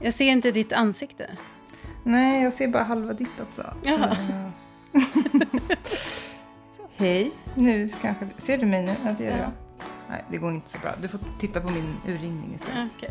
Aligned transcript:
Jag 0.00 0.14
ser 0.14 0.24
inte 0.24 0.50
ditt 0.50 0.72
ansikte. 0.72 1.30
Nej, 2.04 2.42
jag 2.42 2.52
ser 2.52 2.68
bara 2.68 2.82
halva 2.82 3.12
ditt 3.12 3.40
också. 3.42 3.74
Jaha. 3.82 4.10
Eh. 4.10 5.02
Hej, 6.96 7.32
nu 7.54 7.88
kanske... 8.02 8.26
Ser 8.36 8.58
du 8.58 8.66
mig 8.66 8.82
nu? 8.82 8.94
Ja, 9.04 9.14
det 9.18 9.24
gör 9.24 9.30
Ja. 9.32 9.38
jag. 9.38 9.50
Nej, 10.08 10.24
det 10.30 10.36
går 10.38 10.52
inte 10.52 10.70
så 10.70 10.78
bra. 10.78 10.92
Du 11.02 11.08
får 11.08 11.20
titta 11.40 11.60
på 11.60 11.70
min 11.70 11.96
urringning 12.06 12.54
istället. 12.54 12.92
Okej. 12.96 13.10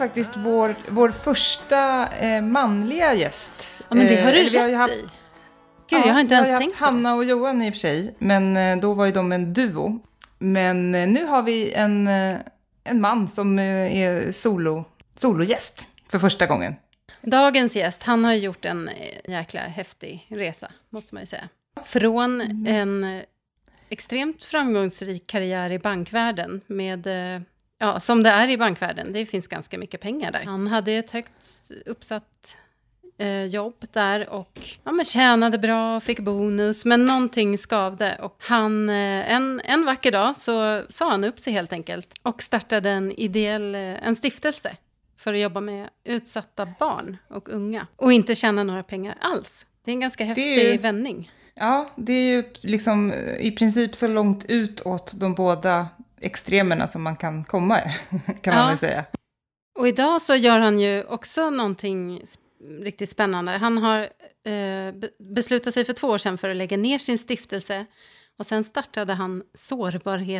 Faktiskt 0.00 0.36
vår, 0.36 0.74
vår 0.88 1.10
första 1.10 2.08
eh, 2.08 2.42
manliga 2.42 3.14
gäst. 3.14 3.82
Ja, 3.88 3.94
men 3.94 4.06
det 4.06 4.22
har 4.22 4.32
du 4.32 4.38
Eh, 4.38 4.50
vi 4.50 4.58
har 4.58 4.66
ju 4.66 4.72
rätt 4.72 4.78
haft, 4.78 4.94
i. 4.94 5.08
Gud, 5.90 6.00
jag 6.06 6.12
har 6.12 6.20
inte 6.20 6.34
vi 6.34 6.34
ens 6.34 6.48
har 6.48 6.54
ju 6.54 6.58
tänkt 6.58 6.78
haft 6.78 6.78
på 6.78 6.84
det. 6.84 7.06
Hanna 7.06 7.14
och 7.14 7.24
Johan 7.24 7.62
i 7.62 7.70
och 7.70 7.74
för 7.74 7.78
sig, 7.78 8.14
men 8.18 8.56
eh, 8.56 8.76
då 8.76 8.94
var 8.94 9.06
ju 9.06 9.12
de 9.12 9.32
en 9.32 9.52
duo. 9.52 10.00
Men 10.38 10.94
eh, 10.94 11.08
nu 11.08 11.24
har 11.24 11.42
vi 11.42 11.72
en, 11.72 12.08
eh, 12.08 12.38
en 12.84 13.00
man 13.00 13.28
som 13.28 13.58
är 13.58 14.32
solo, 14.32 14.84
sologäst 15.16 15.88
för 16.10 16.18
första 16.18 16.46
gången. 16.46 16.74
Dagens 17.22 17.76
gäst, 17.76 18.02
han 18.02 18.24
har 18.24 18.32
gjort 18.32 18.64
en 18.64 18.90
jäkla 19.24 19.60
häftig 19.60 20.26
resa, 20.28 20.72
måste 20.90 21.14
man 21.14 21.22
ju 21.22 21.26
säga. 21.26 21.48
Från 21.84 22.40
en 22.66 23.04
eh, 23.04 23.22
extremt 23.88 24.44
framgångsrik 24.44 25.26
karriär 25.26 25.70
i 25.70 25.78
bankvärlden 25.78 26.60
med, 26.66 27.06
ja, 27.80 28.00
som 28.00 28.22
det 28.22 28.30
är 28.30 28.48
i 28.48 28.56
bankvärlden, 28.58 29.12
det 29.12 29.26
finns 29.26 29.48
ganska 29.48 29.78
mycket 29.78 30.00
pengar 30.00 30.32
där. 30.32 30.44
Han 30.44 30.66
hade 30.66 30.92
ett 30.92 31.10
högt 31.10 31.70
uppsatt 31.86 32.56
eh, 33.18 33.44
jobb 33.44 33.74
där 33.92 34.28
och 34.28 34.60
ja, 34.84 34.92
men 34.92 35.04
tjänade 35.04 35.58
bra, 35.58 36.00
fick 36.00 36.20
bonus, 36.20 36.84
men 36.84 37.06
någonting 37.06 37.58
skavde. 37.58 38.18
Och 38.22 38.36
han, 38.38 38.88
eh, 38.88 39.32
en, 39.32 39.60
en 39.64 39.84
vacker 39.84 40.12
dag 40.12 40.36
så 40.36 40.82
sa 40.90 41.10
han 41.10 41.24
upp 41.24 41.38
sig 41.38 41.52
helt 41.52 41.72
enkelt 41.72 42.14
och 42.22 42.42
startade 42.42 42.90
en 42.90 43.12
ideell, 43.12 43.74
eh, 43.74 43.80
en 44.06 44.16
stiftelse 44.16 44.76
för 45.16 45.34
att 45.34 45.40
jobba 45.40 45.60
med 45.60 45.88
utsatta 46.04 46.68
barn 46.78 47.16
och 47.28 47.48
unga 47.48 47.86
och 47.96 48.12
inte 48.12 48.34
tjäna 48.34 48.62
några 48.62 48.82
pengar 48.82 49.18
alls. 49.20 49.66
Det 49.84 49.90
är 49.90 49.92
en 49.92 50.00
ganska 50.00 50.24
häftig 50.24 50.58
ju- 50.72 50.78
vändning. 50.78 51.30
Ja, 51.54 51.90
det 51.96 52.12
är 52.12 52.22
ju 52.36 52.44
liksom 52.62 53.12
i 53.40 53.50
princip 53.50 53.94
så 53.94 54.08
långt 54.08 54.44
ut 54.44 54.80
åt 54.86 55.20
de 55.20 55.34
båda 55.34 55.88
extremerna 56.20 56.88
som 56.88 57.02
man 57.02 57.16
kan 57.16 57.44
komma, 57.44 57.78
kan 58.42 58.54
man 58.54 58.62
Ja. 58.62 58.66
väl 58.68 58.78
säga. 58.78 59.04
Och 59.78 59.88
idag 59.88 60.22
så 60.22 60.34
gör 60.34 60.58
han 60.60 60.80
ju 60.80 61.04
också 61.04 61.50
någonting 61.50 62.22
riktigt 62.82 63.10
spännande. 63.10 63.52
Han 63.52 63.78
har 63.78 63.98
eh, 64.00 64.92
be- 64.94 65.10
beslutat 65.34 65.74
sig 65.74 65.84
för 65.84 65.92
två 65.92 66.08
år 66.08 66.18
sedan 66.18 66.38
för 66.38 66.50
att 66.50 66.56
lägga 66.56 66.76
ner 66.76 66.98
sin 66.98 67.18
stiftelse 67.18 67.86
och 68.38 68.46
sen 68.46 68.64
startade 68.64 69.12
han 69.12 69.42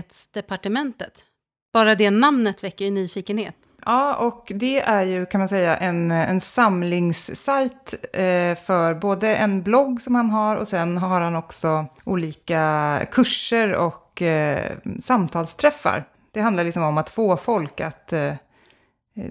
Sårbarhetsdepartementet. 0.01 1.25
Bara 1.73 1.95
det 1.95 2.11
namnet 2.11 2.65
väcker 2.65 2.85
ju 2.85 2.91
nyfikenhet. 2.91 3.55
Ja, 3.85 4.15
och 4.15 4.53
det 4.55 4.81
är 4.81 5.03
ju 5.03 5.27
kan 5.27 5.39
man 5.41 5.49
säga 5.49 5.77
en, 5.77 6.11
en 6.11 6.41
samlingssajt 6.41 7.95
eh, 8.13 8.55
för 8.67 8.95
både 8.95 9.37
en 9.37 9.63
blogg 9.63 10.01
som 10.01 10.15
han 10.15 10.31
har 10.31 10.57
och 10.57 10.69
sen 10.69 10.99
har 10.99 11.21
han 11.21 11.37
också 11.37 11.87
olika 12.05 13.01
kurser 13.13 13.73
och 13.75 14.10
eh, 14.23 14.77
samtalsträffar. 15.01 16.09
Det 16.33 16.41
handlar 16.41 16.65
liksom 16.65 16.83
om 16.83 16.99
att 16.99 17.11
få 17.11 17.37
folk 17.37 17.81
att 17.81 18.13
eh, 18.13 18.35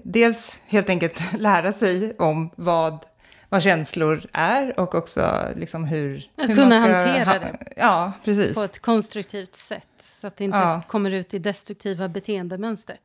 dels 0.04 0.60
helt 0.66 0.88
enkelt 0.88 1.20
lära 1.38 1.72
sig 1.72 2.16
om 2.18 2.50
vad, 2.56 3.06
vad 3.48 3.62
känslor 3.62 4.22
är 4.32 4.80
och 4.80 4.94
också 4.94 5.44
liksom 5.56 5.84
hur... 5.84 6.30
Att 6.36 6.48
hur 6.50 6.54
kunna 6.54 6.78
hantera 6.78 7.24
ha- 7.24 7.38
det. 7.38 7.58
Ja, 7.76 8.12
precis. 8.24 8.54
På 8.54 8.62
ett 8.62 8.78
konstruktivt 8.78 9.56
sätt 9.56 9.88
så 9.98 10.26
att 10.26 10.36
det 10.36 10.44
inte 10.44 10.58
Ja. 10.58 10.82
kommer 10.88 11.10
ut 11.10 11.34
i 11.34 11.38
destruktiva 11.38 12.08
beteendemönster. 12.08 12.96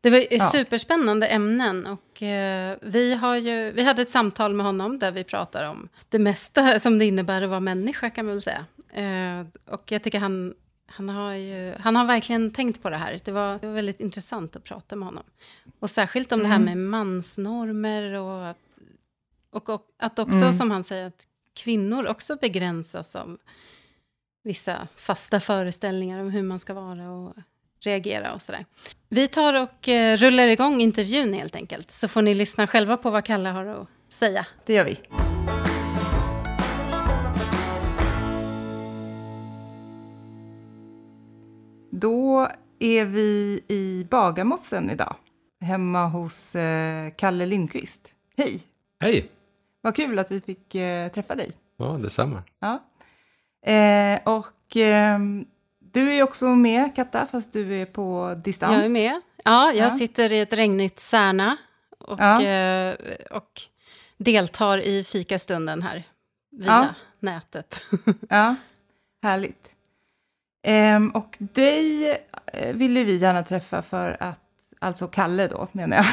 Det 0.00 0.10
var 0.10 0.24
Ja. 0.30 0.50
superspännande 0.50 1.26
ämnen 1.26 1.86
och 1.86 2.22
eh, 2.22 2.76
vi, 2.82 3.14
har 3.14 3.36
ju, 3.36 3.72
vi 3.72 3.84
hade 3.84 4.02
ett 4.02 4.10
samtal 4.10 4.54
med 4.54 4.66
honom 4.66 4.98
där 4.98 5.12
vi 5.12 5.24
pratar 5.24 5.64
om 5.68 5.88
det 6.08 6.18
mesta 6.18 6.78
som 6.80 6.98
det 6.98 7.04
innebär 7.04 7.42
att 7.42 7.48
vara 7.50 7.60
människa 7.60 8.10
kan 8.10 8.26
man 8.26 8.34
väl 8.34 8.42
säga. 8.42 8.64
Eh, 8.92 9.46
och 9.74 9.92
jag 9.92 10.02
tycker 10.02 10.18
han, 10.18 10.54
han, 10.92 11.08
har 11.08 11.32
ju, 11.32 11.74
han 11.80 11.96
har 11.96 12.04
verkligen 12.04 12.50
tänkt 12.50 12.82
på 12.82 12.90
det 12.90 12.96
här. 12.96 13.20
Det 13.24 13.32
var, 13.32 13.58
det 13.58 13.66
var 13.66 13.74
väldigt 13.74 14.00
intressant 14.00 14.56
att 14.56 14.64
prata 14.64 14.96
med 14.96 15.08
honom. 15.08 15.24
Och 15.78 15.90
särskilt 15.90 16.32
om 16.32 16.42
det 16.42 16.48
här 16.48 16.58
med 16.58 16.76
mansnormer 16.76 18.12
och, 18.12 18.56
och, 19.50 19.68
och 19.68 19.86
att 19.98 20.18
också 20.18 20.52
som 20.52 20.70
han 20.70 20.84
säger 20.84 21.06
att 21.06 21.26
kvinnor 21.54 22.06
också 22.06 22.36
begränsas 22.36 23.16
av 23.16 23.38
vissa 24.44 24.88
fasta 24.96 25.40
föreställningar 25.40 26.20
om 26.20 26.30
hur 26.30 26.42
man 26.42 26.58
ska 26.58 26.74
vara 26.74 27.10
och 27.10 27.34
reagera 27.80 28.32
och 28.32 28.42
sådär. 28.42 28.66
Vi 29.08 29.28
tar 29.28 29.62
och 29.62 29.88
eh, 29.88 30.16
rullar 30.16 30.46
igång 30.46 30.80
intervjun 30.80 31.34
helt 31.34 31.56
enkelt, 31.56 31.90
så 31.90 32.08
får 32.08 32.22
ni 32.22 32.34
lyssna 32.34 32.66
själva 32.66 32.96
på 32.96 33.10
vad 33.10 33.24
Kalle 33.24 33.48
har 33.48 33.66
att 33.66 33.88
säga. 34.08 34.46
Det 34.66 34.74
gör 34.74 34.84
vi. 34.84 34.98
Då 41.94 42.48
är 42.78 43.04
vi 43.04 43.60
i 43.68 44.06
Bagarmossen 44.10 44.90
idag, 44.90 45.16
hemma 45.60 46.06
hos 46.06 46.54
eh, 46.54 47.10
Kalle 47.16 47.46
Lindqvist. 47.46 48.12
Hej! 48.36 48.60
Hej! 49.00 49.30
Vad 49.80 49.96
kul 49.96 50.18
att 50.18 50.30
vi 50.30 50.40
fick 50.40 50.74
eh, 50.74 51.08
träffa 51.08 51.34
dig. 51.34 51.52
Ja, 51.76 51.84
detsamma. 52.02 52.42
Ja. 52.60 52.82
Eh, 53.72 54.20
och 54.24 54.76
ehm, 54.76 55.46
du 55.92 56.12
är 56.14 56.22
också 56.22 56.46
med, 56.46 56.96
Katta, 56.96 57.26
fast 57.26 57.52
du 57.52 57.74
är 57.80 57.86
på 57.86 58.34
distans. 58.44 58.72
Jag 58.76 58.84
är 58.84 58.88
med. 58.88 59.20
Ja, 59.44 59.72
jag 59.72 59.86
Ja. 59.92 59.96
sitter 59.98 60.32
i 60.32 60.40
ett 60.40 60.52
regnigt 60.52 61.00
Särna 61.00 61.56
och, 61.98 62.20
Ja. 62.20 62.42
eh, 62.42 62.96
och 63.30 63.60
deltar 64.18 64.78
i 64.78 65.04
fikastunden 65.04 65.82
här 65.82 66.04
via 66.50 66.66
Ja. 66.66 66.86
nätet. 67.20 67.80
Ja, 68.28 68.54
härligt. 69.22 69.74
Ehm, 70.62 71.10
och 71.10 71.36
dig 71.38 72.10
eh, 72.46 72.74
ville 72.74 73.04
vi 73.04 73.16
gärna 73.16 73.42
träffa 73.42 73.82
för 73.82 74.16
att, 74.20 74.40
alltså 74.78 75.06
Kalle 75.06 75.46
då 75.46 75.68
menar 75.72 75.96
jag, 75.96 76.06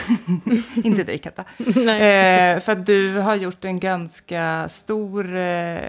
inte 0.85 1.03
dig 1.03 1.17
Katta. 1.17 1.43
Nej. 1.75 2.53
Eh, 2.55 2.59
för 2.59 2.71
att 2.71 2.85
du 2.85 3.17
har 3.17 3.35
gjort 3.35 3.65
en 3.65 3.79
ganska 3.79 4.69
stor, 4.69 5.35
eh, 5.35 5.79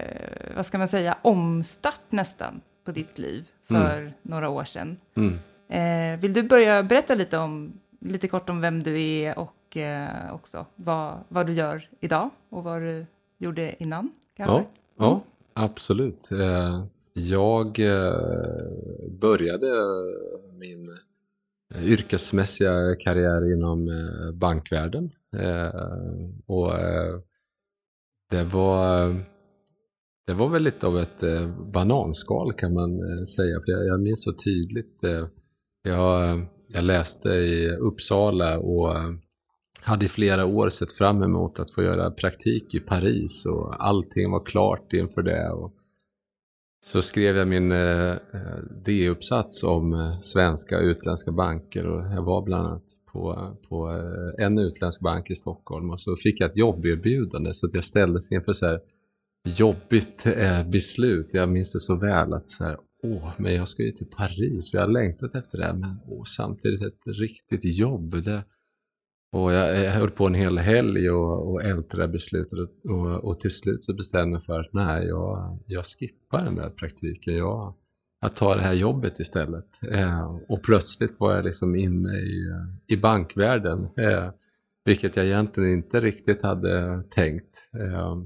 vad 0.57 0.67
ska 0.67 0.79
man 0.79 0.89
säga, 0.89 1.17
omstart 1.23 2.03
nästan 2.09 2.61
på 2.85 2.93
ditt 2.93 3.19
liv 3.19 3.45
för 3.69 4.13
några 4.23 4.49
år 4.49 4.65
sedan. 4.65 4.97
Mm. 5.17 5.39
Eh, 5.69 6.21
vill 6.21 6.33
du 6.33 6.43
börja 6.43 6.83
berätta 6.83 7.15
lite, 7.15 7.39
om, 7.39 7.73
lite 8.01 8.29
kort 8.29 8.49
om 8.49 8.61
vem 8.61 8.83
du 8.83 9.03
är 9.03 9.39
och 9.39 9.77
eh, 9.77 10.35
också 10.35 10.67
vad, 10.75 11.19
vad 11.29 11.47
du 11.47 11.53
gör 11.53 11.89
idag 12.01 12.31
och 12.49 12.65
vad 12.65 12.81
du 12.81 13.07
gjorde 13.39 13.83
innan? 13.83 14.11
Kanske? 14.37 14.57
Ja, 14.57 14.65
ja, 14.97 15.21
absolut. 15.55 16.31
Eh, 16.33 16.85
jag 17.13 17.79
eh, 17.79 18.15
började 19.21 19.67
min 20.59 20.89
eh, 21.75 21.85
yrkesmässiga 21.85 22.97
karriär 22.99 23.53
inom 23.53 23.89
eh, 23.89 24.33
bankvärlden. 24.33 25.11
Och 26.47 26.73
det 28.31 28.43
var, 28.43 29.15
det 30.27 30.33
var 30.33 30.49
väl 30.49 30.63
lite 30.63 30.87
av 30.87 30.99
ett 30.99 31.21
bananskal 31.73 32.53
kan 32.53 32.75
man 32.75 33.27
säga. 33.27 33.61
För 33.61 33.87
jag, 33.87 34.01
minns 34.01 34.25
så 34.25 34.33
tydligt. 34.33 34.99
Jag, 35.83 36.47
jag 36.67 36.85
läste 36.85 37.29
i 37.29 37.77
Uppsala 37.77 38.59
och 38.59 38.95
hade 39.83 40.05
i 40.05 40.09
flera 40.09 40.47
år 40.47 40.69
sett 40.69 40.93
fram 40.93 41.23
emot 41.23 41.61
att 41.61 41.71
få 41.71 41.83
göra 41.83 42.11
praktik 42.11 42.75
i 42.75 42.81
Paris 42.81 43.47
och 43.47 43.87
allting 43.87 44.31
var 44.31 44.45
klart 44.45 44.93
inför 44.93 45.23
det. 45.23 45.51
Och 45.51 45.73
så 46.85 47.03
skrev 47.03 47.37
jag 47.37 47.49
min 47.49 47.73
eh, 47.73 48.15
D-uppsats 48.85 49.63
om 49.63 49.93
eh, 49.93 50.21
svenska 50.21 50.79
och 50.79 50.85
utländska 50.85 51.33
banker 51.33 51.87
och 51.87 52.05
jag 52.05 52.23
var 52.23 52.43
bland 52.43 52.67
annat 52.67 52.85
på, 53.13 53.57
på 53.69 53.91
eh, 53.91 54.45
en 54.45 54.59
utländsk 54.59 55.01
bank 55.01 55.31
i 55.31 55.35
Stockholm 55.35 55.91
och 55.91 56.01
så 56.01 56.17
fick 56.17 56.41
jag 56.41 56.51
ett 56.51 56.57
jobberbjudande 56.57 57.55
så 57.55 57.67
att 57.67 57.75
jag 57.75 57.85
ställdes 57.85 58.33
inför 58.33 58.53
så 58.53 58.67
här 58.67 58.81
jobbigt 59.57 60.27
eh, 60.27 60.69
beslut. 60.69 61.29
Jag 61.33 61.49
minns 61.49 61.73
det 61.73 61.81
så 61.81 61.95
väl 61.97 62.33
att 62.33 62.51
så 62.51 62.65
här, 62.65 62.77
åh, 63.03 63.31
men 63.37 63.55
jag 63.55 63.69
ska 63.69 63.83
ju 63.83 63.91
till 63.91 64.07
Paris 64.07 64.75
och 64.75 64.81
jag 64.81 64.87
har 64.87 64.93
längtat 64.93 65.35
efter 65.35 65.59
det 65.59 65.65
här, 65.65 65.75
men 65.75 65.97
åh, 66.07 66.23
samtidigt 66.25 66.83
ett 66.83 67.01
riktigt 67.07 67.79
jobb. 67.79 68.25
Det, 68.25 68.45
och 69.33 69.53
jag, 69.53 69.85
jag 69.85 69.91
höll 69.91 70.11
på 70.11 70.27
en 70.27 70.35
hel 70.35 70.59
helg 70.59 71.11
och, 71.11 71.53
och 71.53 71.63
ältade 71.63 72.03
det 72.03 72.09
beslutet 72.09 72.53
och, 72.53 72.91
och, 72.91 73.25
och 73.25 73.41
till 73.41 73.51
slut 73.51 73.85
så 73.85 73.95
bestämde 73.95 74.25
jag 74.25 74.31
mig 74.31 74.41
för 74.41 74.61
att 74.61 74.73
nej, 74.73 75.07
jag, 75.07 75.59
jag 75.67 75.85
skippar 75.85 76.45
den 76.45 76.55
där 76.55 76.71
praktiken. 76.71 77.37
Jag, 77.37 77.75
jag 78.21 78.35
tar 78.35 78.57
det 78.57 78.63
här 78.63 78.73
jobbet 78.73 79.21
istället. 79.21 79.67
Eh, 79.91 80.39
och 80.49 80.63
plötsligt 80.63 81.21
var 81.21 81.35
jag 81.35 81.45
liksom 81.45 81.77
inne 81.77 82.19
i, 82.19 82.53
i 82.87 82.97
bankvärlden, 82.97 83.89
eh, 83.97 84.31
vilket 84.85 85.17
jag 85.17 85.27
egentligen 85.27 85.73
inte 85.73 86.01
riktigt 86.01 86.43
hade 86.43 87.03
tänkt. 87.03 87.69
Eh, 87.79 88.19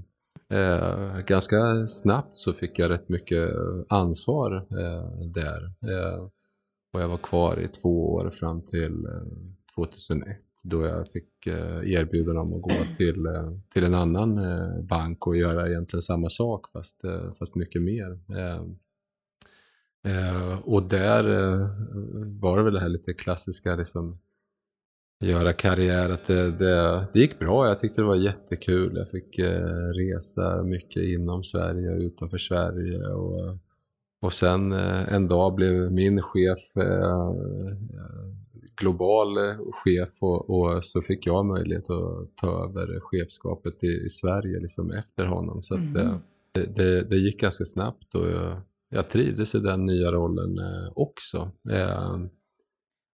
eh 0.59 1.19
ganska 1.27 1.87
snabbt 1.87 2.37
så 2.37 2.53
fick 2.53 2.79
jag 2.79 2.91
rätt 2.91 3.09
mycket 3.09 3.51
ansvar 3.89 4.57
eh, 4.57 5.27
där. 5.35 5.65
Eh, 5.65 6.29
och 6.93 7.01
jag 7.01 7.09
var 7.09 7.17
kvar 7.17 7.61
i 7.61 7.69
två 7.69 8.15
år 8.15 8.31
fram 8.31 8.63
till 8.63 9.07
eh, 9.07 9.75
2001 9.75 10.39
då 10.65 10.85
jag 10.85 11.09
fick 11.09 11.47
eh, 11.47 11.93
erbjudande 11.93 12.41
om 12.41 12.55
att 12.55 12.63
gå 12.63 12.71
till, 12.97 13.27
eh, 13.27 13.53
till 13.69 13.85
en 13.85 13.95
annan 13.95 14.39
eh, 14.39 14.83
bank 14.83 15.27
och 15.27 15.37
göra 15.37 15.69
egentligen 15.69 16.03
samma 16.03 16.29
sak 16.29 16.71
fast, 16.73 17.03
fast 17.39 17.57
mycket 17.57 17.83
mer. 17.83 18.19
Ehm, 18.37 18.77
och 20.63 20.83
där 20.83 21.25
var 22.41 22.57
det 22.57 22.63
väl 22.63 22.75
det 22.75 22.81
här 22.81 22.89
lite 22.89 23.13
klassiska 23.13 23.77
liksom, 23.77 24.19
göra 25.21 25.53
karriär. 25.53 26.11
Att 26.11 26.27
det, 26.27 26.51
det, 26.51 27.07
det, 27.13 27.21
gick 27.21 27.39
bra, 27.39 27.69
jag 27.69 27.79
tyckte 27.79 28.01
det 28.01 28.07
var 28.07 28.17
jättekul. 28.17 28.97
Jag 28.97 29.11
fick 29.11 29.39
resa 29.95 30.63
mycket 30.63 31.03
inom 31.03 31.45
Sverige 31.45 31.91
och 31.91 32.01
utanför 32.01 32.39
Sverige. 32.39 33.07
Och, 33.07 33.59
och 34.21 34.33
sen 34.33 34.73
en 34.73 35.29
dag 35.29 35.55
blev 35.55 35.93
min 35.93 36.23
chef 36.23 36.75
global 38.77 39.37
chef 39.73 40.23
och, 40.23 40.51
och, 40.51 40.85
så 40.85 41.03
fick 41.03 41.27
jag 41.27 41.47
möjlighet 41.47 41.91
att 41.91 42.37
ta 42.37 42.65
över 42.65 43.01
chefskapet 43.01 43.85
i, 43.85 43.87
i 44.07 44.09
Sverige 44.09 44.61
liksom 44.61 44.91
efter 44.91 45.27
honom. 45.27 45.63
Så 45.63 45.77
mm. 45.77 45.97
att, 45.97 46.21
det, 46.53 46.77
det, 46.77 47.03
det, 47.03 47.17
gick 47.17 47.41
ganska 47.41 47.65
snabbt 47.65 48.15
och 48.15 48.31
jag, 48.31 48.61
jag 48.89 49.09
trivdes 49.09 49.55
i 49.55 49.59
den 49.59 49.85
nya 49.85 50.13
rollen 50.13 50.59
eh, 50.59 50.93
också. 50.95 51.51
Eh, 51.71 52.17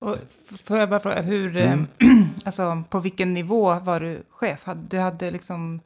och 0.01 0.15
får 0.63 0.77
jag 0.77 0.89
bara 0.89 0.99
fråga, 0.99 1.21
hur, 1.21 1.57
eh, 1.57 1.71
mm. 1.71 1.85
alltså, 2.45 2.83
på 2.89 2.99
vilken 2.99 3.33
nivå 3.33 3.79
var 3.79 3.99
du 3.99 4.23
chef? 4.29 4.65
Du 4.89 4.97
hade 4.97 5.31
liksom 5.31 5.79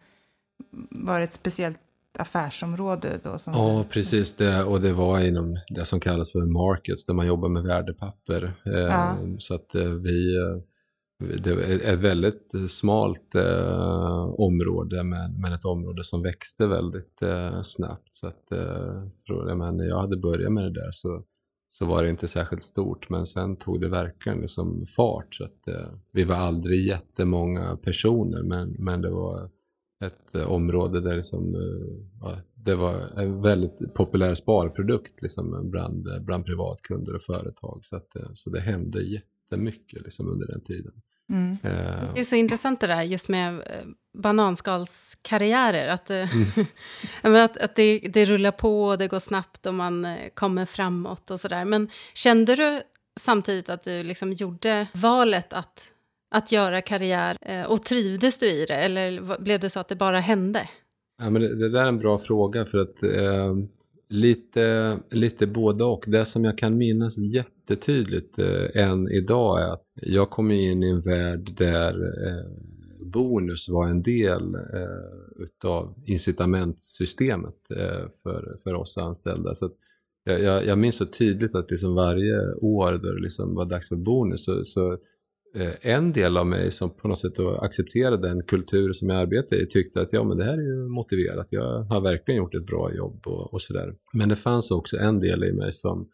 varit 0.90 1.30
ett 1.30 1.34
speciellt 1.34 1.80
affärsområde 2.20 3.20
då? 3.24 3.38
Som 3.38 3.54
ja, 3.54 3.86
precis. 3.90 4.36
Det, 4.36 4.64
och 4.64 4.82
det 4.82 4.94
var 4.94 5.20
inom 5.20 5.58
det 5.70 5.86
som 5.86 6.00
kallas 6.00 6.32
för 6.32 6.46
markets, 6.46 7.06
där 7.06 7.14
man 7.14 7.28
jobbar 7.28 7.50
med 7.50 7.64
värdepapper. 7.64 8.54
Ja. 8.64 9.18
Så 9.38 9.56
att 9.56 9.76
vi 9.76 10.38
det 11.20 11.50
är 11.50 11.94
ett 11.94 12.00
väldigt 12.00 12.72
smalt 12.72 13.36
eh, 13.36 14.34
område 14.38 15.04
men, 15.04 15.54
ett 15.54 15.66
område 15.66 16.04
som 16.04 16.22
växte 16.22 16.68
väldigt 16.68 17.22
eh, 17.22 17.62
snabbt. 17.62 18.16
Så 18.16 18.28
att, 18.28 18.52
eh, 18.52 19.08
jag 19.26 19.58
men, 19.58 19.78
när 19.78 19.86
jag 19.86 20.00
hade 20.00 20.18
börjat 20.18 20.52
med 20.52 20.64
det 20.64 20.74
där 20.74 20.92
så, 20.92 21.24
så 21.70 21.86
var 21.86 22.04
det 22.04 22.10
inte 22.10 22.28
särskilt 22.28 22.64
stort 22.64 23.10
men 23.10 23.26
sen 23.26 23.56
tog 23.56 23.82
det 23.82 23.90
verkligen 23.90 24.38
liksom 24.38 24.86
fart. 24.86 25.36
Så 25.36 25.44
att, 25.44 25.68
eh, 25.68 25.94
vi 26.12 26.24
var 26.24 26.36
aldrig 26.36 26.88
jättemånga 26.88 27.78
personer 27.78 28.44
men, 28.44 28.76
men 28.80 29.02
det 29.02 29.12
var 29.12 29.50
ett 30.06 30.36
eh, 30.36 30.52
område 30.52 31.02
där 31.02 31.16
liksom, 31.18 31.56
eh, 31.56 32.38
det 32.56 32.76
var 32.76 32.94
en 33.20 33.42
väldigt 33.42 33.94
populär 33.94 34.36
sparprodukt 34.36 35.22
liksom, 35.22 35.70
bland, 35.70 36.08
bland 36.26 36.46
privatkunder 36.46 37.16
och 37.16 37.22
företag. 37.22 37.80
Så, 37.84 37.96
att, 37.96 38.08
så 38.34 38.50
det 38.50 38.62
hände 38.62 39.02
jättemycket 39.02 40.02
liksom, 40.02 40.28
under 40.28 40.48
den 40.48 40.62
tiden. 40.62 40.94
Mm. 41.30 41.58
Det 42.14 42.20
är 42.20 42.24
så 42.24 42.36
intressant 42.36 42.82
det 42.82 42.88
där 42.88 43.02
just 43.02 43.30
med 43.30 43.56
eh, 43.56 43.86
bananskalskarriärer. 44.18 45.88
Att, 45.88 46.10
eh, 46.10 46.36
mm. 47.24 47.44
att, 47.46 47.58
att 47.58 47.76
det, 47.76 48.00
det 48.00 48.26
rullar 48.26 48.52
på 48.52 48.84
och 48.84 48.98
det 48.98 49.08
går 49.08 49.20
snabbt 49.20 49.66
och 49.66 49.74
man 49.74 50.18
kommer 50.34 50.66
framåt 50.66 51.32
och 51.32 51.40
sådär. 51.40 51.66
Men 51.66 51.90
kände 52.14 52.56
du 52.56 52.82
samtidigt 53.20 53.70
att 53.70 53.84
du 53.84 54.04
liksom 54.04 54.34
gjorde 54.34 54.88
valet 54.94 55.54
att, 55.54 55.93
att 56.34 56.52
göra 56.52 56.82
karriär 56.82 57.38
eh, 57.42 57.64
och 57.64 57.84
trivdes 57.84 58.40
du 58.40 58.46
i 58.46 58.66
det? 58.66 58.76
Eller 58.76 59.38
blev 59.42 59.60
det 59.60 59.70
så 59.70 59.80
att 59.80 59.88
det 59.88 59.96
bara 59.96 60.20
hände? 60.20 60.70
Ja, 61.22 61.30
men 61.30 61.42
det, 61.42 61.56
det 61.56 61.70
där 61.70 61.84
är 61.84 61.88
en 61.88 62.00
bra 62.00 62.18
fråga 62.18 62.66
för 62.66 62.78
att 62.78 63.04
eh, 63.04 63.56
lite, 64.10 64.98
lite 65.12 65.48
både 65.48 65.84
och. 65.84 66.04
Det 66.08 66.26
som 66.26 66.46
jag 66.46 66.58
kan 66.58 66.78
minnas 66.78 67.18
jättetydligt 67.18 68.40
eh, 68.40 68.84
än 68.84 69.12
idag 69.12 69.62
är 69.62 69.74
att 69.74 69.86
jag 69.96 70.30
kom 70.30 70.52
in 70.52 70.84
i 70.84 70.90
en 70.90 71.02
värld 71.02 71.54
där 71.58 71.94
eh, 72.28 72.52
bonus 73.00 73.70
var 73.70 73.88
en 73.88 74.04
del 74.04 74.56
eh, 74.56 75.44
utav 75.44 75.94
incitamentsystemet 76.06 77.72
eh, 77.76 78.10
för, 78.24 78.58
för 78.64 78.74
oss 78.74 78.98
anställda. 78.98 79.56
Så 79.56 79.70
jag, 80.24 80.42
jag, 80.42 80.66
jag 80.66 80.78
minns 80.78 80.96
så 80.96 81.06
tydligt 81.06 81.56
att 81.56 81.72
liksom 81.72 81.96
varje 81.96 82.54
år 82.54 82.92
då 82.92 83.14
det 83.14 83.22
liksom 83.22 83.56
var 83.56 83.66
dags 83.66 83.90
för 83.90 83.96
bonus 83.96 84.46
så, 84.46 84.64
så 84.64 84.98
Eh, 85.56 85.72
en 85.82 86.12
del 86.12 86.38
av 86.38 86.48
mig 86.48 86.72
som 86.72 86.90
på 86.90 87.08
något 87.08 87.20
sätt 87.20 87.40
accepterade 87.40 88.28
den 88.28 88.44
kultur 88.44 88.94
som 88.94 89.10
jag 89.10 89.20
arbetade 89.20 89.62
i 89.62 89.68
tyckte 89.68 90.02
att 90.02 90.14
ja 90.14 90.24
men 90.24 90.38
det 90.38 90.44
här 90.44 90.54
är 90.54 90.62
ju 90.62 90.88
motiverat, 90.90 91.48
jag 91.50 91.84
har 91.84 92.02
verkligen 92.02 92.38
gjort 92.38 92.56
ett 92.56 92.66
bra 92.66 92.94
jobb 92.94 93.28
och, 93.28 93.54
och 93.54 93.62
sådär. 93.62 93.96
Men 94.14 94.30
det 94.30 94.36
fanns 94.36 94.72
också 94.72 94.98
en 94.98 95.20
del 95.20 95.44
i 95.44 95.54
mig 95.54 95.72
som 95.72 96.10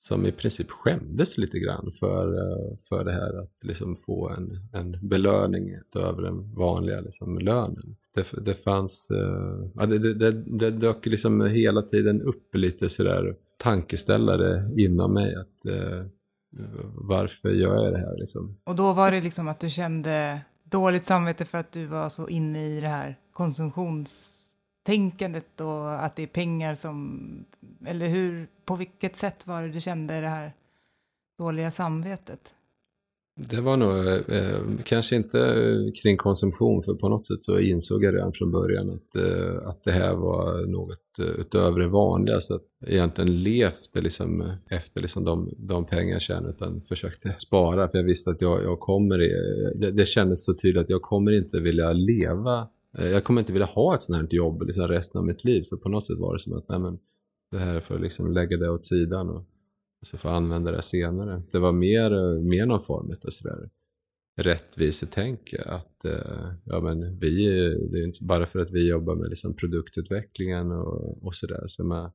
som 0.00 0.26
i 0.26 0.32
princip 0.32 0.70
skämdes 0.70 1.38
lite 1.38 1.58
grann 1.58 1.90
för, 2.00 2.34
eh, 2.34 2.76
för 2.88 3.04
det 3.04 3.12
här 3.12 3.38
att 3.38 3.64
liksom 3.64 3.96
få 3.96 4.28
en, 4.28 4.50
en 4.72 5.08
belöning 5.08 5.74
utöver 5.74 6.22
den 6.22 6.54
vanliga 6.54 7.00
liksom 7.00 7.38
lönen. 7.38 7.96
Det, 8.14 8.44
det 8.44 8.54
fanns, 8.54 9.10
eh, 9.10 9.70
ja, 9.74 9.86
det, 9.86 10.14
det, 10.14 10.32
det 10.32 10.70
dök 10.70 11.06
liksom 11.06 11.40
hela 11.40 11.82
tiden 11.82 12.22
upp 12.22 12.54
lite 12.54 12.88
sådär 12.88 13.36
tankeställare 13.56 14.60
inom 14.76 15.14
mig 15.14 15.34
att 15.34 15.66
eh, 15.74 16.06
varför 16.94 17.48
gör 17.48 17.84
jag 17.84 17.92
det 17.92 17.98
här 17.98 18.16
liksom? 18.18 18.56
Och 18.64 18.76
då 18.76 18.92
var 18.92 19.10
det 19.10 19.20
liksom 19.20 19.48
att 19.48 19.60
du 19.60 19.70
kände 19.70 20.40
dåligt 20.64 21.04
samvete 21.04 21.44
för 21.44 21.58
att 21.58 21.72
du 21.72 21.86
var 21.86 22.08
så 22.08 22.28
inne 22.28 22.66
i 22.66 22.80
det 22.80 22.88
här 22.88 23.16
konsumtionstänkandet 23.32 25.60
och 25.60 26.04
att 26.04 26.16
det 26.16 26.22
är 26.22 26.26
pengar 26.26 26.74
som, 26.74 27.20
eller 27.86 28.08
hur 28.08 28.48
på 28.64 28.76
vilket 28.76 29.16
sätt 29.16 29.46
var 29.46 29.62
det 29.62 29.68
du 29.68 29.80
kände 29.80 30.20
det 30.20 30.28
här 30.28 30.52
dåliga 31.38 31.70
samvetet? 31.70 32.54
Det 33.40 33.60
var 33.60 33.76
nog 33.76 33.90
eh, 34.36 34.82
kanske 34.84 35.16
inte 35.16 35.92
kring 36.02 36.16
konsumtion, 36.16 36.82
för 36.82 36.94
på 36.94 37.08
något 37.08 37.26
sätt 37.26 37.40
så 37.40 37.58
insåg 37.58 38.04
jag 38.04 38.14
redan 38.14 38.32
från 38.32 38.50
början 38.50 38.90
att, 38.90 39.16
eh, 39.16 39.68
att 39.68 39.84
det 39.84 39.92
här 39.92 40.14
var 40.14 40.66
något 40.66 41.18
eh, 41.18 41.40
utöver 41.40 41.80
det 41.80 41.88
vanliga. 41.88 42.40
Så 42.40 42.54
att 42.54 42.62
jag 42.80 42.90
egentligen 42.90 43.42
levde 43.42 44.00
liksom 44.00 44.52
efter 44.70 45.02
liksom 45.02 45.24
de, 45.24 45.54
de 45.58 45.86
pengar 45.86 46.12
jag 46.12 46.22
tjänade, 46.22 46.48
utan 46.48 46.80
försökte 46.80 47.34
spara. 47.38 47.88
För 47.88 47.98
jag 47.98 48.04
visste 48.04 48.30
att 48.30 48.40
jag, 48.40 48.64
jag 48.64 48.80
kommer, 48.80 49.18
det, 49.74 49.90
det 49.90 50.06
kändes 50.06 50.44
så 50.44 50.54
tydligt 50.54 50.82
att 50.82 50.90
jag 50.90 51.02
kommer 51.02 51.32
inte 51.32 51.60
vilja 51.60 51.92
leva, 51.92 52.68
eh, 52.98 53.08
jag 53.08 53.24
kommer 53.24 53.40
inte 53.40 53.52
vilja 53.52 53.66
ha 53.66 53.94
ett 53.94 54.02
sånt 54.02 54.18
här 54.18 54.28
jobb 54.30 54.62
liksom 54.62 54.88
resten 54.88 55.18
av 55.18 55.26
mitt 55.26 55.44
liv. 55.44 55.62
Så 55.62 55.76
på 55.76 55.88
något 55.88 56.06
sätt 56.06 56.18
var 56.18 56.32
det 56.32 56.38
som 56.38 56.52
att, 56.52 56.68
nej 56.68 56.78
men, 56.78 56.98
det 57.50 57.58
här 57.58 57.80
för 57.80 57.94
att 57.94 58.00
liksom 58.00 58.32
lägga 58.32 58.56
det 58.56 58.70
åt 58.70 58.84
sidan 58.84 59.28
och, 59.30 59.44
så 60.06 60.18
få 60.18 60.28
använda 60.28 60.72
det 60.72 60.82
senare. 60.82 61.42
Det 61.52 61.58
var 61.58 61.72
mer, 61.72 62.40
mer 62.40 62.66
någon 62.66 62.82
form 62.82 63.10
av 63.26 63.30
sådär 63.30 63.68
rättvisetänk 64.40 65.54
att 65.66 66.04
eh, 66.04 66.52
ja, 66.64 66.80
men 66.80 67.18
vi, 67.18 67.46
det 67.90 67.98
är 67.98 68.04
inte 68.04 68.24
bara 68.24 68.46
för 68.46 68.58
att 68.58 68.70
vi 68.70 68.88
jobbar 68.88 69.14
med 69.14 69.28
liksom 69.28 69.56
produktutvecklingen 69.56 70.70
och, 70.72 71.26
och 71.26 71.34
sådär 71.34 71.64
så 71.66 72.10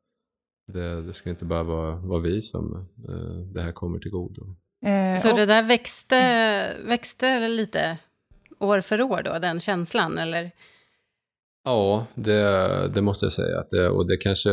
det, 0.68 1.02
det 1.02 1.14
ska 1.14 1.30
inte 1.30 1.46
bara 1.46 1.64
vara, 1.64 1.96
vara 1.96 2.20
vi 2.20 2.42
som 2.42 2.88
eh, 3.10 3.46
det 3.54 3.62
här 3.62 3.72
kommer 3.72 4.00
till 4.00 4.12
godo. 4.12 4.56
Eh, 4.86 5.22
så 5.22 5.36
det 5.36 5.46
där 5.46 5.64
växte, 5.64 6.74
växte 6.86 7.48
lite 7.48 7.98
år 8.60 8.82
för 8.82 9.02
år 9.02 9.22
då, 9.26 9.40
den 9.40 9.60
känslan 9.60 10.18
eller? 10.18 10.52
Ja, 11.64 12.06
det, 12.16 12.92
det 12.94 13.02
måste 13.02 13.26
jag 13.26 13.34
säga. 13.34 13.60
Att 13.60 13.70
det, 13.70 13.90
och 13.90 14.08
det 14.08 14.18
kanske 14.18 14.50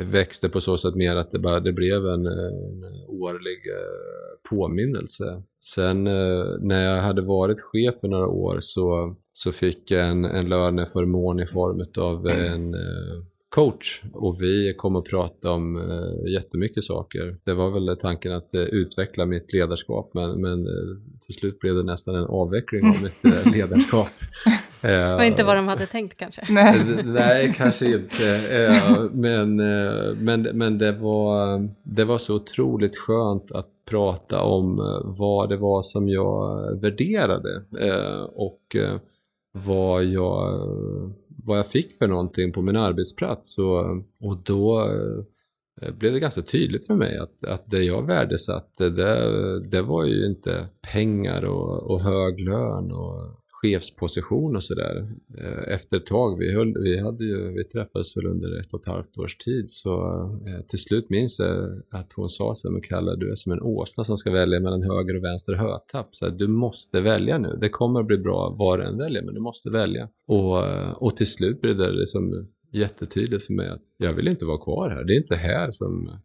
växte 0.00 0.48
på 0.48 0.60
så 0.60 0.78
sätt 0.78 0.94
mer 0.94 1.16
att 1.16 1.30
det, 1.30 1.38
bara, 1.38 1.60
det 1.60 1.72
blev 1.72 2.06
en, 2.06 2.26
en 2.26 2.84
årlig 3.08 3.58
eh, 3.66 4.50
påminnelse. 4.50 5.42
Sen 5.64 6.06
eh, 6.06 6.44
när 6.60 6.84
jag 6.84 7.02
hade 7.02 7.22
varit 7.22 7.60
chef 7.60 8.00
för 8.00 8.08
några 8.08 8.26
år 8.26 8.58
så, 8.60 9.16
så 9.32 9.52
fick 9.52 9.90
jag 9.90 10.06
en, 10.06 10.24
en 10.24 10.48
löneförmån 10.48 11.40
i 11.40 11.46
form 11.46 11.84
av 11.98 12.28
en 12.28 12.74
eh, 12.74 13.24
coach 13.48 14.02
och 14.12 14.42
vi 14.42 14.74
kom 14.78 14.96
att 14.96 15.04
prata 15.04 15.50
om 15.50 15.76
eh, 15.76 16.32
jättemycket 16.32 16.84
saker. 16.84 17.36
Det 17.44 17.54
var 17.54 17.70
väl 17.70 17.96
tanken 17.96 18.32
att 18.32 18.50
utveckla 18.52 19.26
mitt 19.26 19.52
ledarskap 19.52 20.10
men, 20.14 20.40
men 20.40 20.66
till 21.26 21.34
slut 21.34 21.58
blev 21.58 21.74
det 21.74 21.82
nästan 21.82 22.14
en 22.14 22.26
avveckling 22.26 22.86
av 22.86 23.02
mitt 23.02 23.46
ledarskap. 23.54 24.08
Eh, 24.84 25.14
Och 25.14 25.24
inte 25.24 25.44
vad 25.44 25.56
de 25.56 25.68
hade 25.68 25.86
tänkt 25.86 26.16
kanske. 26.16 26.46
Nej. 26.50 26.76
Eh, 26.80 27.04
Nej, 27.04 27.54
kanske 27.56 27.86
inte. 27.86 28.56
Eh, 28.58 29.04
Men, 29.12 29.56
men, 30.24 30.42
men 30.42 30.78
det, 30.78 30.92
var, 30.92 31.68
det 31.82 32.04
var 32.04 32.18
så 32.18 32.34
otroligt 32.36 32.96
skönt 32.98 33.52
att 33.52 33.68
prata 33.90 34.42
om 34.42 34.76
vad 35.04 35.48
det 35.48 35.56
var 35.56 35.82
som 35.82 36.08
jag 36.08 36.60
värderade 36.80 37.62
och 38.32 38.76
vad 39.52 40.04
jag, 40.04 40.60
vad 41.44 41.58
jag 41.58 41.66
fick 41.66 41.98
för 41.98 42.06
någonting 42.06 42.52
på 42.52 42.62
min 42.62 42.76
arbetsplats. 42.76 43.58
Och, 43.58 43.80
och 44.20 44.36
då 44.44 44.88
blev 45.98 46.12
det 46.12 46.20
ganska 46.20 46.42
tydligt 46.42 46.86
för 46.86 46.94
mig 46.94 47.18
att, 47.18 47.44
att 47.44 47.62
det 47.70 47.82
jag 47.82 48.06
värdesatte 48.06 48.90
det, 48.90 49.60
det 49.60 49.82
var 49.82 50.04
ju 50.04 50.26
inte 50.26 50.66
pengar 50.92 51.44
och, 51.44 51.90
och 51.90 52.00
hög 52.00 52.40
lön 52.40 52.92
och 52.92 53.43
chefsposition 53.64 54.56
och 54.56 54.62
sådär. 54.62 55.08
Eh, 55.38 55.74
efter 55.74 55.96
ett 55.96 56.06
tag, 56.06 56.38
vi, 56.38 56.54
höll, 56.54 56.74
vi, 56.82 57.00
hade 57.00 57.24
ju, 57.24 57.52
vi 57.52 57.64
träffades 57.64 58.16
väl 58.16 58.26
under 58.26 58.60
ett 58.60 58.74
och 58.74 58.80
ett 58.80 58.86
halvt 58.86 59.18
års 59.18 59.36
tid 59.36 59.70
så 59.70 59.92
eh, 60.46 60.66
till 60.68 60.78
slut 60.78 61.10
minns 61.10 61.38
jag 61.38 61.82
att 61.90 62.12
hon 62.12 62.28
sa 62.28 62.54
så 62.54 62.68
här, 62.68 62.72
men 62.72 62.82
Kalle 62.82 63.16
du 63.16 63.30
är 63.30 63.34
som 63.34 63.52
en 63.52 63.62
åsna 63.62 64.04
som 64.04 64.16
ska 64.16 64.30
välja 64.30 64.60
mellan 64.60 64.82
höger 64.82 65.16
och 65.16 65.24
vänster 65.24 65.54
hötapp. 65.54 66.08
Så 66.10 66.24
här, 66.24 66.32
du 66.32 66.48
måste 66.48 67.00
välja 67.00 67.38
nu, 67.38 67.58
det 67.60 67.68
kommer 67.68 68.00
att 68.00 68.06
bli 68.06 68.18
bra 68.18 68.56
vad 68.58 68.78
du 68.78 68.84
än 68.84 68.98
väljer 68.98 69.22
men 69.22 69.34
du 69.34 69.40
måste 69.40 69.70
välja. 69.70 70.08
Och, 70.26 70.66
eh, 70.66 70.90
och 70.90 71.16
till 71.16 71.30
slut 71.30 71.60
blev 71.60 71.76
det 71.76 71.92
liksom 71.92 72.48
jättetydligt 72.72 73.46
för 73.46 73.52
mig 73.52 73.68
att 73.68 73.82
jag 73.96 74.12
vill 74.12 74.28
inte 74.28 74.44
vara 74.44 74.58
kvar 74.58 74.90
här, 74.90 75.04
det 75.04 75.12
är 75.12 75.16
inte 75.16 75.36
här 75.36 75.70
som 75.70 76.20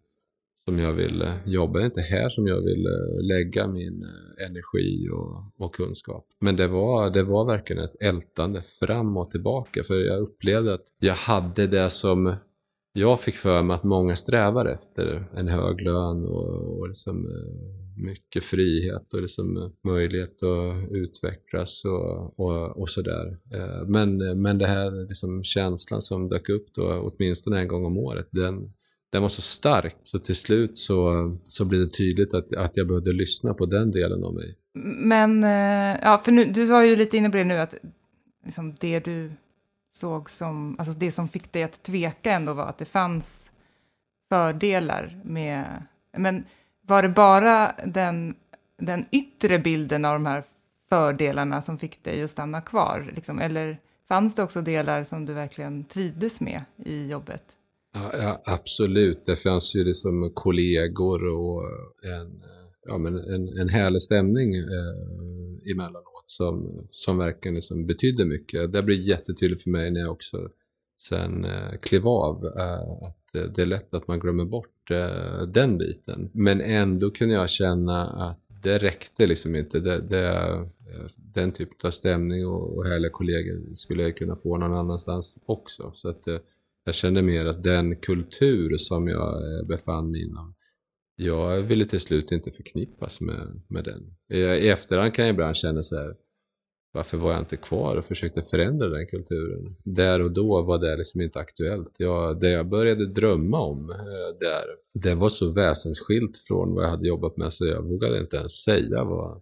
som 0.69 0.79
jag 0.79 0.93
vill 0.93 1.21
eh, 1.21 1.33
jobba. 1.45 1.79
Det 1.79 1.83
är 1.83 1.85
inte 1.85 2.01
här 2.01 2.29
som 2.29 2.47
jag 2.47 2.61
vill 2.61 2.85
eh, 2.85 3.21
lägga 3.21 3.67
min 3.67 4.03
eh, 4.03 4.45
energi 4.45 5.09
och, 5.09 5.65
och 5.65 5.75
kunskap. 5.75 6.25
Men 6.39 6.55
det 6.55 6.67
var, 6.67 7.09
det 7.09 7.23
var 7.23 7.45
verkligen 7.45 7.83
ett 7.83 8.01
ältande 8.01 8.61
fram 8.61 9.17
och 9.17 9.31
tillbaka 9.31 9.83
för 9.83 9.95
jag 9.95 10.21
upplevde 10.21 10.73
att 10.73 10.85
jag 10.99 11.13
hade 11.13 11.67
det 11.67 11.89
som 11.89 12.35
jag 12.93 13.19
fick 13.19 13.35
för 13.35 13.63
mig 13.63 13.75
att 13.75 13.83
många 13.83 14.15
strävar 14.15 14.65
efter. 14.65 15.25
En 15.35 15.47
hög 15.47 15.81
lön 15.81 16.25
och, 16.25 16.79
och 16.79 16.87
liksom, 16.87 17.27
mycket 17.97 18.43
frihet 18.43 19.13
och 19.13 19.21
liksom 19.21 19.73
möjlighet 19.83 20.43
att 20.43 20.91
utvecklas 20.91 21.85
och, 21.85 22.39
och, 22.39 22.77
och 22.81 22.89
sådär. 22.89 23.37
Men, 23.87 24.41
men 24.41 24.57
det 24.57 24.67
här 24.67 25.07
liksom 25.07 25.43
känslan 25.43 26.01
som 26.01 26.29
dök 26.29 26.49
upp 26.49 26.73
då, 26.75 27.11
åtminstone 27.11 27.59
en 27.59 27.67
gång 27.67 27.85
om 27.85 27.97
året, 27.97 28.27
den, 28.31 28.73
den 29.11 29.21
var 29.21 29.29
så 29.29 29.41
stark 29.41 29.95
så 30.03 30.19
till 30.19 30.35
slut 30.35 30.77
så, 30.77 31.31
så 31.45 31.65
blev 31.65 31.81
det 31.81 31.89
tydligt 31.89 32.33
att, 32.33 32.55
att 32.55 32.77
jag 32.77 32.87
behövde 32.87 33.13
lyssna 33.13 33.53
på 33.53 33.65
den 33.65 33.91
delen 33.91 34.23
av 34.23 34.33
mig. 34.33 34.55
Men, 34.97 35.43
eh, 35.43 35.97
ja, 36.01 36.17
för 36.17 36.31
nu, 36.31 36.45
du 36.45 36.65
var 36.65 36.81
ju 36.81 36.95
lite 36.95 37.17
inne 37.17 37.29
på 37.29 37.37
det 37.37 37.43
nu, 37.43 37.57
att 37.57 37.75
liksom 38.45 38.75
det 38.79 39.05
du 39.05 39.31
såg 39.91 40.29
som, 40.29 40.75
alltså 40.79 40.99
det 40.99 41.11
som 41.11 41.27
fick 41.27 41.51
dig 41.51 41.63
att 41.63 41.83
tveka 41.83 42.31
ändå 42.31 42.53
var 42.53 42.65
att 42.65 42.77
det 42.77 42.85
fanns 42.85 43.51
fördelar 44.29 45.21
med, 45.23 45.83
men 46.17 46.43
var 46.81 47.03
det 47.03 47.09
bara 47.09 47.71
den, 47.85 48.35
den 48.77 49.05
yttre 49.11 49.59
bilden 49.59 50.05
av 50.05 50.13
de 50.13 50.25
här 50.25 50.43
fördelarna 50.89 51.61
som 51.61 51.77
fick 51.77 52.03
dig 52.03 52.23
att 52.23 52.29
stanna 52.29 52.61
kvar? 52.61 53.11
Liksom? 53.15 53.39
Eller 53.39 53.77
fanns 54.07 54.35
det 54.35 54.43
också 54.43 54.61
delar 54.61 55.03
som 55.03 55.25
du 55.25 55.33
verkligen 55.33 55.83
trivdes 55.83 56.41
med 56.41 56.61
i 56.77 57.07
jobbet? 57.07 57.43
Ja, 57.93 58.11
ja, 58.13 58.41
absolut. 58.45 59.25
Det 59.25 59.35
fanns 59.35 59.75
ju 59.75 59.83
liksom 59.83 60.31
kollegor 60.33 61.27
och 61.27 61.63
en, 62.03 62.43
ja, 62.85 62.97
men 62.97 63.15
en, 63.15 63.47
en 63.47 63.69
härlig 63.69 64.01
stämning 64.01 64.55
eh, 64.55 65.71
emellanåt 65.71 66.23
som, 66.25 66.87
som 66.91 67.17
verkligen 67.17 67.55
liksom 67.55 67.85
betydde 67.85 68.25
mycket. 68.25 68.73
Det 68.73 68.81
blev 68.81 68.99
jättetydligt 68.99 69.63
för 69.63 69.69
mig 69.69 69.91
när 69.91 69.99
jag 69.99 70.11
också 70.11 70.49
sen 71.01 71.45
eh, 71.45 71.77
klev 71.81 72.07
av 72.07 72.45
eh, 72.45 73.07
att 73.07 73.55
det 73.55 73.61
är 73.61 73.65
lätt 73.65 73.93
att 73.93 74.07
man 74.07 74.19
glömmer 74.19 74.45
bort 74.45 74.91
eh, 74.91 75.41
den 75.41 75.77
biten. 75.77 76.29
Men 76.33 76.61
ändå 76.61 77.11
kunde 77.11 77.35
jag 77.35 77.49
känna 77.49 78.07
att 78.29 78.39
det 78.63 78.77
räckte 78.77 79.27
liksom 79.27 79.55
inte. 79.55 79.79
Det, 79.79 80.01
det, 80.01 80.27
eh, 80.27 81.05
den 81.15 81.51
typen 81.51 81.75
av 81.83 81.91
stämning 81.91 82.47
och, 82.47 82.77
och 82.77 82.85
härliga 82.85 83.11
kollegor 83.11 83.75
skulle 83.75 84.03
jag 84.03 84.17
kunna 84.17 84.35
få 84.35 84.57
någon 84.57 84.73
annanstans 84.73 85.39
också. 85.45 85.91
Så 85.93 86.09
att 86.09 86.27
eh, 86.27 86.37
jag 86.83 86.95
kände 86.95 87.21
mer 87.21 87.45
att 87.45 87.63
den 87.63 87.95
kultur 87.95 88.77
som 88.77 89.07
jag 89.07 89.33
eh, 89.33 89.67
befann 89.67 90.11
mig 90.11 90.23
inom, 90.23 90.55
jag 91.15 91.61
ville 91.61 91.85
till 91.85 91.99
slut 91.99 92.31
inte 92.31 92.51
förknippas 92.51 93.21
med, 93.21 93.61
med 93.67 93.83
den. 93.83 94.15
I, 94.33 94.69
efterhand 94.69 95.13
kan 95.13 95.25
jag 95.25 95.33
ibland 95.33 95.55
känna 95.55 95.83
så 95.83 95.97
här, 95.97 96.15
varför 96.91 97.17
var 97.17 97.31
jag 97.31 97.41
inte 97.41 97.57
kvar 97.57 97.95
och 97.95 98.05
försökte 98.05 98.41
förändra 98.41 98.89
den 98.89 99.07
kulturen? 99.07 99.75
Där 99.83 100.21
och 100.21 100.31
då 100.31 100.61
var 100.61 100.79
det 100.79 100.97
liksom 100.97 101.21
inte 101.21 101.39
aktuellt. 101.39 101.95
Jag, 101.97 102.39
det 102.39 102.49
jag 102.49 102.69
började 102.69 103.13
drömma 103.13 103.59
om 103.59 103.89
eh, 103.89 104.39
där, 104.39 104.65
det 104.93 105.15
var 105.15 105.29
så 105.29 105.51
väsensskilt 105.51 106.37
från 106.47 106.73
vad 106.73 106.83
jag 106.83 106.89
hade 106.89 107.07
jobbat 107.07 107.37
med 107.37 107.53
så 107.53 107.65
jag 107.65 107.89
vågade 107.89 108.19
inte 108.19 108.37
ens 108.37 108.51
säga 108.51 109.03
vad, 109.03 109.41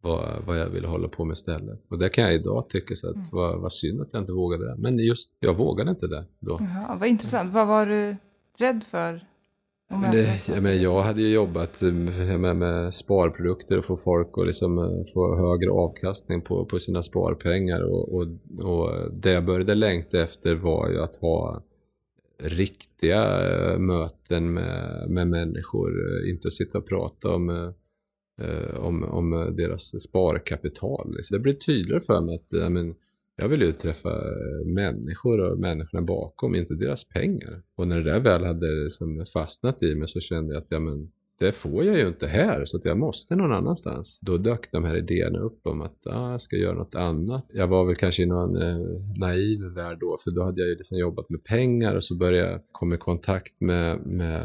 vad, 0.00 0.42
vad 0.46 0.58
jag 0.58 0.66
ville 0.66 0.88
hålla 0.88 1.08
på 1.08 1.24
med 1.24 1.34
istället. 1.34 1.80
Och 1.90 1.98
det 1.98 2.08
kan 2.08 2.24
jag 2.24 2.34
idag 2.34 2.68
tycka 2.68 2.94
så 2.96 3.10
att 3.10 3.32
vad, 3.32 3.60
vad 3.60 3.72
synd 3.72 4.00
att 4.00 4.12
jag 4.12 4.22
inte 4.22 4.32
vågade 4.32 4.64
det. 4.64 4.76
Men 4.78 4.98
just, 4.98 5.32
jag 5.40 5.56
vågade 5.56 5.90
inte 5.90 6.06
det 6.06 6.24
då. 6.38 6.58
Jaha, 6.60 6.96
vad 7.00 7.08
intressant. 7.08 7.52
Vad 7.52 7.66
var 7.68 7.86
du 7.86 8.16
rädd 8.58 8.84
för? 8.84 9.20
Jag 9.90 10.12
Det, 10.12 10.48
jag, 10.48 10.62
men 10.62 10.82
jag 10.82 11.02
hade 11.02 11.22
ju 11.22 11.34
jobbat 11.34 11.82
eh, 11.82 11.92
med, 11.92 12.56
med 12.56 12.94
sparprodukter 12.94 13.78
och 13.78 13.84
få 13.84 13.96
folk 13.96 14.38
att 14.38 14.46
liksom 14.46 14.78
eh, 14.78 14.84
få 15.14 15.36
högre 15.36 15.70
avkastning 15.70 16.42
på, 16.42 16.64
på 16.64 16.78
sina 16.78 17.02
sparpengar. 17.02 17.82
Och, 17.82 18.14
och, 18.14 18.26
och 18.64 19.12
det 19.12 19.30
jag 19.30 19.44
började 19.44 19.74
längta 19.74 20.22
efter 20.22 20.54
var 20.54 20.88
ju 20.88 21.00
att 21.02 21.16
ha 21.16 21.62
riktiga 22.42 23.22
eh, 23.50 23.78
möten 23.78 24.52
med, 24.52 25.04
med 25.10 25.28
människor. 25.28 25.90
eh, 25.90 26.30
Inte 26.30 26.50
sitta 26.50 26.78
och 26.78 26.88
prata 26.88 27.28
om, 27.28 27.72
Eh, 28.40 28.84
om, 28.84 29.04
om 29.04 29.54
deras 29.56 30.02
sparkapital. 30.02 31.14
liksom. 31.16 31.36
Det 31.36 31.40
blev 31.40 31.52
tydligare 31.52 32.00
för 32.00 32.20
mig 32.20 32.34
att 32.34 32.46
ja, 32.48 32.68
men, 32.68 32.94
jag 33.36 33.48
vill 33.48 33.62
ju 33.62 33.72
träffa 33.72 34.10
eh, 34.10 34.66
människor 34.66 35.40
och 35.40 35.58
människorna 35.58 36.02
bakom, 36.02 36.54
inte 36.54 36.74
deras 36.74 37.08
pengar. 37.08 37.62
Och 37.76 37.88
när 37.88 37.96
det 37.96 38.12
där 38.12 38.20
väl 38.20 38.44
hade 38.44 38.84
liksom 38.84 39.24
fastnat 39.32 39.82
i 39.82 39.94
mig 39.94 40.08
så 40.08 40.20
kände 40.20 40.54
jag 40.54 40.62
att 40.62 40.70
ja, 40.70 40.80
men, 40.80 41.10
det 41.40 41.52
får 41.52 41.84
jag 41.84 41.98
ju 41.98 42.06
inte 42.06 42.26
här, 42.26 42.64
så 42.64 42.76
att 42.76 42.84
jag 42.84 42.98
måste 42.98 43.36
någon 43.36 43.52
annanstans. 43.52 44.20
Då 44.20 44.36
dök 44.36 44.72
de 44.72 44.84
här 44.84 44.96
idéerna 44.96 45.38
upp 45.38 45.66
om 45.66 45.80
att 45.80 46.06
ah, 46.06 46.30
jag 46.30 46.42
ska 46.42 46.56
göra 46.56 46.74
något 46.74 46.94
annat. 46.94 47.46
Jag 47.48 47.66
var 47.66 47.84
väl 47.84 47.96
kanske 47.96 48.22
i 48.22 48.26
någon 48.26 48.56
eh, 48.56 48.76
naiv 49.16 49.58
värld 49.74 49.98
då, 50.00 50.16
för 50.24 50.30
då 50.30 50.42
hade 50.42 50.60
jag 50.60 50.68
ju 50.68 50.76
liksom 50.76 50.98
jobbat 50.98 51.30
med 51.30 51.44
pengar 51.44 51.96
och 51.96 52.04
så 52.04 52.16
började 52.16 52.50
jag 52.50 52.60
komma 52.72 52.94
i 52.94 52.98
kontakt 52.98 53.60
med, 53.60 54.06
med 54.06 54.40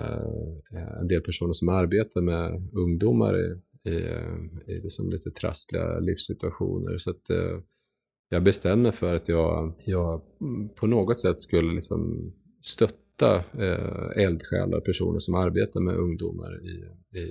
eh, 0.72 1.00
en 1.00 1.08
del 1.08 1.22
personer 1.22 1.54
som 1.54 1.70
arbetar 1.70 2.22
med 2.22 2.70
ungdomar 2.74 3.40
i, 3.40 3.62
i, 3.86 3.96
i 4.72 4.80
liksom 4.84 5.10
lite 5.10 5.32
trassliga 5.32 6.00
livssituationer. 6.00 6.98
Så 6.98 7.10
att 7.10 7.30
eh, 7.30 7.60
jag 8.30 8.44
bestämde 8.44 8.84
mig 8.84 8.92
för 8.92 9.14
att 9.14 9.30
jag, 9.30 9.74
jag 9.86 10.22
på 10.76 10.88
något 10.88 11.20
sätt 11.20 11.42
skulle 11.42 11.74
liksom 11.74 12.34
stötta 12.62 13.05
eh, 13.22 14.24
eldsjälar, 14.24 14.80
personer 14.80 15.20
som 15.20 15.36
arbetar 15.36 15.82
med 15.82 15.96
ungdomar 15.96 16.66
i, 16.66 16.86
i, 17.20 17.24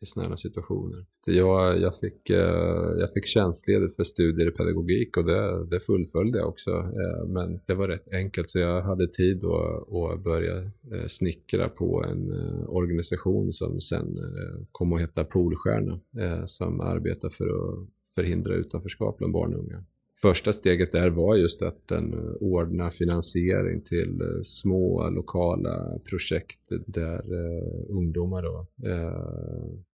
i 0.00 0.06
sådana 0.06 0.28
här 0.28 0.36
situationer. 0.36 1.04
Jag, 1.26 1.80
jag, 1.80 1.96
fick, 1.96 2.30
eh, 2.30 2.92
jag 2.98 3.12
fick 3.12 3.26
tjänstledigt 3.26 3.96
för 3.96 4.04
studier 4.04 4.48
i 4.48 4.50
pedagogik 4.50 5.16
och 5.16 5.24
det, 5.24 5.66
det 5.66 5.80
fullföljde 5.80 6.38
jag 6.38 6.48
också. 6.48 6.70
Eh, 6.70 7.26
men 7.26 7.60
det 7.66 7.74
var 7.74 7.88
rätt 7.88 8.12
enkelt 8.12 8.50
så 8.50 8.58
jag 8.58 8.82
hade 8.82 9.06
tid 9.06 9.44
att, 9.44 9.92
att 9.92 10.24
börja 10.24 10.56
eh, 10.92 11.06
snickra 11.06 11.68
på 11.68 12.04
en 12.04 12.32
eh, 12.32 12.68
organisation 12.68 13.52
som 13.52 13.80
sen 13.80 14.18
eh, 14.18 14.64
kom 14.72 14.92
att 14.92 15.00
heta 15.00 15.24
Polstjärna 15.24 16.00
eh, 16.18 16.44
som 16.46 16.80
arbetar 16.80 17.28
för 17.28 17.46
att 17.46 17.88
förhindra 18.14 18.54
utanförskap 18.54 19.18
bland 19.18 19.32
barn 19.32 19.54
och 19.54 19.60
unga. 19.60 19.84
Första 20.22 20.52
steget 20.52 20.92
där 20.92 21.10
var 21.10 21.36
just 21.36 21.62
att 21.62 21.88
den 21.88 22.12
eh, 22.12 22.34
ordna 22.40 22.90
finansiering 22.90 23.80
till 23.80 24.20
eh, 24.20 24.42
små 24.42 25.10
lokala 25.10 25.98
projekt 26.10 26.60
där 26.86 27.14
eh, 27.14 27.96
ungdomar 27.96 28.42
då, 28.42 28.66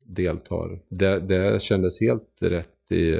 deltar. 0.05 0.83
Det, 0.89 1.21
det 1.21 1.63
kändes 1.63 2.01
helt 2.01 2.39
rätt 2.41 2.69
i, 2.91 3.17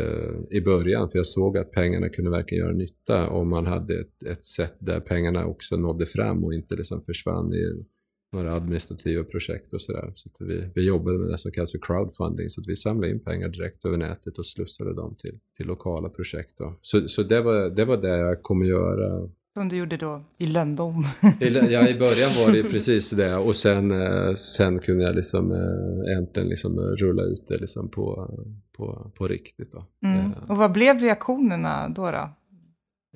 i 0.51 0.61
början 0.61 1.11
för 1.11 1.19
jag 1.19 1.27
såg 1.27 1.59
att 1.59 1.73
pengarna 1.73 2.09
kunde 2.09 2.31
verkligen 2.31 2.65
göra 2.65 2.77
nytta 2.77 3.29
om 3.31 3.49
man 3.49 3.67
hade 3.67 4.01
ett, 4.01 4.23
ett 4.23 4.45
sätt 4.45 4.77
där 4.79 5.01
pengarna 5.01 5.47
också 5.47 5.77
nådde 5.77 6.07
fram 6.07 6.45
och 6.45 6.55
inte 6.55 6.77
liksom 6.77 7.03
försvann 7.03 7.55
i 7.55 7.85
några 8.33 8.55
administrativa 8.55 9.25
projekt 9.25 9.73
och 9.73 9.81
sådär. 9.83 10.13
Så 10.15 10.31
vi, 10.45 10.71
vi 10.75 10.85
jobbade 10.87 11.19
med 11.19 11.29
det 11.31 11.39
som 11.39 11.53
kallas 11.53 11.73
för 11.73 11.79
crowdfunding, 11.83 12.49
så 12.51 12.61
att 12.61 12.67
vi 12.67 12.77
samlade 12.77 13.13
in 13.13 13.21
pengar 13.21 13.49
direkt 13.49 13.85
över 13.85 13.97
nätet 13.97 14.39
och 14.39 14.47
slussade 14.47 14.95
dem 14.95 15.17
till, 15.19 15.39
till 15.57 15.67
lokala 15.67 16.09
projekt. 16.09 16.59
Då. 16.59 16.79
Så, 16.81 17.09
så 17.09 17.23
det, 17.23 17.41
var, 17.41 17.71
det 17.71 17.85
var 17.85 17.97
det 17.97 18.09
jag 18.19 18.43
kommer 18.43 18.67
göra. 18.67 19.29
Som 19.57 19.69
du 19.69 19.77
gjorde 19.77 19.97
då 19.97 20.23
i 20.39 20.47
lönndom. 20.47 21.05
I- 21.41 21.73
Ja, 21.73 21.89
i 21.89 21.99
början 21.99 22.31
var 22.47 22.53
det 22.53 22.63
precis 22.71 23.11
det 23.11 23.37
och 23.37 23.57
sen, 23.57 23.91
eh, 23.91 24.33
sen 24.35 24.79
kunde 24.79 25.05
jag 25.05 25.15
liksom 25.17 25.53
äh, 25.53 26.17
äntligen 26.19 26.49
liksom 26.49 26.79
eh, 26.79 26.83
rulla 26.85 27.23
ut 27.23 27.47
det 27.49 27.59
liksom 27.59 27.89
på, 27.91 28.31
på, 28.77 29.13
på 29.19 29.29
riktigt. 29.29 29.73
Då. 29.73 29.87
Mm. 30.09 30.19
Eh, 30.19 30.51
Och 30.51 30.57
vad 30.57 30.73
blev 30.73 30.99
reaktionerna 30.99 31.89
då? 31.89 32.11
då? 32.11 32.29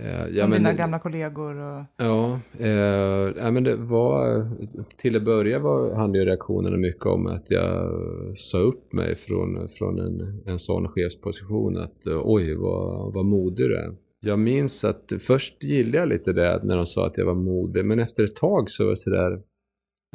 Eh, 0.01 0.27
ja, 0.37 0.47
men, 0.47 0.59
dina 0.59 0.73
gamla 0.73 0.99
kollegor? 0.99 1.55
Och... 1.55 1.85
Ja, 1.97 2.41
eh, 2.59 2.69
ja, 3.37 3.51
men 3.51 3.65
det 3.65 3.77
var, 3.77 4.51
till 4.97 5.17
att 5.17 5.25
börja 5.25 5.59
var, 5.59 5.95
handlade 5.95 6.27
reaktionerna 6.27 6.77
mycket 6.77 7.07
om 7.07 7.27
att 7.27 7.51
jag 7.51 7.93
sa 8.37 8.59
upp 8.59 8.93
mig 8.93 9.15
från, 9.15 9.69
från 9.69 9.99
en, 9.99 10.43
en 10.47 10.59
sån 10.59 10.89
chefsposition 10.89 11.77
att 11.77 12.07
eh, 12.07 12.21
oj 12.25 12.55
vad, 12.55 13.15
vad 13.15 13.25
modig 13.25 13.69
du 13.69 13.77
är. 13.77 13.95
Jag 14.21 14.39
minns 14.39 14.85
att 14.85 15.13
först 15.21 15.63
gillade 15.63 15.99
jag 15.99 16.09
lite 16.09 16.33
det 16.33 16.61
när 16.65 16.77
de 16.77 16.87
sa 16.87 17.07
att 17.07 17.19
jag 17.19 17.27
var 17.27 17.35
modig 17.35 17.85
men 17.85 17.99
efter 17.99 18.25
ett 18.25 18.37
tag 18.37 18.71
så 18.71 18.85
var 18.85 18.91
det 18.91 18.97
sådär 18.97 19.43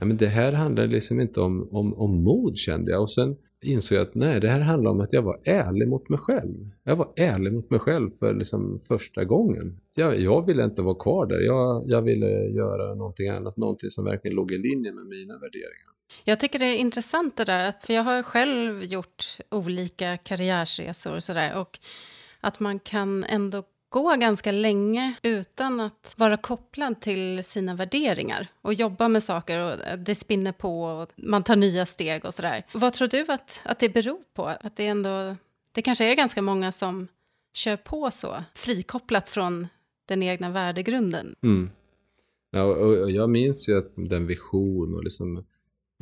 Ja, 0.02 0.06
men 0.06 0.18
det 0.18 0.28
här 0.28 0.52
handlar 0.52 0.88
liksom 0.88 1.20
inte 1.20 1.42
om, 1.42 1.70
om, 1.72 1.94
om 1.94 2.24
mod 2.24 2.58
kände 2.58 2.92
jag 2.92 3.02
och 3.02 3.12
sen 3.12 3.36
insåg 3.68 3.98
jag 3.98 4.08
att 4.08 4.16
nej, 4.16 4.40
det 4.40 4.48
här 4.48 4.60
handlar 4.60 4.92
om 4.92 5.00
att 5.00 5.14
jag 5.14 5.22
var 5.22 5.40
ärlig 5.44 5.88
mot 5.88 6.10
mig 6.10 6.20
själv. 6.20 6.72
Jag 6.84 6.96
var 6.96 7.14
ärlig 7.16 7.54
mot 7.54 7.70
mig 7.70 7.80
själv 7.80 8.10
för 8.10 8.34
liksom 8.34 8.80
första 8.88 9.26
gången. 9.26 9.80
Jag, 9.96 10.20
jag 10.20 10.46
ville 10.46 10.64
inte 10.64 10.82
vara 10.82 10.96
kvar 10.96 11.26
där. 11.26 11.40
Jag, 11.40 11.84
jag 11.86 12.02
ville 12.02 12.28
göra 12.46 12.96
någonting 12.96 13.30
annat, 13.30 13.58
någonting 13.58 13.90
som 13.90 14.06
verkligen 14.06 14.36
låg 14.36 14.52
i 14.52 14.58
linje 14.58 14.92
med 14.92 15.06
mina 15.06 15.34
värderingar. 15.34 15.88
Jag 16.24 16.40
tycker 16.40 16.60
det 16.60 16.66
är 16.66 16.78
intressant 16.78 17.38
det 17.38 17.46
där, 17.46 17.74
för 17.82 17.94
jag 17.94 18.04
har 18.04 18.24
själv 18.24 18.84
gjort 18.84 19.26
olika 19.52 20.18
karriärsresor 20.18 21.16
och 21.16 21.24
sådär. 21.24 21.60
Och 21.60 21.80
att 22.42 22.60
man 22.60 22.80
kan 22.80 23.24
ändå 23.24 23.64
gå 23.90 24.16
ganska 24.16 24.52
länge 24.52 25.14
utan 25.24 25.80
att 25.80 26.14
vara 26.18 26.38
kopplad 26.38 27.02
till 27.02 27.44
sina 27.44 27.76
värderingar 27.76 28.48
och 28.62 28.74
jobba 28.74 29.08
med 29.08 29.24
saker 29.24 29.60
och 29.60 30.00
det 30.00 30.16
spinner 30.16 30.52
på 30.52 30.84
och 30.84 31.12
man 31.16 31.44
tar 31.44 31.56
nya 31.56 31.86
steg 31.86 32.26
och 32.26 32.34
sådär. 32.34 32.66
Vad 32.74 32.94
tror 32.94 33.08
du 33.08 33.26
att, 33.28 33.62
att 33.64 33.80
det 33.80 33.90
beror 33.90 34.20
på? 34.34 34.46
Att 34.46 34.76
det 34.76 34.88
ändå, 34.88 35.36
det 35.72 35.82
kanske 35.82 36.12
är 36.12 36.16
ganska 36.16 36.42
många 36.42 36.72
som 36.72 37.08
kör 37.54 37.78
på 37.78 38.12
så, 38.12 38.44
frikopplat 38.54 39.30
från 39.30 39.68
den 40.08 40.24
egna 40.24 40.50
värdegrunden. 40.50 41.36
Mm. 41.44 41.70
Ja, 42.52 42.64
och, 42.64 43.12
jag 43.12 43.30
minns 43.30 43.70
ju 43.70 43.78
att 43.78 43.92
den 43.96 44.28
vision 44.28 44.96
och 44.96 45.04
liksom 45.04 45.46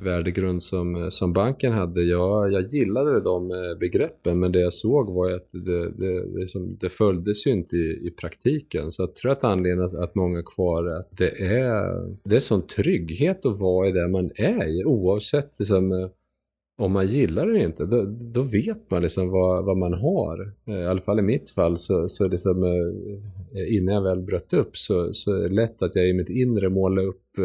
värdegrund 0.01 0.63
som, 0.63 0.95
eh, 0.95 1.09
som 1.09 1.33
banken 1.33 1.73
hade, 1.73 2.03
jag, 2.03 2.51
jag 2.51 2.61
gillade 2.61 3.21
de 3.21 3.51
eh, 3.51 3.79
begreppen 3.79 4.39
men 4.39 4.51
det 4.51 4.59
jag 4.59 4.73
såg 4.73 5.13
var 5.13 5.29
ju 5.29 5.35
att 5.35 5.49
det, 5.51 5.89
det, 5.89 6.25
det, 6.31 6.39
liksom, 6.39 6.77
det 6.79 6.89
följdes 6.89 7.47
ju 7.47 7.51
inte 7.51 7.75
i, 7.75 8.07
i 8.07 8.11
praktiken. 8.11 8.91
Så 8.91 9.01
jag 9.01 9.15
tror 9.15 9.31
att 9.31 9.43
anledningen 9.43 9.85
att, 9.85 9.95
att 9.95 10.15
många 10.15 10.39
är 10.39 10.55
kvar 10.55 10.83
är 10.83 10.99
att 10.99 11.09
det 11.11 11.41
är, 11.41 12.15
det 12.23 12.35
är 12.35 12.39
sån 12.39 12.67
trygghet 12.67 13.45
att 13.45 13.59
vara 13.59 13.87
i 13.87 13.91
det 13.91 14.07
man 14.07 14.31
är 14.35 14.79
i 14.79 14.85
oavsett 14.85 15.59
liksom, 15.59 15.91
eh, 15.91 16.09
om 16.77 16.91
man 16.91 17.07
gillar 17.07 17.45
det 17.45 17.51
eller 17.51 17.65
inte, 17.65 17.85
då, 17.85 18.03
då 18.33 18.41
vet 18.41 18.91
man 18.91 19.01
liksom 19.01 19.29
vad, 19.29 19.65
vad 19.65 19.77
man 19.77 19.93
har. 19.93 20.53
I 20.67 20.85
alla 20.85 21.01
fall 21.01 21.19
i 21.19 21.21
mitt 21.21 21.49
fall 21.49 21.77
så, 21.77 22.07
så 22.07 22.27
liksom, 22.27 22.63
innan 23.69 23.95
jag 23.95 24.01
väl 24.01 24.21
bröt 24.21 24.53
upp 24.53 24.77
så, 24.77 25.13
så 25.13 25.33
är 25.33 25.39
det 25.39 25.55
lätt 25.55 25.81
att 25.81 25.95
jag 25.95 26.09
i 26.09 26.13
mitt 26.13 26.29
inre 26.29 26.69
målar 26.69 27.03
upp 27.03 27.37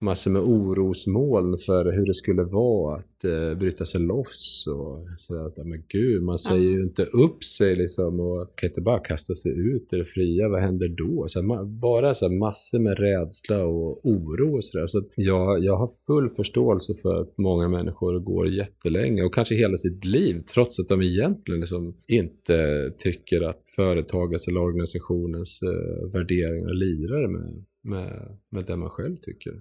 massor 0.00 0.30
med 0.30 0.42
orosmoln 0.42 1.58
för 1.58 1.92
hur 1.92 2.06
det 2.06 2.14
skulle 2.14 2.42
vara 2.42 2.94
att 2.94 3.24
eh, 3.24 3.58
bryta 3.58 3.84
sig 3.84 4.00
loss 4.00 4.66
och 4.76 4.98
sådär. 5.16 5.46
Att, 5.46 5.66
men 5.66 5.82
gud, 5.88 6.22
man 6.22 6.38
säger 6.38 6.70
ju 6.70 6.82
inte 6.82 7.02
upp 7.02 7.44
sig 7.44 7.76
liksom 7.76 8.20
och 8.20 8.58
kan 8.58 8.68
inte 8.68 8.80
bara 8.80 8.98
kasta 8.98 9.34
sig 9.34 9.52
ut 9.52 9.92
i 9.92 9.96
det 9.96 10.04
fria. 10.04 10.48
Vad 10.48 10.60
händer 10.60 10.88
då? 10.88 11.28
Så 11.28 11.40
här, 11.40 11.46
ma- 11.48 11.80
bara 11.80 12.14
så 12.14 12.28
massor 12.28 12.78
med 12.78 12.98
rädsla 12.98 13.64
och 13.64 14.06
oro 14.06 14.56
och 14.56 14.64
sådär. 14.64 14.86
Så 14.86 14.98
att 14.98 15.08
jag, 15.16 15.64
jag 15.64 15.76
har 15.76 15.90
full 16.06 16.28
förståelse 16.28 16.94
för 17.02 17.20
att 17.20 17.38
många 17.38 17.68
människor 17.68 18.18
går 18.18 18.48
jättelänge 18.48 19.22
och 19.22 19.34
kanske 19.34 19.54
hela 19.54 19.76
sitt 19.76 20.04
liv 20.04 20.38
trots 20.54 20.80
att 20.80 20.88
de 20.88 21.02
egentligen 21.02 21.60
liksom 21.60 21.94
inte 22.08 22.90
tycker 22.98 23.42
att 23.42 23.62
företagets 23.76 24.48
eller 24.48 24.60
organisationens 24.60 25.62
eh, 25.62 26.10
värderingar 26.12 26.74
lirar 26.74 27.28
med, 27.28 27.64
med, 27.82 28.38
med 28.50 28.64
det 28.66 28.76
man 28.76 28.90
själv 28.90 29.16
tycker. 29.16 29.52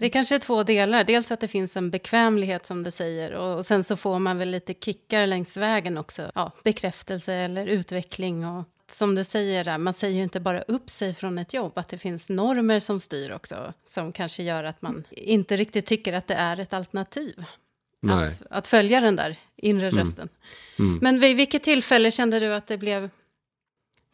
Det 0.00 0.10
kanske 0.10 0.34
är 0.34 0.38
två 0.38 0.62
delar. 0.62 1.04
Dels 1.04 1.30
att 1.30 1.40
det 1.40 1.48
finns 1.48 1.76
en 1.76 1.90
bekvämlighet 1.90 2.66
som 2.66 2.82
du 2.82 2.90
säger 2.90 3.32
och, 3.32 3.66
sen 3.66 3.84
så 3.84 3.96
får 3.96 4.18
man 4.18 4.38
väl 4.38 4.50
lite 4.50 4.74
kickar 4.74 5.26
längs 5.26 5.56
vägen 5.56 5.98
också. 5.98 6.32
Ja, 6.34 6.52
bekräftelse 6.64 7.34
eller 7.34 7.66
utveckling 7.66 8.46
och 8.46 8.64
som 8.90 9.14
du 9.14 9.24
säger 9.24 9.64
där, 9.64 9.78
man 9.78 9.92
säger 9.92 10.16
ju 10.16 10.22
inte 10.22 10.40
bara 10.40 10.62
upp 10.62 10.90
sig 10.90 11.14
från 11.14 11.38
ett 11.38 11.54
jobb, 11.54 11.72
att 11.78 11.88
det 11.88 11.98
finns 11.98 12.30
normer 12.30 12.80
som 12.80 13.00
styr 13.00 13.30
också, 13.30 13.72
som 13.84 14.12
kanske 14.12 14.42
gör 14.42 14.64
att 14.64 14.82
man 14.82 15.04
inte 15.10 15.56
riktigt 15.56 15.86
tycker 15.86 16.12
att 16.12 16.26
det 16.26 16.34
är 16.34 16.60
ett 16.60 16.72
alternativ. 16.72 17.44
Att, 18.08 18.42
att 18.50 18.66
följa 18.66 19.00
den 19.00 19.16
där 19.16 19.36
inre 19.56 19.90
rösten. 19.90 20.28
Mm. 20.78 20.98
Men 21.02 21.20
vid 21.20 21.36
vilket 21.36 21.62
tillfälle 21.62 22.10
kände 22.10 22.40
du 22.40 22.54
att 22.54 22.66
det 22.66 22.78
blev 22.78 23.10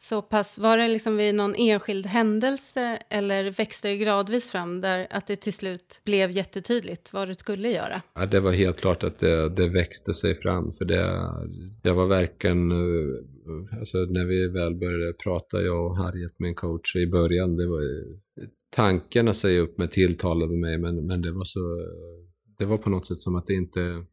så 0.08 0.22
pass, 0.22 0.58
var 0.58 0.78
det 0.78 0.88
liksom 0.88 1.16
vid 1.16 1.34
någon 1.34 1.54
enskild 1.54 2.06
händelse 2.06 2.98
eller 3.10 3.50
växte 3.50 3.88
det 3.88 3.96
gradvis 3.96 4.50
fram 4.50 4.80
där 4.80 5.06
att 5.10 5.26
det 5.26 5.36
till 5.36 5.52
slut 5.52 6.00
blev 6.04 6.30
jättetydligt 6.30 7.12
vad 7.12 7.28
du 7.28 7.34
skulle 7.34 7.70
göra? 7.70 8.02
Ja, 8.14 8.26
det 8.26 8.40
var 8.40 8.52
helt 8.52 8.80
klart 8.80 9.04
att 9.04 9.18
det, 9.18 9.48
det 9.48 9.68
växte 9.68 10.14
sig 10.14 10.34
fram 10.34 10.72
för 10.72 10.84
det, 10.84 11.30
jag 11.82 11.94
var 11.94 12.06
verkligen, 12.06 12.70
eh, 12.70 13.78
alltså 13.78 13.98
när 13.98 14.24
vi 14.24 14.48
väl 14.48 14.74
började 14.74 15.12
prata, 15.12 15.62
jag 15.62 15.86
och 15.86 15.96
Harriet, 15.96 16.32
min 16.38 16.54
coach, 16.54 16.96
i 16.96 17.06
början, 17.06 17.56
det 17.56 17.66
var 17.66 17.80
ju- 17.80 18.18
tanken 18.70 19.28
att 19.28 19.36
säga 19.36 19.60
upp 19.60 19.78
mig 19.78 19.88
tilltalade 19.88 20.56
mig 20.56 20.78
men, 20.78 21.06
men 21.06 21.22
det 21.22 21.32
var 21.32 21.44
så, 21.44 21.60
det 22.58 22.64
var 22.64 22.78
på 22.78 22.90
något 22.90 23.06
sätt 23.06 23.18
som 23.18 23.34
att 23.36 23.46
det 23.46 23.54
inte 23.54 24.04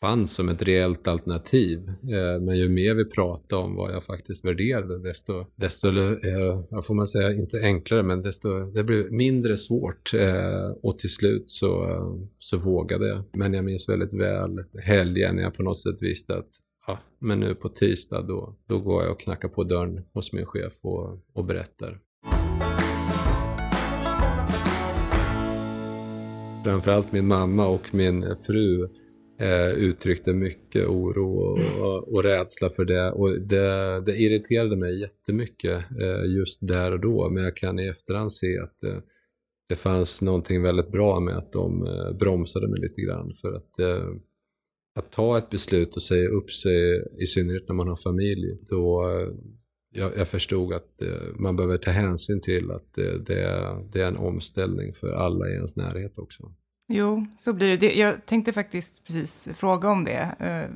fanns 0.00 0.34
som 0.34 0.48
ett 0.48 0.62
reellt 0.62 1.08
alternativ. 1.08 1.88
Eh, 1.88 2.40
men 2.40 2.58
ju 2.58 2.68
mer 2.68 2.94
vi 2.94 3.04
pratade 3.04 3.62
om 3.62 3.74
vad 3.74 3.94
jag 3.94 4.04
faktiskt 4.04 4.44
värderade, 4.44 4.98
desto, 4.98 5.46
desto 5.56 5.88
eh, 5.88 6.64
jag 6.70 6.86
får 6.86 6.94
man 6.94 7.08
säga, 7.08 7.32
inte 7.32 7.60
enklare, 7.60 8.02
men 8.02 8.22
desto, 8.22 8.70
det 8.70 8.84
blev 8.84 9.12
mindre 9.12 9.56
svårt. 9.56 10.14
Eh, 10.14 10.70
och 10.82 10.98
till 10.98 11.10
slut 11.10 11.50
så, 11.50 11.86
så 12.38 12.58
vågade 12.58 13.08
jag. 13.08 13.22
Men 13.32 13.54
jag 13.54 13.64
minns 13.64 13.88
väldigt 13.88 14.12
väl 14.12 14.64
helgen 14.82 15.36
när 15.36 15.42
jag 15.42 15.54
på 15.54 15.62
något 15.62 15.80
sätt 15.80 16.02
visste 16.02 16.36
att 16.36 16.48
ja, 16.86 16.98
men 17.18 17.40
nu 17.40 17.54
på 17.54 17.68
tisdag 17.68 18.22
då, 18.22 18.56
då 18.66 18.78
går 18.78 19.02
jag 19.02 19.12
och 19.12 19.20
knackar 19.20 19.48
på 19.48 19.64
dörren 19.64 20.02
hos 20.12 20.32
min 20.32 20.46
chef 20.46 20.72
och, 20.82 21.18
och 21.32 21.44
berättar. 21.44 22.00
Framförallt 26.64 27.12
min 27.12 27.26
mamma 27.26 27.66
och 27.66 27.94
min 27.94 28.36
fru 28.46 28.88
eh, 29.40 29.70
uttryckte 29.70 30.32
mycket 30.32 30.86
oro 30.86 31.56
och, 31.80 32.12
och, 32.12 32.22
rädsla 32.22 32.70
för 32.70 32.84
det. 32.84 33.10
Och 33.10 33.40
det, 33.40 34.00
det 34.00 34.16
irriterade 34.16 34.76
mig 34.76 35.00
jättemycket 35.00 35.84
eh, 36.00 36.24
just 36.24 36.68
där 36.68 36.92
och 36.92 37.00
då. 37.00 37.30
Men 37.30 37.44
jag 37.44 37.56
kan 37.56 37.78
i 37.78 37.86
efterhand 37.86 38.32
se 38.32 38.58
att 38.58 38.84
eh, 38.84 38.98
det 39.68 39.76
fanns 39.76 40.22
någonting 40.22 40.62
väldigt 40.62 40.92
bra 40.92 41.20
med 41.20 41.36
att 41.36 41.52
de 41.52 41.86
eh, 41.86 42.12
bromsade 42.12 42.68
mig 42.68 42.80
lite 42.80 43.00
grann. 43.00 43.32
För 43.40 43.52
att, 43.52 43.78
eh, 43.78 44.08
att 44.94 45.12
ta 45.12 45.38
ett 45.38 45.50
beslut 45.50 45.96
och 45.96 46.02
säga 46.02 46.28
upp 46.28 46.50
sig, 46.50 47.04
i 47.18 47.26
synnerhet 47.26 47.68
när 47.68 47.74
man 47.74 47.88
har 47.88 47.96
familj, 47.96 48.58
då 48.70 49.08
eh, 49.08 49.28
jag, 49.92 50.16
jag 50.16 50.28
förstod 50.28 50.72
att 50.72 51.02
eh, 51.02 51.34
man 51.38 51.56
behöver 51.56 51.76
ta 51.76 51.90
hänsyn 51.90 52.40
till 52.40 52.70
att 52.70 52.98
eh, 52.98 53.12
det, 53.12 53.42
är, 53.42 53.90
det 53.92 54.00
är 54.00 54.08
en 54.08 54.16
omställning 54.16 54.92
för 54.92 55.12
alla 55.12 55.48
i 55.48 55.52
ens 55.52 55.76
närhet 55.76 56.18
också. 56.18 56.52
Jo, 56.92 57.26
så 57.36 57.52
blir 57.52 57.76
det. 57.76 57.94
Jag 57.94 58.26
tänkte 58.26 58.52
faktiskt 58.52 59.04
precis 59.04 59.48
fråga 59.54 59.90
om 59.90 60.04
det. 60.04 60.34
Eh, 60.38 60.70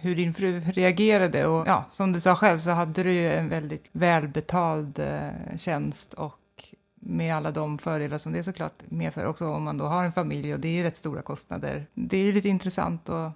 hur 0.00 0.16
din 0.16 0.34
fru 0.34 0.60
reagerade. 0.60 1.46
Och 1.46 1.68
ja, 1.68 1.84
som 1.90 2.12
du 2.12 2.20
sa 2.20 2.36
själv 2.36 2.58
så 2.58 2.70
hade 2.70 3.02
du 3.02 3.12
ju 3.12 3.32
en 3.32 3.48
väldigt 3.48 3.88
välbetald 3.92 4.98
eh, 4.98 5.56
tjänst 5.56 6.14
och 6.14 6.36
med 6.94 7.34
alla 7.34 7.50
de 7.50 7.78
fördelar 7.78 8.18
som 8.18 8.32
det 8.32 8.42
såklart 8.42 8.82
medför 8.88 9.26
också 9.26 9.48
om 9.48 9.62
man 9.62 9.78
då 9.78 9.84
har 9.84 10.04
en 10.04 10.12
familj 10.12 10.54
och 10.54 10.60
det 10.60 10.68
är 10.68 10.72
ju 10.72 10.82
rätt 10.82 10.96
stora 10.96 11.22
kostnader. 11.22 11.86
Det 11.94 12.16
är 12.16 12.24
ju 12.24 12.32
lite 12.32 12.48
intressant 12.48 13.08
att, 13.08 13.32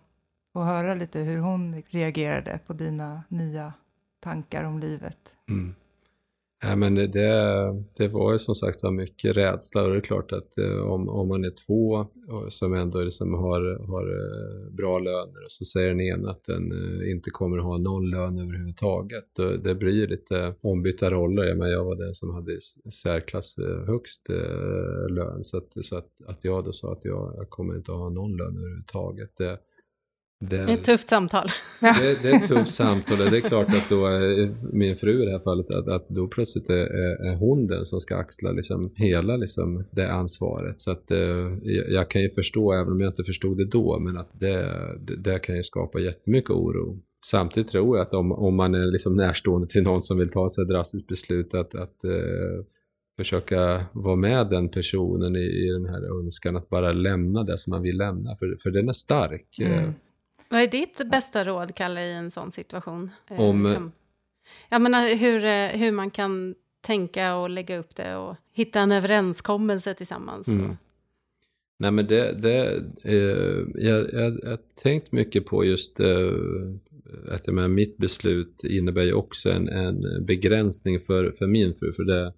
att 0.54 0.66
höra 0.66 0.94
lite 0.94 1.18
hur 1.18 1.38
hon 1.38 1.82
reagerade 1.90 2.58
på 2.66 2.72
dina 2.72 3.22
nya 3.28 3.72
tankar 4.20 4.64
om 4.64 4.78
livet. 4.78 5.18
Mm. 5.48 5.74
Nej, 6.66 6.76
men 6.76 6.94
det, 6.94 7.08
det 7.96 8.08
var 8.08 8.32
ju 8.32 8.38
som 8.38 8.54
sagt 8.54 8.82
mycket 8.92 9.36
rädsla 9.36 9.82
och 9.82 9.90
det 9.90 9.96
är 9.96 10.00
klart 10.00 10.32
att 10.32 10.58
eh, 10.58 10.78
om, 10.78 11.08
om 11.08 11.28
man 11.28 11.44
är 11.44 11.52
två 11.66 12.00
eh, 12.00 12.48
som 12.48 12.74
ändå 12.74 13.00
liksom 13.00 13.34
har, 13.34 13.86
har 13.86 14.02
eh, 14.02 14.74
bra 14.74 14.98
löner 14.98 15.44
och 15.44 15.52
så 15.52 15.64
säger 15.64 15.88
den 15.88 16.00
ena 16.00 16.30
att 16.30 16.44
den 16.44 16.72
inte 17.10 17.30
kommer 17.30 17.58
att 17.58 17.64
ha 17.64 17.78
någon 17.78 18.10
lön 18.10 18.38
överhuvudtaget. 18.38 19.24
Det 19.64 19.74
blir 19.74 19.92
ju 19.92 20.06
lite 20.06 20.54
ombytta 20.62 21.10
roller. 21.10 21.44
Jag, 21.44 21.58
menar, 21.58 21.72
jag 21.72 21.84
var 21.84 21.96
den 21.96 22.14
som 22.14 22.34
hade 22.34 22.52
i 22.52 22.60
särklass 23.02 23.56
högst 23.86 24.28
lön 25.10 25.44
så, 25.44 25.56
att, 25.56 25.84
så 25.84 25.96
att, 25.96 26.08
att 26.26 26.38
jag 26.42 26.64
då 26.64 26.72
sa 26.72 26.92
att 26.92 27.04
jag, 27.04 27.34
jag 27.36 27.50
kommer 27.50 27.76
inte 27.76 27.92
att 27.92 27.98
ha 27.98 28.08
någon 28.08 28.36
lön 28.36 28.56
överhuvudtaget. 28.56 29.30
Det, 29.36 29.58
det, 30.50 30.56
är 30.56 30.68
ett 30.68 30.84
tufft 30.84 31.08
samtal. 31.08 31.46
det, 31.80 32.22
det 32.22 32.30
är 32.30 32.42
ett 32.42 32.48
tufft 32.48 32.74
samtal 32.74 33.18
och 33.24 33.30
det 33.30 33.36
är 33.36 33.48
klart 33.48 33.68
att 33.68 33.88
då 33.88 34.06
är 34.06 34.54
min 34.72 34.96
fru 34.96 35.22
i 35.22 35.24
det 35.24 35.32
här 35.32 35.40
fallet, 35.40 35.70
att, 35.70 35.88
att 35.88 36.08
då 36.08 36.26
plötsligt 36.26 36.70
är, 36.70 36.86
är 37.26 37.36
hon 37.36 37.66
den 37.66 37.84
som 37.84 38.00
ska 38.00 38.16
axla 38.16 38.52
liksom 38.52 38.92
hela 38.94 39.36
liksom 39.36 39.84
det 39.90 40.12
ansvaret. 40.12 40.80
Så 40.80 40.90
att 40.90 41.10
eh, 41.10 41.18
jag, 41.62 41.90
jag 41.90 42.10
kan 42.10 42.22
ju 42.22 42.30
förstå, 42.30 42.72
även 42.72 42.92
om 42.92 43.00
jag 43.00 43.10
inte 43.10 43.24
förstod 43.24 43.58
det 43.58 43.64
då, 43.64 43.98
men 43.98 44.16
att 44.16 44.30
det, 44.32 44.70
det, 45.00 45.16
det 45.16 45.38
kan 45.38 45.56
ju 45.56 45.62
skapa 45.62 45.98
jättemycket 46.00 46.50
oro. 46.50 46.98
Samtidigt 47.26 47.70
tror 47.70 47.96
jag 47.96 48.06
att 48.06 48.14
om, 48.14 48.32
om 48.32 48.56
man 48.56 48.74
är 48.74 48.92
liksom 48.92 49.14
närstående 49.16 49.68
till 49.68 49.82
någon 49.82 50.02
som 50.02 50.18
vill 50.18 50.30
ta 50.30 50.48
sig 50.48 50.62
ett 50.62 50.68
drastiskt 50.68 51.06
beslut 51.06 51.54
att, 51.54 51.74
att 51.74 52.04
eh, 52.04 52.64
försöka 53.16 53.84
vara 53.92 54.16
med 54.16 54.50
den 54.50 54.68
personen 54.68 55.36
i, 55.36 55.44
i 55.44 55.72
den 55.72 55.86
här 55.86 56.20
önskan 56.20 56.56
att 56.56 56.68
bara 56.68 56.92
lämna 56.92 57.42
det 57.42 57.58
som 57.58 57.70
man 57.70 57.82
vill 57.82 57.96
lämna, 57.96 58.36
för, 58.36 58.56
för 58.62 58.70
den 58.70 58.88
är 58.88 58.92
stark. 58.92 59.58
Eh, 59.60 59.72
Mm. 59.78 59.94
Vad 60.54 60.62
är 60.62 60.66
ditt 60.66 61.10
bästa 61.10 61.44
råd, 61.44 61.74
Kalle, 61.74 62.00
i 62.06 62.12
en 62.12 62.30
sån 62.30 62.52
situation? 62.52 63.10
Eh, 63.30 63.40
Om- 63.40 63.64
liksom- 63.64 63.92
jag 64.68 64.82
menar 64.82 65.14
hur, 65.14 65.44
eh, 65.44 65.68
hur 65.68 65.92
man 65.92 66.10
kan 66.10 66.54
tänka 66.80 67.36
och 67.36 67.50
lägga 67.50 67.78
upp 67.78 67.96
det 67.96 68.16
och 68.16 68.36
hitta 68.52 68.80
en 68.80 68.92
överenskommelse 68.92 69.94
tillsammans. 69.94 70.48
Mm. 70.48 70.76
Nej 71.78 71.90
men 71.90 72.06
det, 72.06 72.32
det 72.32 72.82
eh, 73.02 73.84
jag, 73.84 74.12
jag, 74.12 74.38
jag 74.42 74.50
har 74.50 74.58
tänkt 74.82 75.12
mycket 75.12 75.46
på 75.46 75.64
just 75.64 76.00
eh, 76.00 76.32
att 77.30 77.46
jag 77.46 77.54
menar, 77.54 77.68
mitt 77.68 77.96
beslut 77.96 78.64
innebär 78.64 79.02
ju 79.02 79.12
också 79.12 79.50
en, 79.50 79.68
en 79.68 80.24
begränsning 80.26 81.00
för, 81.00 81.30
för 81.30 81.46
min 81.46 81.74
fru. 81.74 81.92
För 81.92 82.04
det, 82.04 82.32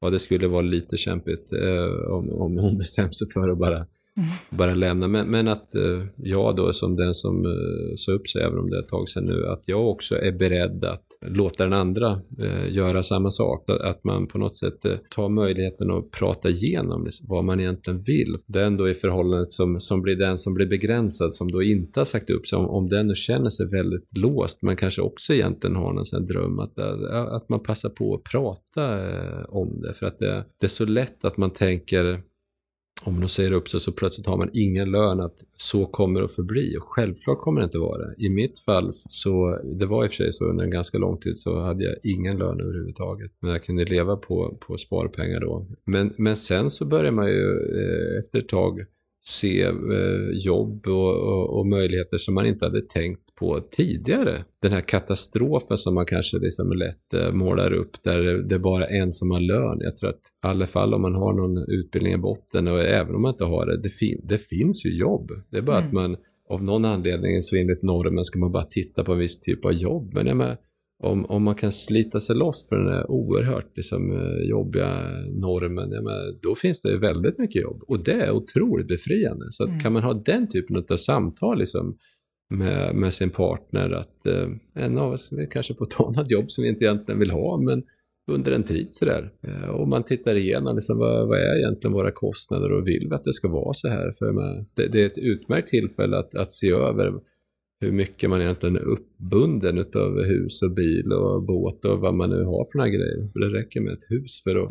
ja, 0.00 0.10
det 0.10 0.18
skulle 0.18 0.48
vara 0.48 0.62
lite 0.62 0.96
kämpigt 0.96 1.52
eh, 1.52 2.12
om, 2.12 2.30
om 2.30 2.58
hon 2.58 2.78
bestämde 2.78 3.14
sig 3.14 3.28
för 3.30 3.48
att 3.48 3.58
bara, 3.58 3.86
bara 4.50 4.74
lämna. 4.74 5.08
Men, 5.08 5.30
men 5.30 5.48
att 5.48 5.74
eh, 5.74 6.04
jag 6.16 6.56
då 6.56 6.72
som 6.72 6.96
den 6.96 7.14
som 7.14 7.44
eh, 7.44 7.94
sa 7.96 8.12
upp 8.12 8.28
sig, 8.28 8.42
även 8.42 8.58
om 8.58 8.70
det 8.70 8.76
är 8.76 8.80
ett 8.80 8.88
tag 8.88 9.08
sedan 9.08 9.24
nu, 9.24 9.46
att 9.46 9.62
jag 9.64 9.88
också 9.88 10.18
är 10.18 10.32
beredd 10.32 10.84
att 10.84 11.04
låta 11.26 11.64
den 11.64 11.72
andra 11.72 12.20
eh, 12.38 12.72
göra 12.72 13.02
samma 13.02 13.30
sak. 13.30 13.70
Att, 13.70 13.80
att 13.80 14.04
man 14.04 14.26
på 14.26 14.38
något 14.38 14.56
sätt 14.56 14.84
eh, 14.84 14.92
tar 15.16 15.28
möjligheten 15.28 15.90
att 15.90 16.10
prata 16.10 16.48
igenom 16.48 17.04
liksom, 17.04 17.26
vad 17.28 17.44
man 17.44 17.60
egentligen 17.60 18.00
vill. 18.00 18.36
Det 18.46 18.60
är 18.60 18.66
ändå 18.66 18.88
i 18.88 18.94
förhållandet 18.94 19.50
som, 19.50 19.80
som 19.80 20.02
blir 20.02 20.16
den 20.16 20.38
som 20.38 20.54
blir 20.54 20.66
begränsad, 20.66 21.34
som 21.34 21.52
då 21.52 21.62
inte 21.62 22.00
har 22.00 22.04
sagt 22.04 22.30
upp 22.30 22.46
sig. 22.46 22.58
Om, 22.58 22.68
om 22.68 22.88
den 22.88 23.06
nu 23.06 23.14
känner 23.14 23.50
sig 23.50 23.66
väldigt 23.68 24.18
låst, 24.18 24.62
men 24.62 24.76
kanske 24.76 25.02
också 25.02 25.34
egentligen 25.34 25.76
har 25.76 25.92
någon 25.92 26.04
sån 26.04 26.26
dröm 26.26 26.58
att, 26.58 26.78
eh, 26.78 26.86
att, 26.86 27.28
att 27.28 27.48
man 27.48 27.62
passar 27.62 27.88
på 27.88 28.14
att 28.14 28.24
prata 28.24 29.10
eh, 29.10 29.44
om 29.48 29.78
det. 29.80 29.94
För 29.94 30.06
att 30.06 30.18
det, 30.18 30.44
det 30.60 30.66
är 30.66 30.70
så 30.70 30.84
lätt 30.84 31.24
att 31.24 31.36
man 31.36 31.50
tänker 31.50 32.22
om 33.04 33.20
de 33.20 33.28
säger 33.28 33.52
upp 33.52 33.68
sig 33.68 33.80
så 33.80 33.92
plötsligt 33.92 34.26
har 34.26 34.36
man 34.36 34.50
ingen 34.52 34.90
lön 34.90 35.20
att 35.20 35.44
så 35.56 35.86
kommer 35.86 36.20
det 36.20 36.24
att 36.24 36.32
förbli. 36.32 36.76
Och 36.76 36.82
självklart 36.82 37.40
kommer 37.40 37.60
det 37.60 37.64
inte 37.64 37.78
vara 37.78 37.98
det. 37.98 38.14
I 38.18 38.28
mitt 38.28 38.58
fall 38.58 38.90
så, 38.92 39.58
det 39.64 39.86
var 39.86 40.04
i 40.04 40.08
och 40.08 40.10
för 40.10 40.16
sig 40.16 40.32
så 40.32 40.44
under 40.44 40.64
en 40.64 40.70
ganska 40.70 40.98
lång 40.98 41.16
tid 41.18 41.38
så 41.38 41.60
hade 41.60 41.84
jag 41.84 41.94
ingen 42.02 42.38
lön 42.38 42.60
överhuvudtaget. 42.60 43.30
Men 43.40 43.50
jag 43.50 43.64
kunde 43.64 43.84
leva 43.84 44.16
på, 44.16 44.58
på 44.66 44.76
sparpengar 44.76 45.40
då. 45.40 45.66
Men, 45.84 46.12
men 46.16 46.36
sen 46.36 46.70
så 46.70 46.84
börjar 46.84 47.12
man 47.12 47.26
ju 47.26 47.50
eh, 47.50 48.18
efter 48.18 48.38
ett 48.38 48.48
tag 48.48 48.80
se 49.24 49.62
eh, 49.62 49.72
jobb 50.32 50.86
och, 50.86 51.16
och, 51.16 51.58
och 51.58 51.66
möjligheter 51.66 52.18
som 52.18 52.34
man 52.34 52.46
inte 52.46 52.64
hade 52.64 52.80
tänkt 52.80 53.34
på 53.34 53.60
tidigare. 53.60 54.44
Den 54.62 54.72
här 54.72 54.80
katastrofen 54.80 55.78
som 55.78 55.94
man 55.94 56.06
kanske 56.06 56.38
liksom 56.38 56.72
lätt 56.72 57.14
eh, 57.14 57.32
målar 57.32 57.72
upp 57.72 58.02
där 58.02 58.22
det 58.22 58.54
är 58.54 58.58
bara 58.58 58.86
en 58.86 59.12
som 59.12 59.30
har 59.30 59.40
lön. 59.40 59.78
Jag 59.80 59.96
tror 59.96 60.10
att 60.10 60.16
i 60.16 60.46
alla 60.46 60.66
fall 60.66 60.94
om 60.94 61.02
man 61.02 61.14
har 61.14 61.32
någon 61.32 61.58
utbildning 61.68 62.12
i 62.12 62.18
botten 62.18 62.68
och 62.68 62.80
även 62.80 63.14
om 63.14 63.22
man 63.22 63.32
inte 63.32 63.44
har 63.44 63.66
det, 63.66 63.82
det, 63.82 63.88
fin 63.88 64.20
det 64.24 64.38
finns 64.38 64.86
ju 64.86 64.98
jobb. 64.98 65.32
Det 65.50 65.58
är 65.58 65.62
bara 65.62 65.78
att 65.78 65.92
man 65.92 66.16
av 66.48 66.62
någon 66.62 66.84
anledning 66.84 67.42
så 67.42 67.56
enligt 67.56 67.82
normen 67.82 68.24
ska 68.24 68.38
man 68.38 68.52
bara 68.52 68.64
titta 68.64 69.04
på 69.04 69.12
en 69.12 69.18
viss 69.18 69.40
typ 69.40 69.64
av 69.64 69.72
jobb. 69.72 70.14
Men 70.14 70.26
jag 70.26 70.36
menar, 70.36 70.56
om, 71.02 71.24
om 71.24 71.42
man 71.42 71.54
kan 71.54 71.72
slita 71.72 72.20
sig 72.20 72.36
loss 72.36 72.68
från 72.68 72.84
den 72.84 72.94
här 72.94 73.10
oerhört 73.10 73.76
liksom, 73.76 74.12
eh, 74.12 74.48
jobbiga 74.50 74.88
normen, 75.30 75.90
jag 75.92 76.04
menar, 76.04 76.42
då 76.42 76.54
finns 76.54 76.82
det 76.82 76.98
väldigt 76.98 77.38
mycket 77.38 77.62
jobb. 77.62 77.82
Och 77.88 78.04
det 78.04 78.12
är 78.12 78.30
otroligt 78.30 78.88
befriande. 78.88 79.46
Så 79.50 79.64
att 79.64 79.82
kan 79.82 79.92
man 79.92 80.02
ha 80.02 80.14
den 80.14 80.48
typen 80.48 80.84
av 80.90 80.96
samtal 80.96 81.58
liksom, 81.58 81.98
med, 82.54 82.94
med 82.94 83.14
sin 83.14 83.30
partner, 83.30 83.90
att 83.90 84.26
eh, 84.26 84.48
en 84.74 84.98
av 84.98 85.12
oss 85.12 85.30
kanske 85.50 85.74
får 85.74 85.84
ta 85.84 86.10
något 86.10 86.30
jobb 86.30 86.50
som 86.50 86.62
vi 86.62 86.68
inte 86.68 86.84
egentligen 86.84 87.18
vill 87.18 87.30
ha, 87.30 87.60
men 87.60 87.82
under 88.30 88.52
en 88.52 88.62
tid 88.62 88.88
sådär. 88.90 89.32
Eh, 89.46 89.68
och 89.68 89.88
man 89.88 90.02
tittar 90.02 90.34
igenom 90.34 90.74
liksom, 90.74 90.98
vad, 90.98 91.28
vad 91.28 91.38
är 91.38 91.58
egentligen 91.58 91.92
våra 91.92 92.10
kostnader 92.10 92.72
och 92.72 92.88
vill 92.88 93.06
vi 93.08 93.14
att 93.14 93.24
det 93.24 93.32
ska 93.32 93.48
vara 93.48 93.74
så 93.74 93.88
här? 93.88 94.10
För 94.18 94.32
menar, 94.32 94.64
det, 94.74 94.86
det 94.86 95.02
är 95.02 95.06
ett 95.06 95.18
utmärkt 95.18 95.68
tillfälle 95.68 96.18
att, 96.18 96.34
att 96.34 96.52
se 96.52 96.70
över 96.70 97.12
hur 97.82 97.92
mycket 97.92 98.30
man 98.30 98.42
egentligen 98.42 98.76
är 98.76 98.80
uppbunden 98.80 99.78
utav 99.78 100.24
hus 100.24 100.62
och 100.62 100.70
bil 100.70 101.12
och 101.12 101.42
båt 101.42 101.84
och 101.84 102.00
vad 102.00 102.14
man 102.14 102.30
nu 102.30 102.44
har 102.44 102.66
för 102.72 102.78
några 102.78 102.90
grejer. 102.90 103.30
För 103.32 103.40
det 103.40 103.58
räcker 103.58 103.80
med 103.80 103.92
ett 103.92 104.10
hus 104.10 104.42
för 104.44 104.56
att 104.56 104.70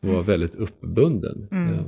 vara 0.00 0.22
väldigt 0.22 0.54
uppbunden. 0.54 1.48
Mm. 1.50 1.74
Ja. 1.74 1.84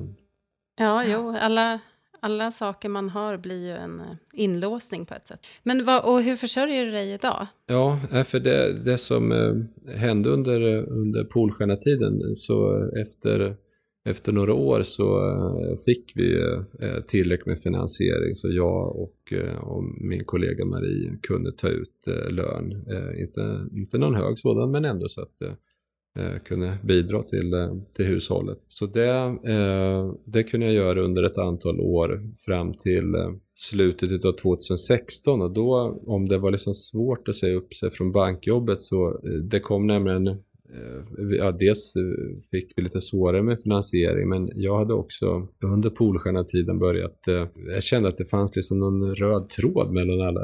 Ja, 0.79 1.05
jo, 1.07 1.37
alla, 1.41 1.81
alla 2.21 2.53
saker 2.53 2.89
man 2.89 3.09
har 3.09 3.37
blir 3.39 3.67
ju 3.67 3.73
en 3.73 4.01
eh, 4.01 4.07
inlåsning 4.35 5.07
på 5.07 5.15
ett 5.15 5.27
sätt. 5.27 5.41
Men 5.63 5.85
vad, 5.85 6.05
och 6.05 6.23
hur 6.23 6.37
försörjer 6.37 6.87
du 6.87 6.91
dig 6.91 7.13
idag? 7.13 7.47
Ja, 7.67 8.01
nej, 8.11 8.25
för 8.25 8.41
det, 8.41 8.73
det 8.85 8.99
som 8.99 9.33
eh, 9.33 9.95
hände 9.97 10.31
under, 10.31 10.61
under 10.89 11.25
Polstjärna-tiden, 11.25 12.37
så 12.37 12.89
efter, 13.01 13.57
efter 14.05 14.33
några 14.33 14.55
år 14.55 14.83
så 14.83 15.29
eh, 15.29 15.77
fick 15.85 16.13
vi 16.15 16.41
eh, 16.81 17.01
tillräckligt 17.07 17.47
med 17.47 17.59
finansiering 17.59 18.35
så 18.35 18.49
jag 18.51 18.97
och, 18.97 19.33
eh, 19.33 19.59
och 19.59 19.85
min 20.01 20.25
kollega 20.25 20.65
Marie 20.65 21.19
kunde 21.23 21.53
ta 21.53 21.69
ut 21.69 22.07
lön. 22.31 22.85
Inte, 23.19 23.67
inte 23.73 23.99
någon 23.99 24.15
hög 24.15 24.39
sådan, 24.39 24.71
men 24.71 24.85
ändå 24.85 25.09
så 25.09 25.23
att 25.23 25.39
det 25.39 25.57
kunde 26.45 26.79
bidra 26.85 27.23
till, 27.23 27.53
till 27.97 28.05
hushållet. 28.05 28.59
Så 28.67 28.87
det, 28.87 29.39
det 30.25 30.43
kunde 30.43 30.67
jag 30.67 30.75
göra 30.75 31.03
under 31.03 31.23
ett 31.23 31.39
antal 31.39 31.81
år 31.81 32.21
fram 32.47 32.75
till 32.75 33.15
slutet 33.55 34.25
av 34.25 34.33
2016 34.33 35.43
och 35.43 35.53
då 35.53 36.01
om 36.07 36.29
det 36.29 36.39
var 36.39 36.51
liksom 36.51 36.75
svårt 36.75 37.29
att 37.29 37.35
säga 37.35 37.57
upp 37.57 37.75
sig 37.75 37.91
från 37.91 38.13
bankjobbet 38.13 38.81
så 38.81 39.21
det 39.51 39.61
kom 39.61 39.87
nämligen 39.87 40.39
Eh, 40.75 41.37
ja, 41.39 41.53
dels 41.53 41.97
eh, 41.97 42.03
fick 42.51 42.73
vi 42.77 42.83
lite 42.83 43.01
svårare 43.01 43.43
med 43.43 43.63
finansiering 43.63 44.29
men 44.29 44.51
jag 44.55 44.79
hade 44.79 44.95
också 44.95 45.49
under 45.65 45.91
Polstjärna-tiden 45.91 46.79
börjat, 46.79 47.29
eh, 47.29 47.47
jag 47.67 47.83
kände 47.83 48.09
att 48.09 48.19
det 48.19 48.25
fanns 48.25 48.57
liksom 48.57 48.79
någon 48.79 49.15
röd 49.15 49.49
tråd 49.49 49.93
mellan 49.93 50.21
alla 50.21 50.41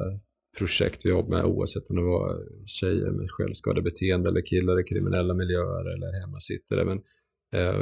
projekt 0.58 1.00
vi 1.04 1.10
jobbade 1.10 1.36
med 1.36 1.44
oavsett 1.44 1.90
om 1.90 1.96
det 1.96 2.02
var 2.02 2.36
tjejer 2.66 3.12
med 3.12 3.30
självskadebeteende 3.30 4.28
eller 4.28 4.46
killar 4.46 4.80
i 4.80 4.84
kriminella 4.84 5.34
miljöer 5.34 5.94
eller 5.94 6.20
hemmasittare. 6.20 6.84
Men 6.84 7.00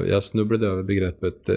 jag 0.09 0.25
snubblade 0.25 0.67
över 0.67 0.83
begreppet 0.83 1.51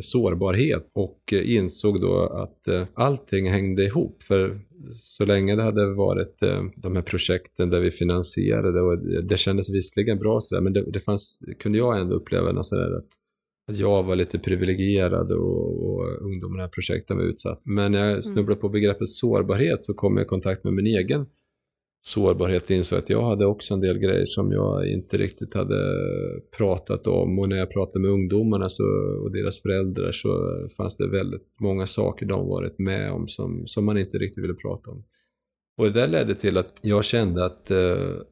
sårbarhet 0.00 0.90
och 0.94 1.32
insåg 1.32 2.00
då 2.00 2.20
att 2.20 2.90
allting 2.94 3.50
hängde 3.50 3.84
ihop. 3.84 4.22
För 4.22 4.60
så 4.94 5.24
länge 5.24 5.56
det 5.56 5.62
hade 5.62 5.94
varit 5.94 6.42
eh, 6.42 6.62
de 6.76 6.96
här 6.96 7.02
projekten 7.02 7.70
där 7.70 7.80
vi 7.80 7.90
finansierade 7.90 8.80
och 8.80 8.98
det 9.24 9.36
kändes 9.36 9.70
visserligen 9.70 10.18
bra 10.18 10.40
sådär 10.40 10.62
men 10.62 10.72
det, 10.72 10.90
det 10.90 11.00
fanns, 11.00 11.42
kunde 11.58 11.78
jag 11.78 12.00
ändå 12.00 12.14
uppleva 12.14 12.52
något 12.52 12.66
sådär 12.66 12.96
att 12.96 13.08
att 13.70 13.78
jag 13.78 14.02
var 14.02 14.16
lite 14.16 14.38
privilegierad 14.38 15.32
och, 15.32 15.84
och 15.84 16.22
ungdomarna 16.22 16.64
i 16.64 16.68
projekten 16.68 17.16
var 17.16 17.24
utsatt. 17.24 17.60
Men 17.64 17.92
när 17.92 18.10
jag 18.10 18.24
snubblade 18.24 18.60
på 18.60 18.68
begreppet 18.68 19.08
sårbarhet 19.08 19.82
så 19.82 19.94
kom 19.94 20.16
jag 20.16 20.24
i 20.24 20.28
kontakt 20.28 20.64
med 20.64 20.72
min 20.72 20.86
egen 20.86 21.26
sårbarhet 22.02 22.70
insåg 22.70 22.98
att 22.98 23.10
jag 23.10 23.22
hade 23.22 23.46
också 23.46 23.74
en 23.74 23.80
del 23.80 23.98
grejer 23.98 24.24
som 24.24 24.52
jag 24.52 24.88
inte 24.88 25.16
riktigt 25.16 25.54
hade 25.54 25.76
pratat 26.56 27.06
om 27.06 27.38
och 27.38 27.48
när 27.48 27.56
jag 27.56 27.70
pratade 27.70 28.00
med 28.00 28.10
ungdomarna 28.10 28.68
så, 28.68 28.84
och 29.22 29.32
deras 29.32 29.62
föräldrar 29.62 30.12
så 30.12 30.30
fanns 30.76 30.96
det 30.96 31.08
väldigt 31.08 31.46
många 31.60 31.86
saker 31.86 32.26
de 32.26 32.48
varit 32.48 32.78
med 32.78 33.10
om 33.12 33.28
som, 33.28 33.66
som 33.66 33.84
man 33.84 33.98
inte 33.98 34.18
riktigt 34.18 34.44
ville 34.44 34.54
prata 34.54 34.90
om. 34.90 35.04
Och 35.78 35.84
det 35.86 36.00
där 36.00 36.08
ledde 36.08 36.34
till 36.34 36.56
att 36.56 36.80
jag 36.82 37.04
kände 37.04 37.44
att 37.44 37.70
eh, 37.70 37.78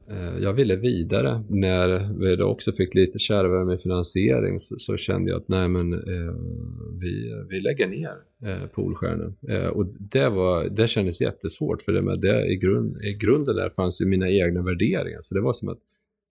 eh, 0.09 0.37
jag 0.41 0.53
ville 0.53 0.75
vidare. 0.75 1.43
När 1.49 2.19
vi 2.19 2.35
då 2.35 2.45
också 2.45 2.71
fick 2.71 2.95
lite 2.95 3.19
kärvare 3.19 3.65
med 3.65 3.79
finansiering 3.79 4.59
så, 4.59 4.75
så 4.79 4.97
kände 4.97 5.31
jag 5.31 5.41
att 5.41 5.47
nej 5.47 5.69
men 5.69 5.93
eh, 5.93 6.33
vi, 7.01 7.33
vi 7.49 7.61
lägger 7.61 7.87
ner 7.87 8.15
eh, 8.45 8.67
Polstjärna. 8.67 9.33
Eh, 9.49 9.67
och 9.67 9.85
det, 9.99 10.29
var, 10.29 10.69
det 10.69 10.87
kändes 10.87 11.21
jättesvårt 11.21 11.81
för 11.81 11.91
det, 11.91 12.01
med 12.01 12.19
det 12.21 12.45
i, 12.45 12.55
grund, 12.55 12.97
i 12.97 13.13
grunden 13.13 13.55
där 13.55 13.69
fanns 13.69 14.01
ju 14.01 14.05
mina 14.05 14.29
egna 14.29 14.63
värderingar. 14.63 15.19
Så 15.21 15.35
det 15.35 15.41
var 15.41 15.53
som 15.53 15.69
att 15.69 15.79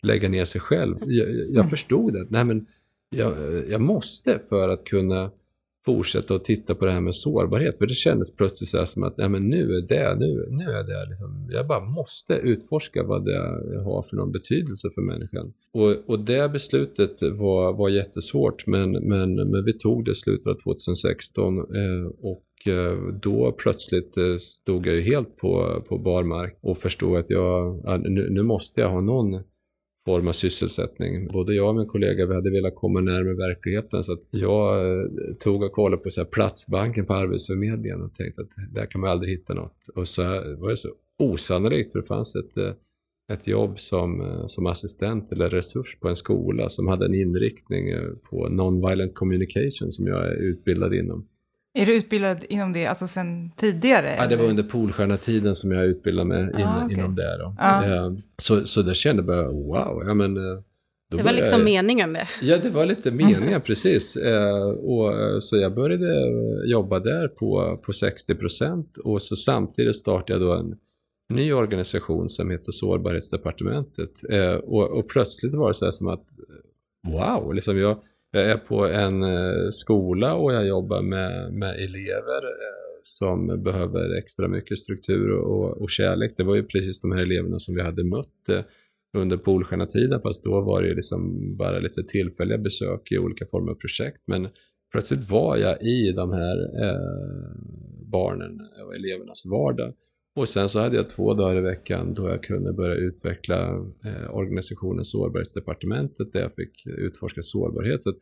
lägga 0.03 0.29
ner 0.29 0.45
sig 0.45 0.61
själv. 0.61 0.97
Jag, 1.07 1.29
jag 1.51 1.71
förstod 1.71 2.13
det. 2.13 2.27
Nej 2.31 2.45
men 2.45 2.67
jag, 3.11 3.33
jag 3.69 3.81
måste 3.81 4.41
för 4.49 4.69
att 4.69 4.85
kunna 4.85 5.31
fortsätta 5.89 6.35
att 6.35 6.45
titta 6.45 6.75
på 6.75 6.87
det 6.87 6.93
här 6.93 7.01
med 7.01 7.15
sårbarhet. 7.15 7.79
För 7.79 7.87
det 7.87 7.95
kändes 7.95 8.37
plötsligt 8.37 8.71
så 8.71 8.79
här 8.79 8.85
som 8.85 9.03
att 9.03 9.17
nej, 9.17 9.29
men 9.29 9.49
nu 9.49 9.63
är 9.79 9.83
det, 9.89 10.17
nu, 10.19 10.49
nu 10.51 10.65
är 10.65 10.85
det 10.85 11.09
liksom, 11.09 11.49
jag 11.51 11.67
bara 11.67 11.85
måste 11.85 12.33
utforska 12.33 13.03
vad 13.03 13.25
det 13.25 13.39
har 13.85 14.03
för 14.03 14.17
någon 14.17 14.33
betydelse 14.33 14.89
för 14.95 15.03
människan. 15.03 15.53
Och, 15.73 16.11
och 16.11 16.21
det 16.21 16.53
beslutet 16.53 17.23
var, 17.23 17.73
var 17.73 17.89
jättesvårt 17.89 18.67
men, 18.67 18.93
men, 18.93 19.35
men 19.35 19.65
vi 19.65 19.73
tog 19.73 20.05
det 20.05 20.11
i 20.11 20.15
slutet 20.15 20.47
av 20.47 20.55
2016 20.55 21.59
eh, 21.59 21.65
och 22.23 22.73
eh, 22.73 22.99
då 23.23 23.53
plötsligt 23.53 24.17
eh, 24.17 24.37
stod 24.37 24.87
jag 24.87 24.95
ju 24.95 25.03
helt 25.03 25.37
på, 25.37 25.83
på 25.89 25.99
barmark 25.99 26.59
och 26.61 26.79
förstod 26.79 27.17
att 27.17 27.31
jag, 27.31 27.77
nu, 28.01 28.31
nu 28.31 28.43
måste 28.43 28.81
jag 28.81 28.89
ha 28.89 29.01
någon 29.01 29.43
form 30.09 30.29
av 30.29 30.33
sysselsättning. 30.33 31.29
Både 31.29 31.55
jag 31.55 31.69
och 31.69 31.77
min 31.77 31.87
kollega 31.87 32.27
vi 32.27 32.35
hade 32.35 32.51
velat 32.51 32.75
komma 32.75 33.01
närmare 33.01 33.35
verkligheten 33.35 34.05
så 34.05 34.13
att 34.13 34.23
jag 34.31 34.91
eh, 34.91 35.05
tog 35.39 35.63
och 35.63 35.73
kollade 35.73 36.03
på 36.03 36.11
så 36.11 36.21
här 36.21 36.29
Platsbanken 36.29 37.07
på 37.07 37.15
Arbetsförmedlingen 37.15 38.03
och 38.03 38.15
tänkte 38.15 38.43
att 38.43 38.49
där 38.75 38.87
kan 38.87 39.01
man 39.01 39.11
aldrig 39.11 39.33
hitta 39.33 39.55
något. 39.55 39.89
Och 39.95 40.09
så 40.09 40.23
var 40.59 40.71
det 40.71 40.77
så 40.77 40.89
osannolikt 41.19 41.93
för 41.93 41.99
det 41.99 42.07
fanns 42.07 42.37
ett, 42.37 42.57
eh, 42.57 42.73
ett 43.33 43.47
jobb 43.47 43.79
som, 43.79 44.21
eh, 44.21 44.47
som 44.47 44.67
assistent 44.67 45.33
eller 45.33 45.49
resurs 45.49 45.99
på 46.01 46.09
en 46.09 46.17
skola 46.17 46.69
som 46.69 46.89
hade 46.89 47.07
en 47.07 47.15
inriktning 47.15 47.85
på 48.31 48.49
non-violent 48.49 49.13
communication 49.15 49.93
som 49.93 50.07
jag 50.07 50.27
är 50.27 50.37
utbildad 50.37 50.95
inom. 50.95 51.27
Är 51.75 51.87
du 51.87 51.95
utbildad 51.97 52.45
inom 52.49 52.73
det 52.73 52.87
alltså 52.87 53.07
sen 53.07 53.51
tidigare? 53.57 54.15
Ja, 54.19 54.27
det 54.27 54.37
var 54.37 54.45
under 54.45 54.63
Polstjärna-tiden 54.63 55.55
som 55.55 55.73
jag 55.73 55.85
utbildade 55.85 56.29
mig 56.29 56.41
in, 56.43 56.67
Ah, 56.67 56.83
okej. 56.85 56.99
inom 56.99 57.15
det. 57.15 57.39
Då. 57.39 57.55
Ja. 57.59 57.85
Eh, 57.85 58.13
Så, 58.37 58.65
så 58.67 58.83
det 58.83 58.95
kände 58.95 59.21
jag 59.23 59.27
bara, 59.27 59.49
wow, 59.53 60.03
ja 60.07 60.15
men... 60.15 60.37
eh, 60.37 60.43
då 61.11 61.17
Det 61.17 61.17
var 61.17 61.23
började 61.31 61.41
liksom 61.41 61.59
jag- 61.61 61.65
meningen 61.65 62.13
det. 62.13 62.29
Ja, 62.43 62.59
det 62.63 62.71
var 62.71 62.87
lite 62.87 63.11
meningen, 63.11 63.61
precis. 63.67 64.17
Eh, 64.17 64.63
och, 64.69 65.13
eh, 65.21 65.39
så 65.39 65.57
jag 65.57 65.75
började 65.75 66.15
jobba 66.71 66.99
där 66.99 67.29
på, 67.29 67.81
på 67.87 67.93
60 67.93 68.35
procent 68.35 68.97
och 68.97 69.23
så 69.23 69.37
samtidigt 69.37 69.97
startade 69.97 70.33
jag 70.33 70.41
då 70.49 70.53
en 70.53 70.77
ny 71.33 71.53
organisation 71.53 72.29
som 72.29 72.51
heter 72.51 72.73
Sårbarhetsdepartementet. 72.73 74.11
Och, 74.65 74.91
och 74.99 75.09
plötsligt 75.09 75.55
var 75.55 75.69
det 75.69 75.75
så 75.75 75.85
här 75.85 75.93
som 75.93 76.09
att, 76.09 76.25
wow, 77.09 77.55
liksom 77.55 77.79
jag, 77.79 77.99
jag 78.31 78.51
är 78.51 78.57
på 78.57 78.87
en 78.87 79.23
eh, 79.23 79.69
skola 79.71 80.35
och 80.35 80.53
jag 80.53 80.67
jobbar 80.67 81.03
med, 81.03 81.53
med 81.53 81.75
elever 81.75 82.45
eh, 82.45 82.89
som 83.03 83.63
behöver 83.63 84.19
extra 84.19 84.49
mycket 84.49 84.79
struktur 84.79 85.31
och, 85.31 85.83
och 85.83 85.91
kärlek. 85.91 86.35
Det 86.37 86.45
var 86.45 86.55
ju 86.55 86.63
precis 86.63 87.01
de 87.01 87.13
här 87.13 87.23
eleverna 87.23 87.59
som 87.59 87.75
vi 87.75 87.83
hade 87.83 88.05
mött 88.05 88.49
eh, 88.49 88.65
under 89.17 89.37
Polstjärna-tiden 89.37 90.21
fast 90.21 90.45
då 90.45 90.61
var 90.61 90.83
det 90.83 90.95
liksom 90.95 91.21
bara 91.57 91.79
lite 91.79 92.03
tillfälliga 92.03 92.59
besök 92.59 93.13
i 93.13 93.19
olika 93.19 93.47
former 93.47 93.73
av 93.73 93.75
projekt. 93.75 94.23
Men 94.27 94.49
plötsligt 94.93 95.31
var 95.31 95.57
jag 95.57 95.83
i 95.83 96.13
de 96.13 96.33
här 96.33 96.85
eh, 96.85 97.53
barnen 98.13 98.61
och 98.87 98.95
elevernas 98.95 99.47
vardag. 99.47 99.95
Och 100.37 100.49
sen 100.49 100.69
så 100.69 100.81
hade 100.81 100.97
jag 100.97 101.11
två 101.11 101.35
dagar 101.35 101.57
i 101.57 101.61
veckan 101.61 102.15
då 102.15 102.29
jag 102.29 102.43
kunde 102.43 102.73
börja 102.73 102.95
utveckla 102.95 103.69
eh, 104.05 104.31
organisationen 104.31 105.05
Sårbarhetsdepartementet 105.05 106.33
där 106.33 106.41
jag 106.41 106.55
fick 106.55 106.87
utforska 106.87 107.43
sårbarhet. 107.43 108.03
Så 108.03 108.13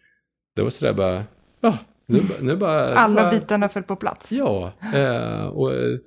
det 0.57 0.63
var 0.63 0.71
sådär 0.71 0.93
bara, 0.93 1.25
ja, 1.61 1.79
nu, 2.07 2.21
nu 2.41 2.57
bara... 2.57 2.85
Alla 2.95 3.23
bara, 3.23 3.31
bitarna 3.31 3.69
föll 3.69 3.83
på 3.83 3.97
plats? 3.97 4.33
Ja, 4.33 4.73
eh, 4.95 5.47
och 5.47 5.75
eh, 5.75 5.99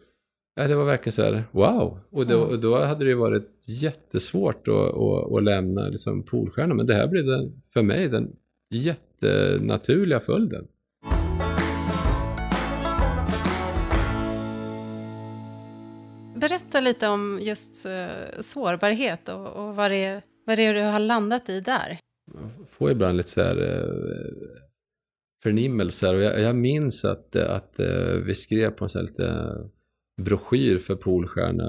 det 0.55 0.75
var 0.75 0.85
verkligen 0.85 1.13
så 1.13 1.23
här, 1.23 1.43
wow. 1.51 1.99
Och 2.09 2.27
då, 2.27 2.39
och 2.39 2.59
då 2.59 2.79
hade 2.79 3.05
det 3.05 3.15
varit 3.15 3.49
jättesvårt 3.67 4.67
att, 4.67 4.73
att, 4.73 5.33
att 5.33 5.43
lämna 5.43 5.81
liksom 5.81 6.23
Polstjärnan, 6.23 6.77
men 6.77 6.85
det 6.85 6.93
här 6.93 7.07
blev 7.07 7.25
den, 7.25 7.61
för 7.73 7.81
mig 7.81 8.09
den 8.09 8.35
jättenaturliga 8.69 10.19
följden. 10.19 10.67
Berätta 16.69 16.85
lite 16.85 17.07
om 17.07 17.39
just 17.41 17.85
eh, 17.85 18.39
sårbarhet 18.39 19.29
och, 19.29 19.47
och 19.47 19.75
vad, 19.75 19.91
det 19.91 20.03
är, 20.03 20.21
vad 20.45 20.57
det 20.57 20.65
är 20.65 20.73
du 20.73 20.81
har 20.81 20.99
landat 20.99 21.49
i 21.49 21.61
där. 21.61 21.99
får 22.67 22.91
ibland 22.91 23.17
lite 23.17 23.29
så 23.29 23.41
här 23.41 23.61
eh, 23.61 24.59
förnimmelser 25.43 26.15
och 26.15 26.21
jag, 26.21 26.41
jag 26.41 26.55
minns 26.55 27.05
att, 27.05 27.35
eh, 27.35 27.55
att 27.55 27.79
vi 28.25 28.35
skrev 28.35 28.69
på 28.69 28.85
en 28.85 28.89
sån 28.89 28.99
här 28.99 29.07
lite 29.07 29.55
broschyr 30.21 30.77
för 30.77 30.95
Polstjärna, 30.95 31.63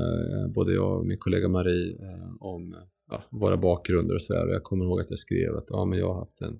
både 0.54 0.74
jag 0.74 0.98
och 0.98 1.06
min 1.06 1.18
kollega 1.18 1.48
Marie, 1.48 1.96
om 2.40 2.76
ja, 3.10 3.22
våra 3.30 3.56
bakgrunder 3.56 4.14
och 4.14 4.22
sådär. 4.22 4.46
Jag 4.46 4.62
kommer 4.62 4.84
ihåg 4.84 5.00
att 5.00 5.10
jag 5.10 5.18
skrev 5.18 5.56
att 5.56 5.66
ja, 5.68 5.84
men 5.84 5.98
jag 5.98 6.08
har 6.08 6.18
haft 6.18 6.40
en 6.40 6.58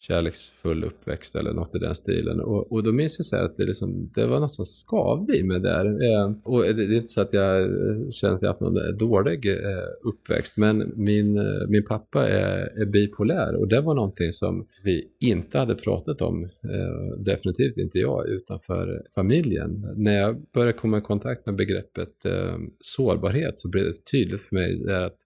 kärleksfull 0.00 0.84
uppväxt 0.84 1.36
eller 1.36 1.52
något 1.52 1.74
i 1.74 1.78
den 1.78 1.94
stilen. 1.94 2.40
Och, 2.40 2.72
och 2.72 2.82
då 2.82 2.92
minns 2.92 3.18
jag 3.18 3.26
så 3.26 3.36
här 3.36 3.44
att 3.44 3.56
det, 3.56 3.66
liksom, 3.66 4.10
det 4.14 4.26
var 4.26 4.40
något 4.40 4.54
som 4.54 4.64
skavde 4.64 5.38
i 5.38 5.42
mig 5.42 5.60
där. 5.60 5.84
Eh, 5.86 6.32
och 6.44 6.62
det, 6.62 6.72
det 6.72 6.94
är 6.94 6.96
inte 6.96 7.08
så 7.08 7.20
att 7.20 7.32
jag 7.32 7.70
känner 8.12 8.34
att 8.34 8.42
jag 8.42 8.48
haft 8.48 8.60
någon 8.60 8.76
eh, 8.76 8.96
dålig 8.98 9.46
eh, 9.46 10.08
uppväxt, 10.08 10.56
men 10.56 10.92
min, 10.96 11.36
eh, 11.36 11.68
min 11.68 11.84
pappa 11.84 12.28
är, 12.28 12.80
är 12.80 12.86
bipolär 12.86 13.56
och 13.56 13.68
det 13.68 13.80
var 13.80 13.94
någonting 13.94 14.32
som 14.32 14.66
vi 14.84 15.08
inte 15.20 15.58
hade 15.58 15.74
pratat 15.74 16.22
om, 16.22 16.44
eh, 16.44 17.18
definitivt 17.18 17.78
inte 17.78 17.98
jag, 17.98 18.28
utanför 18.28 19.02
familjen. 19.14 19.86
När 19.96 20.18
jag 20.18 20.42
började 20.54 20.72
komma 20.72 20.98
i 20.98 21.00
kontakt 21.00 21.46
med 21.46 21.56
begreppet 21.56 22.24
eh, 22.24 22.56
sårbarhet 22.80 23.58
så 23.58 23.68
blev 23.68 23.84
det 23.84 24.10
tydligt 24.10 24.42
för 24.42 24.54
mig 24.54 24.94
att 24.94 25.16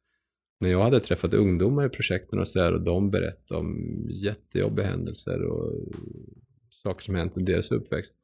när 0.61 0.71
jag 0.71 0.83
hade 0.83 1.01
träffat 1.01 1.35
ungdomar 1.35 1.87
i 1.87 1.89
projekten 1.89 2.39
och 2.39 2.49
sådär 2.49 2.73
och 2.73 2.81
de 2.81 3.11
berättade 3.11 3.61
om 3.61 3.77
jättejobbiga 4.09 4.87
händelser 4.87 5.43
och 5.43 5.73
saker 6.71 7.05
som 7.05 7.15
hänt 7.15 7.37
under 7.37 7.53
deras 7.53 7.73
uppväxt. 7.73 8.17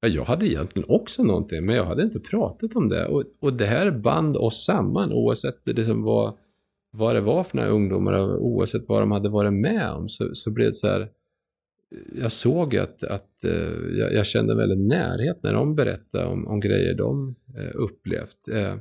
Ja, 0.00 0.08
jag 0.08 0.24
hade 0.24 0.46
egentligen 0.48 0.88
också 0.88 1.22
någonting, 1.24 1.66
men 1.66 1.76
jag 1.76 1.84
hade 1.84 2.02
inte 2.02 2.20
pratat 2.20 2.76
om 2.76 2.88
det. 2.88 3.06
Och, 3.06 3.24
och 3.40 3.52
det 3.52 3.66
här 3.66 3.90
band 3.90 4.36
oss 4.36 4.64
samman 4.64 5.12
oavsett 5.12 5.68
liksom 5.68 6.02
vad, 6.02 6.36
vad 6.90 7.14
det 7.14 7.20
var 7.20 7.44
för 7.44 7.56
några 7.56 7.70
ungdomar, 7.70 8.12
och 8.12 8.46
oavsett 8.46 8.88
vad 8.88 9.02
de 9.02 9.10
hade 9.12 9.28
varit 9.28 9.52
med 9.52 9.90
om, 9.90 10.08
så, 10.08 10.34
så 10.34 10.50
blev 10.50 10.68
det 10.68 10.74
så 10.74 10.86
här. 10.88 11.08
Jag 12.20 12.32
såg 12.32 12.76
att, 12.76 13.04
att 13.04 13.44
eh, 13.44 13.98
jag, 13.98 14.12
jag 14.12 14.26
kände 14.26 14.56
väldigt 14.56 14.88
närhet 14.88 15.42
när 15.42 15.52
de 15.52 15.74
berättade 15.74 16.26
om, 16.26 16.46
om 16.46 16.60
grejer 16.60 16.94
de 16.94 17.34
eh, 17.56 17.70
upplevt. 17.74 18.48
Eh, 18.52 18.76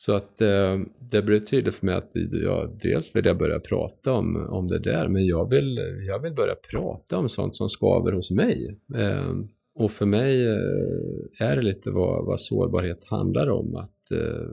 så 0.00 0.12
att 0.12 0.40
eh, 0.40 0.80
det 1.10 1.22
blev 1.22 1.38
tydligt 1.38 1.74
för 1.74 1.86
mig 1.86 1.94
att 1.94 2.10
jag, 2.32 2.78
dels 2.82 3.16
vill 3.16 3.24
jag 3.24 3.38
börja 3.38 3.60
prata 3.60 4.12
om, 4.12 4.36
om 4.36 4.68
det 4.68 4.78
där, 4.78 5.08
men 5.08 5.26
jag 5.26 5.50
vill, 5.50 5.78
jag 6.08 6.22
vill 6.22 6.34
börja 6.34 6.54
prata 6.54 7.18
om 7.18 7.28
sånt 7.28 7.56
som 7.56 7.68
skaver 7.68 8.12
hos 8.12 8.30
mig. 8.30 8.78
Eh, 8.94 9.34
och 9.74 9.90
för 9.90 10.06
mig 10.06 10.48
eh, 10.48 11.48
är 11.48 11.56
det 11.56 11.62
lite 11.62 11.90
vad, 11.90 12.26
vad 12.26 12.40
sårbarhet 12.40 13.04
handlar 13.04 13.50
om, 13.50 13.76
att 13.76 14.10
eh, 14.10 14.48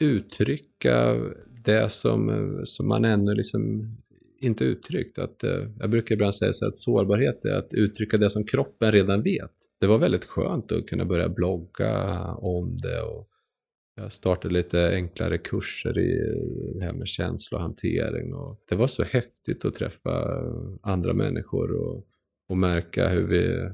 uttrycka 0.00 1.16
det 1.64 1.92
som, 1.92 2.28
eh, 2.30 2.62
som 2.64 2.88
man 2.88 3.04
ännu 3.04 3.34
liksom 3.34 3.92
inte 4.40 4.64
uttryckt. 4.64 5.18
Att, 5.18 5.44
eh, 5.44 5.68
jag 5.78 5.90
brukar 5.90 6.14
ibland 6.14 6.34
säga 6.34 6.52
så 6.52 6.66
att 6.66 6.78
sårbarhet 6.78 7.44
är 7.44 7.54
att 7.54 7.74
uttrycka 7.74 8.16
det 8.16 8.30
som 8.30 8.44
kroppen 8.44 8.92
redan 8.92 9.22
vet. 9.22 9.52
Det 9.80 9.86
var 9.86 9.98
väldigt 9.98 10.24
skönt 10.24 10.72
att 10.72 10.86
kunna 10.86 11.04
börja 11.04 11.28
blogga 11.28 12.24
om 12.34 12.76
det 12.76 13.00
och 13.00 13.28
jag 13.98 14.12
startade 14.12 14.54
lite 14.54 14.90
enklare 14.94 15.38
kurser 15.38 15.98
i 15.98 16.18
eh, 16.18 16.78
det 16.78 16.84
här 16.84 16.92
med 16.92 17.08
känslohantering 17.08 18.34
och 18.34 18.60
det 18.68 18.74
var 18.74 18.86
så 18.86 19.04
häftigt 19.04 19.64
att 19.64 19.74
träffa 19.74 20.38
eh, 20.38 20.52
andra 20.82 21.12
människor 21.12 21.72
och, 21.72 22.06
och 22.48 22.58
märka 22.58 23.08
hur 23.08 23.26
vi 23.26 23.70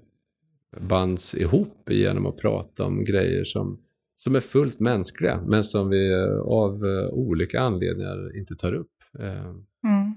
bands 0.81 1.35
ihop 1.35 1.91
genom 1.91 2.27
att 2.27 2.37
prata 2.37 2.85
om 2.85 3.05
grejer 3.05 3.45
som, 3.45 3.81
som 4.17 4.37
är 4.37 4.41
fullt 4.41 4.81
mänskliga 4.81 5.43
men 5.47 5.65
som 5.65 5.89
vi 5.89 6.13
eh, 6.13 6.39
av 6.39 6.85
olika 7.13 7.61
anledningar 7.61 8.37
inte 8.37 8.55
tar 8.55 8.75
upp. 8.75 8.89
Mm. 9.85 10.15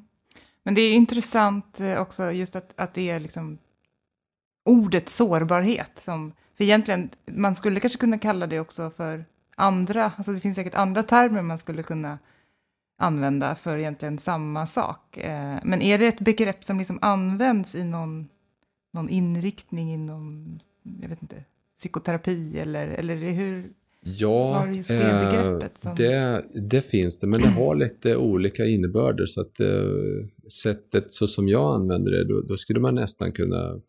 Men 0.64 0.74
det 0.74 0.82
är 0.82 0.94
intressant 0.94 1.82
också 1.98 2.32
just 2.32 2.56
att, 2.56 2.74
att 2.76 2.94
det 2.94 3.10
är 3.10 3.20
liksom 3.20 3.58
ordet 4.66 5.10
sårbarhet 5.10 5.92
som, 5.96 6.32
för 6.58 6.64
egentligen, 6.64 7.10
man 7.26 7.56
skulle 7.56 7.80
kanske 7.80 8.00
kunna 8.00 8.18
kalla 8.18 8.48
det 8.48 8.60
också 8.60 8.90
för 8.90 9.26
andra, 9.56 10.12
alltså 10.18 10.32
det 10.32 10.40
finns 10.40 10.56
säkert 10.56 10.76
andra 10.76 11.04
termer 11.04 11.42
man 11.42 11.58
skulle 11.58 11.84
kunna 11.84 12.20
använda 12.98 13.56
för 13.56 13.78
egentligen 13.78 14.18
samma 14.20 14.68
sak. 14.68 15.18
Eh, 15.18 15.58
Men 15.64 15.82
är 15.82 15.98
det 15.98 16.08
ett 16.08 16.20
begrepp 16.20 16.64
som 16.64 16.78
liksom 16.78 17.00
används 17.02 17.76
i 17.76 17.84
någon, 17.84 18.28
någon 18.94 19.10
inriktning 19.10 19.94
inom, 19.94 20.60
jag 21.02 21.10
vet 21.10 21.22
inte, 21.22 21.36
psykoterapi 21.76 22.60
eller, 22.60 22.88
eller 22.88 23.16
hur, 23.16 23.70
Ja, 24.08 24.52
Var 24.60 24.68
just 24.68 24.88
det 24.88 25.12
eh, 25.12 25.30
begreppet 25.30 25.78
som- 25.78 25.96
det, 25.96 26.46
det 26.54 26.82
finns 26.82 27.20
det, 27.20 27.28
men 27.28 27.42
det 27.42 27.48
har 27.50 27.76
lite 27.76 28.16
olika 28.18 28.66
innebörder. 28.66 29.26
Så 29.26 29.42
att 29.42 29.60
eh, 29.60 30.48
sättet 30.64 31.14
så 31.14 31.28
som 31.28 31.48
jag 31.50 31.76
använder 31.76 32.12
det, 32.12 32.24
då, 32.24 32.42
då 32.42 32.58
skulle 32.58 32.80
man 32.80 32.96
nästan 32.96 33.32
kunna 33.32 33.80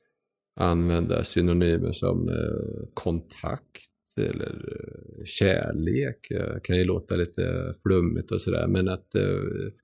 använda 0.60 1.24
synonymer 1.24 1.92
som 1.92 2.28
eh, 2.28 2.88
kontakt 2.94 3.82
eller 4.18 4.78
eh, 5.18 5.24
kärlek. 5.24 6.32
Kan 6.62 6.76
ju 6.76 6.84
låta 6.84 7.16
lite 7.16 7.74
flummigt 7.82 8.32
och 8.32 8.40
sådär, 8.40 8.66
men 8.66 8.88
att 8.88 9.14
eh, 9.14 9.24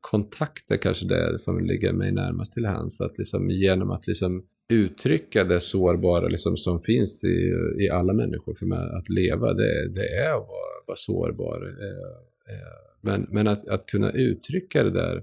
kontakt 0.01 0.71
är 0.71 0.77
kanske 0.77 1.07
det 1.07 1.39
som 1.39 1.61
ligger 1.61 1.93
mig 1.93 2.13
närmast 2.13 2.53
till 2.53 2.67
hands. 2.67 3.01
Att 3.01 3.19
liksom 3.19 3.51
genom 3.51 3.91
att 3.91 4.07
liksom 4.07 4.45
uttrycka 4.73 5.45
det 5.45 5.61
sårbara 5.61 6.29
liksom 6.29 6.57
som 6.57 6.81
finns 6.81 7.25
i, 7.25 7.53
i 7.79 7.91
alla 7.91 8.13
människor 8.13 8.55
för 8.55 8.67
mig 8.67 8.79
att 8.79 9.09
leva, 9.09 9.53
det, 9.53 9.89
det 9.89 10.07
är 10.07 10.33
att 10.33 10.49
vara, 10.49 10.83
vara 10.87 10.97
sårbar. 10.97 11.77
Eh, 11.81 12.55
eh, 12.55 12.83
men 13.01 13.27
men 13.31 13.47
att, 13.47 13.69
att 13.69 13.87
kunna 13.87 14.13
uttrycka 14.13 14.85
det 14.85 14.91
där, 14.91 15.23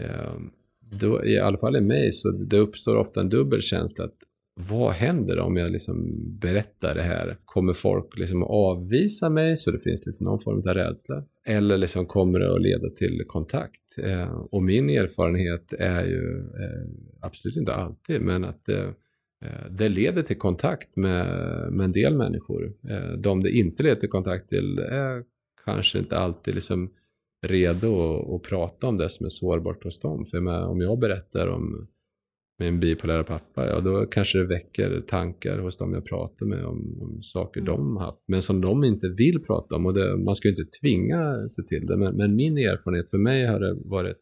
eh, 0.00 0.34
då, 0.80 1.24
i 1.24 1.38
alla 1.38 1.58
fall 1.58 1.76
i 1.76 1.80
mig, 1.80 2.12
så 2.12 2.30
det 2.30 2.58
uppstår 2.58 2.96
ofta 2.96 3.20
en 3.20 3.28
dubbel 3.28 3.62
känsla. 3.62 4.04
Att 4.04 4.18
vad 4.54 4.92
händer 4.92 5.38
om 5.38 5.56
jag 5.56 5.72
liksom 5.72 6.12
berättar 6.38 6.94
det 6.94 7.02
här? 7.02 7.38
Kommer 7.44 7.72
folk 7.72 8.18
liksom 8.18 8.42
att 8.42 8.50
avvisa 8.50 9.30
mig 9.30 9.56
så 9.56 9.70
det 9.70 9.78
finns 9.78 10.06
liksom 10.06 10.24
någon 10.24 10.38
form 10.38 10.58
av 10.58 10.74
rädsla? 10.74 11.24
Eller 11.46 11.78
liksom 11.78 12.06
kommer 12.06 12.38
det 12.38 12.54
att 12.54 12.62
leda 12.62 12.90
till 12.90 13.22
kontakt? 13.26 13.98
Eh, 13.98 14.32
och 14.50 14.62
min 14.62 14.90
erfarenhet 14.90 15.72
är 15.78 16.04
ju, 16.04 16.38
eh, 16.38 16.88
absolut 17.20 17.56
inte 17.56 17.74
alltid, 17.74 18.20
men 18.20 18.44
att 18.44 18.68
eh, 18.68 18.88
eh 19.44 19.70
det 19.70 19.88
leder 19.88 20.22
till 20.22 20.38
kontakt 20.38 20.96
med, 20.96 21.26
med 21.72 21.84
en 21.84 21.92
del 21.92 22.16
människor. 22.16 22.72
Eh, 22.88 23.12
de 23.18 23.42
det 23.42 23.50
inte 23.50 23.82
leder 23.82 24.00
till 24.00 24.08
kontakt 24.08 24.48
till 24.48 24.78
är 24.78 25.22
kanske 25.64 25.98
inte 25.98 26.18
alltid 26.18 26.54
liksom 26.54 26.90
redo 27.46 28.14
att, 28.14 28.30
att 28.34 28.42
prata 28.42 28.88
om 28.88 28.96
det 28.96 29.08
som 29.08 29.26
är 29.26 29.30
sårbart 29.30 29.84
hos 29.84 30.00
dem. 30.00 30.24
För 30.24 30.40
med, 30.40 30.62
om 30.62 30.80
jag 30.80 30.98
berättar 30.98 31.48
om 31.48 31.88
min 32.62 32.80
bipolära 32.80 33.24
pappa, 33.24 33.66
ja 33.66 33.80
då 33.80 34.06
kanske 34.06 34.38
det 34.38 34.46
väcker 34.46 35.00
tankar 35.00 35.58
hos 35.58 35.76
dem 35.76 35.94
jag 35.94 36.04
pratar 36.04 36.46
med 36.46 36.64
om, 36.64 36.98
om 37.00 37.22
saker 37.22 37.60
mm. 37.60 37.72
de 37.72 37.96
haft, 37.96 38.24
men 38.28 38.42
som 38.42 38.60
de 38.60 38.84
inte 38.84 39.08
vill 39.08 39.42
prata 39.42 39.76
om. 39.76 39.86
Och 39.86 39.94
det, 39.94 40.16
man 40.16 40.34
ska 40.34 40.48
ju 40.48 40.54
inte 40.54 40.78
tvinga 40.80 41.48
sig 41.48 41.66
till 41.66 41.86
det, 41.86 41.96
men, 41.96 42.16
men, 42.16 42.36
min 42.36 42.58
erfarenhet 42.58 43.10
för 43.10 43.18
mig 43.18 43.46
har 43.46 43.60
det 43.60 43.76
varit 43.84 44.20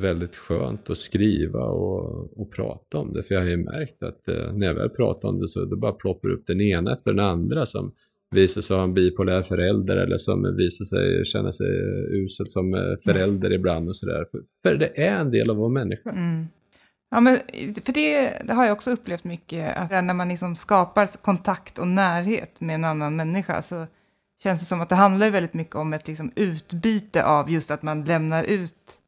väldigt 0.00 0.36
skönt 0.36 0.90
att 0.90 0.98
skriva 0.98 1.64
och, 1.64 2.40
och 2.40 2.52
prata 2.52 2.98
om 2.98 3.12
det, 3.12 3.22
för 3.22 3.34
jag 3.34 3.42
har 3.42 3.48
ju 3.48 3.56
märkt 3.56 4.02
att 4.02 4.28
eh, 4.28 4.52
när 4.52 4.66
jag 4.66 4.74
väl 4.74 4.90
pratar 4.90 5.28
om 5.28 5.40
det 5.40 5.48
så 5.48 5.64
då 5.64 5.76
bara 5.76 5.92
ploppar 5.92 6.28
upp 6.28 6.46
den 6.46 6.60
ena 6.60 6.92
efter 6.92 7.12
den 7.12 7.24
andra 7.24 7.66
som 7.66 7.92
visar 8.34 8.60
sig 8.60 8.76
ha 8.76 8.84
en 8.84 8.94
bipolär 8.94 9.42
förälder 9.42 9.96
eller 9.96 10.16
som 10.16 10.56
visar 10.56 10.84
sig 10.84 11.24
känna 11.24 11.52
sig 11.52 11.66
usel 12.10 12.46
som 12.46 12.74
eh, 12.74 12.80
förälder 13.04 13.52
ibland 13.52 13.88
och 13.88 13.96
sådär. 13.96 14.24
För, 14.30 14.40
för 14.62 14.78
det 14.78 15.00
är 15.00 15.20
en 15.20 15.30
del 15.30 15.50
av 15.50 15.56
vara 15.56 15.68
människa. 15.68 16.10
Mm. 16.10 16.44
Ja, 17.10 17.20
men 17.20 17.36
för 17.84 17.92
det, 17.92 18.42
det, 18.44 18.54
har 18.54 18.64
jag 18.64 18.72
också 18.72 18.90
upplevt 18.90 19.24
mycket, 19.24 19.76
att 19.76 19.90
när 19.90 20.14
man 20.14 20.28
liksom 20.28 20.56
skapar 20.56 21.22
kontakt 21.22 21.78
och 21.78 21.88
närhet 21.88 22.60
med 22.60 22.74
en 22.74 22.84
annan 22.84 23.16
människa 23.16 23.62
så 23.62 23.86
känns 24.42 24.60
det 24.60 24.66
som 24.66 24.80
att 24.80 24.88
det 24.88 24.94
handlar 24.94 25.30
väldigt 25.30 25.54
mycket 25.54 25.74
om 25.74 25.92
ett 25.92 26.08
liksom 26.08 26.32
utbyte 26.34 27.24
av 27.24 27.50
just 27.50 27.70
att 27.70 27.82
man 27.82 28.04
lämnar 28.04 28.44
ut 28.44 29.00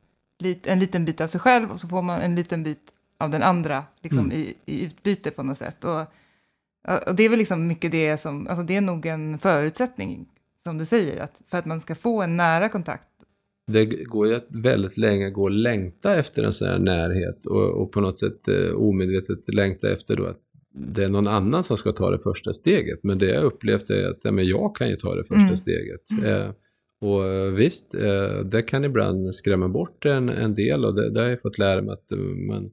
en 0.65 0.79
liten 0.79 1.05
bit 1.05 1.21
av 1.21 1.27
sig 1.27 1.41
själv 1.41 1.71
och 1.71 1.81
så 1.81 1.89
får 1.89 2.03
man 2.03 2.21
en 2.21 2.35
liten 2.35 2.63
bit 2.63 2.93
av 3.19 3.31
den 3.31 3.43
andra 3.43 3.85
liksom, 4.01 4.25
mm. 4.25 4.33
i, 4.33 4.55
i 4.65 4.85
utbyte 4.85 5.31
på 5.31 5.43
något 5.43 5.59
sätt. 5.59 5.85
Och, 5.85 6.01
och 7.07 7.15
det 7.15 7.23
är 7.23 7.29
väl 7.29 7.39
liksom 7.39 7.67
mycket 7.67 7.91
det 7.91 8.17
som, 8.17 8.47
alltså 8.47 8.63
det 8.63 8.77
är 8.77 8.81
nog 8.81 9.07
en 9.07 9.39
förutsättning, 9.39 10.27
som 10.59 10.79
du 10.79 10.85
säger, 10.85 11.23
att 11.23 11.43
för 11.49 11.59
att 11.59 11.67
man 11.67 11.81
ska 11.81 11.95
få 11.95 12.23
en 12.23 12.37
nära 12.37 12.69
kontakt 12.69 13.09
det 13.73 13.85
går 13.85 14.27
ju 14.27 14.41
väldigt 14.49 14.97
länge 14.97 15.31
gå 15.31 15.43
och 15.43 15.51
längta 15.51 16.15
efter 16.15 16.43
en 16.43 16.53
sån 16.53 16.69
här 16.69 16.79
närhet 16.79 17.47
och, 17.47 17.83
och 17.83 17.93
på 17.93 18.01
något 18.01 18.19
sätt 18.19 18.49
eh, 18.49 18.71
omedvetet 18.71 19.55
längta 19.55 19.93
efter 19.93 20.17
då 20.17 20.27
att 20.27 20.41
det 20.75 21.05
är 21.05 21.09
någon 21.09 21.27
annan 21.27 21.65
som 21.65 21.77
ska 21.77 21.93
ta 21.93 22.11
det 22.11 22.19
första 22.19 22.53
steget. 22.53 22.99
Men 23.03 23.19
det 23.19 23.27
jag 23.27 23.45
upplevt 23.45 23.91
är 23.91 24.09
att 24.09 24.21
ja, 24.23 24.33
men 24.33 24.47
jag 24.47 24.77
kan 24.77 24.89
ju 24.89 24.97
ta 24.97 25.15
det 25.15 25.25
första 25.25 25.43
mm. 25.45 25.57
steget. 25.57 26.11
Mm. 26.11 26.25
Eh, 26.25 26.51
och 27.01 27.27
eh, 27.27 27.53
visst, 27.53 27.95
eh, 27.95 28.45
det 28.45 28.63
kan 28.63 28.85
ibland 28.85 29.35
skrämma 29.35 29.69
bort 29.69 30.05
en, 30.05 30.29
en 30.29 30.55
del 30.55 30.85
och 30.85 30.95
det, 30.95 31.11
det 31.11 31.21
har 31.21 31.29
jag 31.29 31.41
fått 31.41 31.59
lära 31.59 31.83
mig 31.83 31.93
att 31.93 32.11
man 32.49 32.71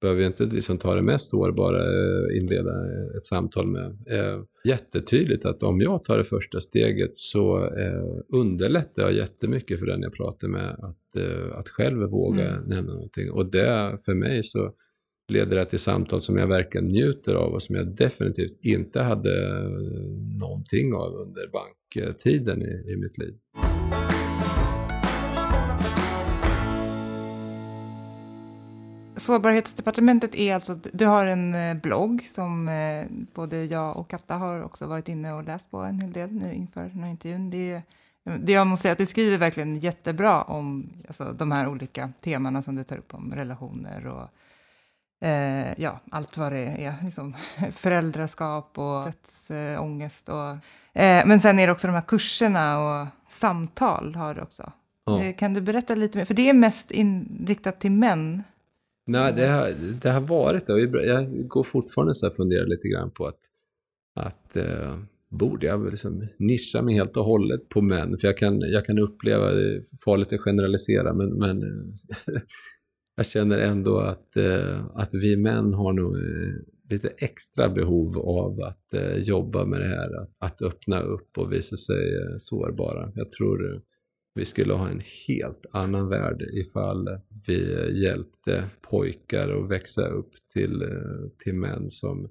behöver 0.00 0.26
inte 0.26 0.44
liksom 0.44 0.78
ta 0.78 0.94
det 0.94 1.02
mest 1.02 1.30
sårbara, 1.30 1.82
eh, 1.82 2.38
inleda 2.40 2.70
ett 3.16 3.24
samtal 3.24 3.66
med. 3.66 3.98
Eh, 4.06 4.40
jättetydligt 4.68 5.44
att 5.44 5.62
om 5.62 5.80
jag 5.80 6.04
tar 6.04 6.18
det 6.18 6.24
första 6.24 6.60
steget 6.60 7.16
så 7.16 7.64
eh, 7.64 8.02
underlättar 8.34 9.02
jag 9.02 9.12
jättemycket 9.12 9.78
för 9.78 9.86
den 9.86 10.02
jag 10.02 10.12
pratar 10.12 10.48
med 10.48 10.70
att, 10.70 11.22
att 11.52 11.68
själv 11.68 12.10
våga 12.10 12.48
mm. 12.48 12.64
nämna 12.64 12.92
någonting. 12.92 13.30
Och 13.30 13.50
det 13.50 13.98
för 14.04 14.14
mig 14.14 14.42
så 14.42 14.72
leder 15.28 15.56
det 15.56 15.64
till 15.64 15.78
samtal 15.78 16.20
som 16.20 16.36
jag 16.36 16.46
verkligen 16.46 16.88
njuter 16.88 17.34
av 17.34 17.52
och 17.52 17.62
som 17.62 17.74
jag 17.74 17.96
definitivt 17.96 18.58
inte 18.62 19.00
hade 19.00 19.62
någonting 20.38 20.94
av 20.94 21.14
under 21.14 21.50
banktiden 21.52 22.62
i, 22.62 22.92
i 22.92 22.96
mitt 22.96 23.18
liv. 23.18 23.34
Sårbarhetsdepartementet 29.18 30.34
är 30.34 30.54
alltså, 30.54 30.74
du 30.92 31.06
har 31.06 31.26
en 31.26 31.54
eh, 31.54 31.74
blogg 31.74 32.22
som 32.22 32.68
eh, 32.68 33.06
både 33.34 33.64
jag 33.64 33.96
och 33.96 34.10
Katta 34.10 34.34
har 34.34 34.62
också 34.62 34.86
varit 34.86 35.08
inne 35.08 35.32
och 35.32 35.44
läst 35.44 35.70
på 35.70 35.78
en 35.78 36.00
hel 36.00 36.12
del 36.12 36.32
nu 36.32 36.54
inför 36.54 36.82
den 36.82 37.02
här 37.02 37.10
intervjun. 37.10 37.50
Det, 37.50 37.82
det 38.40 38.52
jag 38.52 38.66
måste 38.66 38.82
säga 38.82 38.92
att 38.92 38.98
du 38.98 39.06
skriver 39.06 39.38
verkligen 39.38 39.78
jättebra 39.78 40.42
om 40.42 40.90
alltså, 41.06 41.32
de 41.32 41.52
här 41.52 41.68
olika 41.68 42.12
temana 42.20 42.62
som 42.62 42.76
du 42.76 42.84
tar 42.84 42.96
upp 42.96 43.14
om 43.14 43.32
relationer 43.34 44.06
och 44.06 44.28
eh, 45.28 45.80
ja, 45.80 46.00
allt 46.10 46.36
vad 46.36 46.52
det 46.52 46.84
är, 46.84 46.94
liksom, 47.02 47.34
föräldraskap 47.72 48.78
och 48.78 49.04
dödsångest. 49.04 50.28
Och, 50.28 50.50
eh, 51.00 51.26
men 51.26 51.40
sen 51.40 51.58
är 51.58 51.66
det 51.66 51.72
också 51.72 51.86
de 51.86 51.92
här 51.92 52.00
kurserna 52.00 52.78
och 52.78 53.06
samtal 53.26 54.14
har 54.14 54.34
du 54.34 54.40
också. 54.40 54.72
Ja. 55.04 55.22
Eh, 55.22 55.36
kan 55.36 55.54
du 55.54 55.60
berätta 55.60 55.94
lite 55.94 56.18
mer? 56.18 56.24
För 56.24 56.34
det 56.34 56.48
är 56.48 56.54
mest 56.54 56.90
inriktat 56.90 57.80
till 57.80 57.92
män. 57.92 58.42
Nej, 59.08 59.32
det 59.36 59.46
har, 59.46 59.72
det 60.02 60.10
har 60.10 60.20
varit 60.20 60.66
det. 60.66 61.06
Jag 61.06 61.48
går 61.48 61.62
fortfarande 61.62 62.14
så 62.14 62.26
och 62.26 62.36
funderar 62.36 62.66
lite 62.66 62.88
grann 62.88 63.10
på 63.10 63.26
att, 63.26 63.40
att 64.14 64.56
eh, 64.56 64.98
borde 65.28 65.66
jag 65.66 65.90
liksom 65.90 66.26
nischa 66.38 66.82
mig 66.82 66.94
helt 66.94 67.16
och 67.16 67.24
hållet 67.24 67.68
på 67.68 67.80
män? 67.80 68.18
För 68.18 68.28
jag 68.28 68.36
kan, 68.36 68.60
jag 68.60 68.84
kan 68.84 68.98
uppleva, 68.98 69.52
det 69.52 69.76
är 69.76 69.82
farligt 70.04 70.32
att 70.32 70.40
generalisera, 70.40 71.14
men, 71.14 71.28
men 71.28 71.62
jag 73.16 73.26
känner 73.26 73.58
ändå 73.58 73.98
att, 73.98 74.36
eh, 74.36 74.86
att 74.94 75.14
vi 75.14 75.36
män 75.36 75.74
har 75.74 75.92
nog 75.92 76.16
eh, 76.16 76.52
lite 76.90 77.08
extra 77.08 77.68
behov 77.68 78.18
av 78.18 78.60
att 78.62 78.94
eh, 78.94 79.16
jobba 79.16 79.64
med 79.64 79.80
det 79.80 79.88
här, 79.88 80.22
att, 80.22 80.30
att 80.38 80.62
öppna 80.62 81.00
upp 81.00 81.38
och 81.38 81.52
visa 81.52 81.76
sig 81.76 82.16
eh, 82.16 82.34
sårbara. 82.38 83.12
Jag 83.14 83.30
tror 83.30 83.82
vi 84.38 84.44
skulle 84.44 84.72
ha 84.72 84.88
en 84.88 85.02
helt 85.28 85.66
annan 85.70 86.08
värld 86.08 86.42
ifall 86.52 87.08
vi 87.46 87.90
hjälpte 88.02 88.64
pojkar 88.90 89.48
att 89.48 89.70
växa 89.70 90.08
upp 90.08 90.30
till, 90.52 90.82
eh, 90.82 91.28
till 91.44 91.54
män 91.54 91.90
som 91.90 92.28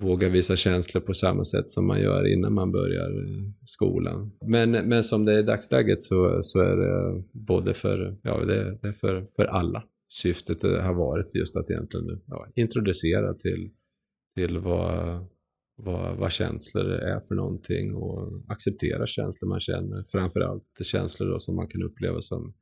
vågar 0.00 0.28
visa 0.28 0.56
känslor 0.56 1.00
på 1.00 1.14
samma 1.14 1.44
sätt 1.44 1.68
som 1.68 1.86
man 1.86 2.00
gör 2.00 2.32
innan 2.32 2.52
man 2.52 2.72
börjar 2.72 3.10
eh, 3.10 3.52
skolan. 3.66 4.32
Men, 4.46 4.70
men 4.70 5.04
som 5.04 5.24
det 5.24 5.34
är 5.34 5.38
i 5.38 5.42
dagsläget 5.42 6.02
så, 6.02 6.38
så 6.42 6.60
är 6.60 6.76
det 6.76 7.22
både 7.32 7.74
för, 7.74 8.16
ja, 8.22 8.44
det, 8.44 8.78
det 8.82 8.88
är 8.88 8.92
för, 8.92 9.26
för 9.36 9.44
alla. 9.44 9.84
Syftet 10.08 10.62
har 10.62 10.94
varit 10.94 11.34
just 11.34 11.56
att 11.56 11.70
egentligen 11.70 12.20
ja, 12.26 12.46
introducera 12.54 13.34
till, 13.34 13.70
till 14.36 14.58
vad 14.58 15.24
vad, 15.84 16.16
vad 16.16 16.32
känslor 16.32 16.90
är 16.90 17.20
för 17.20 17.34
någonting 17.34 17.94
och 17.94 18.42
acceptera 18.48 19.06
känslor 19.06 19.48
man 19.48 19.60
känner. 19.60 20.04
Framförallt 20.12 20.80
känslor 20.82 21.30
då 21.30 21.38
som 21.38 21.56
man 21.56 21.68
kan 21.68 21.82
uppleva 21.82 22.22
som 22.22 22.54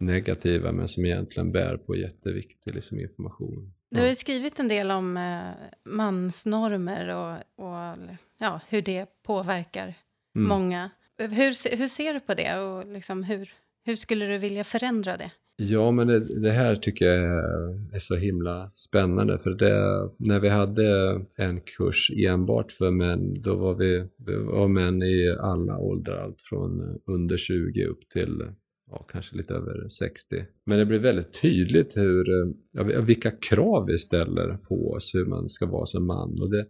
negativa 0.00 0.72
men 0.72 0.88
som 0.88 1.04
egentligen 1.04 1.52
bär 1.52 1.76
på 1.76 1.96
jätteviktig 1.96 2.74
liksom, 2.74 3.00
information. 3.00 3.72
Du 3.90 4.00
har 4.00 4.08
ju 4.08 4.14
skrivit 4.14 4.58
en 4.58 4.68
del 4.68 4.90
om 4.90 5.16
eh, 5.16 5.92
mansnormer 5.92 7.08
och, 7.08 7.66
och 7.66 7.96
ja, 8.38 8.60
hur 8.68 8.82
det 8.82 9.06
påverkar 9.22 9.94
mm. 10.36 10.48
många. 10.48 10.90
Hur, 11.18 11.76
hur 11.76 11.88
ser 11.88 12.14
du 12.14 12.20
på 12.20 12.34
det 12.34 12.58
och 12.58 12.86
liksom 12.86 13.22
hur, 13.22 13.52
hur 13.84 13.96
skulle 13.96 14.26
du 14.26 14.38
vilja 14.38 14.64
förändra 14.64 15.16
det? 15.16 15.30
Ja, 15.58 15.90
men 15.90 16.06
det, 16.06 16.40
det, 16.40 16.50
här 16.50 16.76
tycker 16.76 17.04
jag 17.06 17.94
är, 17.94 17.98
så 17.98 18.14
himla 18.16 18.70
spännande. 18.74 19.38
För 19.38 19.50
det, 19.50 20.10
när 20.18 20.40
vi 20.40 20.48
hade 20.48 21.20
en 21.36 21.60
kurs 21.60 22.10
enbart 22.16 22.72
för 22.72 22.90
män, 22.90 23.42
då 23.42 23.54
var 23.54 23.74
vi, 23.74 24.04
vi 24.26 24.36
var 24.36 24.68
män 24.68 25.02
i 25.02 25.32
alla 25.40 25.78
åldrar. 25.78 26.22
Allt 26.22 26.42
från 26.42 26.98
under 27.06 27.36
20 27.36 27.84
upp 27.84 28.08
till 28.08 28.42
ja, 28.90 29.06
kanske 29.12 29.36
lite 29.36 29.54
över 29.54 29.88
60. 29.88 30.44
Men 30.66 30.78
det 30.78 30.86
blir 30.86 30.98
väldigt 30.98 31.42
tydligt 31.42 31.96
hur, 31.96 32.24
ja, 32.72 33.00
vilka 33.00 33.30
krav 33.30 33.86
vi 33.86 33.98
ställer 33.98 34.56
på 34.68 34.90
oss, 34.90 35.14
hur 35.14 35.26
man 35.26 35.48
ska 35.48 35.66
vara 35.66 35.86
som 35.86 36.06
man. 36.06 36.30
Och 36.42 36.50
det, 36.50 36.66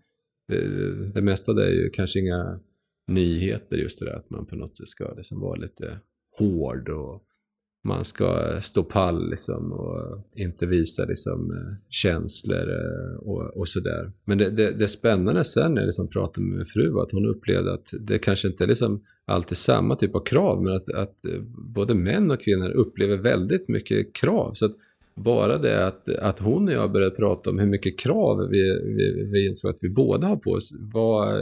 det, 0.48 1.12
det 1.12 1.22
mesta 1.22 1.52
det 1.52 1.66
är 1.66 1.72
ju 1.72 1.90
kanske 1.90 2.20
inga 2.20 2.60
nyheter, 3.08 3.76
just 3.76 3.98
det 3.98 4.04
där 4.04 4.16
att 4.16 4.30
man 4.30 4.46
på 4.46 4.56
något 4.56 4.76
sätt 4.76 4.88
ska 4.88 5.14
liksom 5.14 5.40
vara 5.40 5.56
lite 5.56 6.00
hård 6.38 6.88
och 6.88 7.25
man 7.86 8.04
ska 8.04 8.60
stå 8.60 8.82
pall 8.82 9.30
liksom 9.30 9.72
och 9.72 10.18
inte 10.34 10.66
visa 10.66 11.04
liksom 11.04 11.52
känslor 11.88 12.70
eh, 12.70 13.16
och, 13.18 13.56
och 13.56 13.68
sådär. 13.68 14.12
Men 14.24 14.38
det, 14.38 14.50
det, 14.50 14.70
det 14.70 14.88
spännande 14.88 15.44
sen 15.44 15.74
när 15.74 15.80
jag 15.80 15.86
liksom 15.86 16.08
pratade 16.08 16.46
med 16.46 16.56
min 16.56 16.66
fru 16.66 16.90
var 16.90 17.02
att 17.02 17.12
hon 17.12 17.26
upplevde 17.26 17.72
att 17.72 17.88
det 18.00 18.18
kanske 18.18 18.48
inte 18.48 18.64
är 18.64 18.68
liksom 18.68 19.02
alltid 19.26 19.58
samma 19.58 19.96
typ 19.96 20.14
av 20.14 20.24
krav 20.24 20.62
men 20.62 20.76
att, 20.76 20.88
att 20.88 21.24
eh, 21.24 21.40
både 21.74 21.94
män 21.94 22.30
och 22.30 22.40
kvinnor 22.40 22.70
upplever 22.70 23.16
väldigt 23.16 23.68
mycket 23.68 24.14
krav. 24.14 24.52
Så 24.52 24.66
att 24.66 24.72
bara 25.14 25.58
det 25.58 25.86
att, 25.86 26.08
att 26.08 26.38
hon 26.38 26.68
och 26.68 26.74
jag 26.74 26.92
började 26.92 27.16
prata 27.16 27.50
om 27.50 27.58
hur 27.58 27.66
mycket 27.66 27.98
krav 27.98 28.48
vi, 28.50 28.80
vi, 28.84 29.30
vi 29.32 29.46
insåg 29.46 29.70
att 29.70 29.78
vi 29.80 29.88
båda 29.88 30.26
har 30.26 30.36
på 30.36 30.50
oss 30.50 30.74
var 30.92 31.38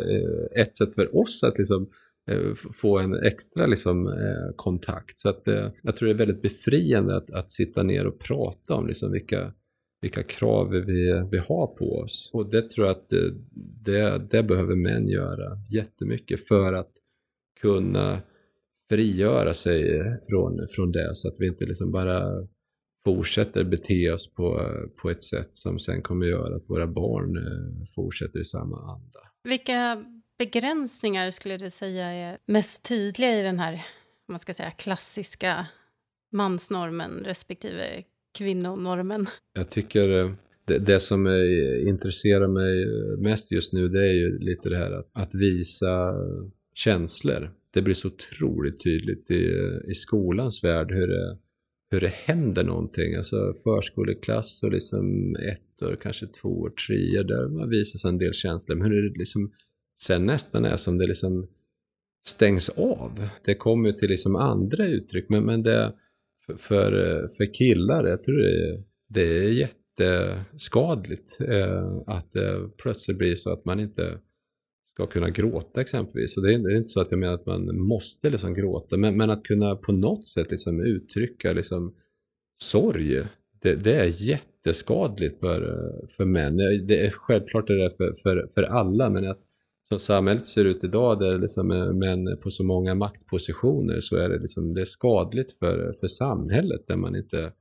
ett 0.60 0.76
sätt 0.76 0.94
för 0.94 1.18
oss 1.18 1.44
att 1.44 1.58
liksom 1.58 1.88
Eh, 2.30 2.54
få 2.54 2.98
en 2.98 3.14
extra 3.14 3.66
liksom, 3.66 4.06
eh, 4.06 4.54
kontakt. 4.56 5.18
Så 5.18 5.28
att, 5.28 5.48
eh, 5.48 5.70
jag 5.82 5.96
tror 5.96 6.06
det 6.06 6.14
är 6.14 6.18
väldigt 6.18 6.42
befriande 6.42 7.16
att, 7.16 7.30
att 7.30 7.50
sitta 7.50 7.82
ner 7.82 8.06
och 8.06 8.18
prata 8.18 8.74
om 8.74 8.86
liksom, 8.86 9.12
vilka, 9.12 9.52
vilka 10.02 10.22
krav 10.22 10.70
vi, 10.70 11.24
vi 11.30 11.38
har 11.38 11.66
på 11.66 11.98
oss. 11.98 12.30
Och 12.32 12.50
det 12.50 12.70
tror 12.70 12.86
jag 12.86 12.96
att 12.96 13.08
det, 13.08 13.34
det, 13.84 14.18
det 14.30 14.42
behöver 14.42 14.74
män 14.74 15.08
göra 15.08 15.58
jättemycket 15.70 16.48
för 16.48 16.72
att 16.72 16.92
kunna 17.60 18.18
frigöra 18.88 19.54
sig 19.54 20.00
från, 20.30 20.66
från 20.76 20.92
det 20.92 21.10
så 21.14 21.28
att 21.28 21.36
vi 21.38 21.46
inte 21.46 21.64
liksom 21.64 21.92
bara 21.92 22.46
fortsätter 23.04 23.64
bete 23.64 24.10
oss 24.10 24.34
på, 24.34 24.60
på 25.02 25.10
ett 25.10 25.22
sätt 25.22 25.48
som 25.52 25.78
sen 25.78 26.02
kommer 26.02 26.26
göra 26.26 26.56
att 26.56 26.70
våra 26.70 26.86
barn 26.86 27.36
eh, 27.36 27.84
fortsätter 27.94 28.38
i 28.38 28.44
samma 28.44 28.76
anda. 28.76 29.20
Vilka 29.48 30.04
begränsningar 30.38 31.30
skulle 31.30 31.56
du 31.56 31.70
säga 31.70 32.06
är 32.06 32.38
mest 32.46 32.84
tydliga 32.84 33.40
i 33.40 33.42
den 33.42 33.58
här 33.58 33.84
man 34.28 34.38
ska 34.38 34.54
säga, 34.54 34.70
klassiska 34.70 35.66
mansnormen 36.32 37.22
respektive 37.24 38.02
kvinnonormen? 38.38 39.26
Jag 39.54 39.70
tycker 39.70 40.24
eh, 40.24 40.32
det, 40.66 40.78
det 40.78 41.00
som 41.00 41.26
intresserar 41.88 42.48
mig 42.48 42.82
eh, 42.82 43.18
mest 43.18 43.52
just 43.52 43.72
nu 43.72 43.88
det 43.88 44.08
är 44.08 44.12
ju 44.12 44.38
lite 44.38 44.68
det 44.68 44.76
här 44.76 44.92
att, 44.92 45.10
att 45.12 45.34
visa 45.34 46.08
eh, 46.08 46.48
känslor. 46.74 47.52
Det 47.70 47.82
blir 47.82 47.94
så 47.94 48.08
otroligt 48.08 48.84
tydligt 48.84 49.30
i, 49.30 49.50
i 49.88 49.94
skolans 49.94 50.64
värld 50.64 50.92
hur 50.92 51.06
det, 51.06 51.38
hur 51.90 52.00
det 52.00 52.14
händer 52.14 52.64
någonting. 52.64 53.14
Alltså 53.14 53.52
förskoleklass 53.64 54.62
och 54.62 54.72
liksom 54.72 55.36
ett 55.36 55.82
och 55.82 56.02
kanske 56.02 56.26
två 56.26 56.48
och 56.48 56.76
tre 56.76 57.22
där 57.22 57.48
man 57.48 57.70
visar 57.70 58.08
en 58.08 58.18
del 58.18 58.32
känslor. 58.32 58.76
Men 58.76 58.92
hur 58.92 59.02
det 59.02 59.18
liksom 59.18 59.52
sen 60.00 60.26
nästan 60.26 60.64
är 60.64 60.76
som 60.76 60.98
det 60.98 61.06
liksom 61.06 61.48
stängs 62.26 62.68
av. 62.68 63.28
Det 63.44 63.54
kommer 63.54 63.88
ju 63.88 63.92
till 63.92 64.10
liksom 64.10 64.36
andra 64.36 64.86
uttryck, 64.86 65.28
men, 65.28 65.44
men 65.44 65.62
det 65.62 65.92
för, 66.46 67.28
för, 67.36 67.54
killar, 67.54 68.06
jag 68.06 68.22
tror 68.22 68.36
det, 68.38 68.82
det 69.08 69.44
är 69.44 69.50
jätteskadligt 69.50 71.40
eh, 71.40 72.02
att 72.06 72.32
det 72.32 72.70
plötsligt 72.82 73.18
blir 73.18 73.34
så 73.34 73.52
att 73.52 73.64
man 73.64 73.80
inte 73.80 74.18
ska 74.92 75.06
kunna 75.06 75.30
gråta 75.30 75.80
exempelvis. 75.80 76.36
Och 76.36 76.42
det 76.42 76.54
är, 76.54 76.76
inte 76.76 76.88
så 76.88 77.00
att 77.00 77.10
jag 77.10 77.20
menar 77.20 77.34
att 77.34 77.46
man 77.46 77.78
måste 77.78 78.30
liksom 78.30 78.54
gråta, 78.54 78.96
men, 78.96 79.16
men 79.16 79.30
att 79.30 79.44
kunna 79.44 79.76
på 79.76 79.92
något 79.92 80.26
sätt 80.26 80.50
liksom 80.50 80.80
uttrycka 80.80 81.52
liksom 81.52 81.94
sorg, 82.60 83.22
det, 83.62 83.74
det 83.74 83.94
är 83.94 84.28
jätteskadligt 84.28 85.40
för, 85.40 85.90
för 86.16 86.24
män. 86.24 86.56
Det 86.86 87.06
är 87.06 87.10
självklart 87.10 87.70
är 87.70 87.74
det 87.74 87.90
för, 87.90 88.12
för, 88.22 88.48
för 88.54 88.62
alla, 88.62 89.10
men 89.10 89.28
att 89.28 89.40
som 89.88 89.98
samhället 89.98 90.46
ser 90.46 90.64
ut 90.64 90.84
idag 90.84 91.18
där 91.18 91.38
liksom 91.38 91.68
män 91.98 92.38
på 92.42 92.50
så 92.50 92.64
många 92.64 92.94
maktpositioner 92.94 94.00
så 94.00 94.16
är 94.16 94.28
det, 94.28 94.38
liksom, 94.38 94.74
det 94.74 94.80
är 94.80 94.84
skadligt 94.84 95.58
för, 95.58 95.92
för 96.00 96.06
samhället 96.06 96.80
där 96.88 96.96
man 96.96 97.16
inte, 97.16 97.52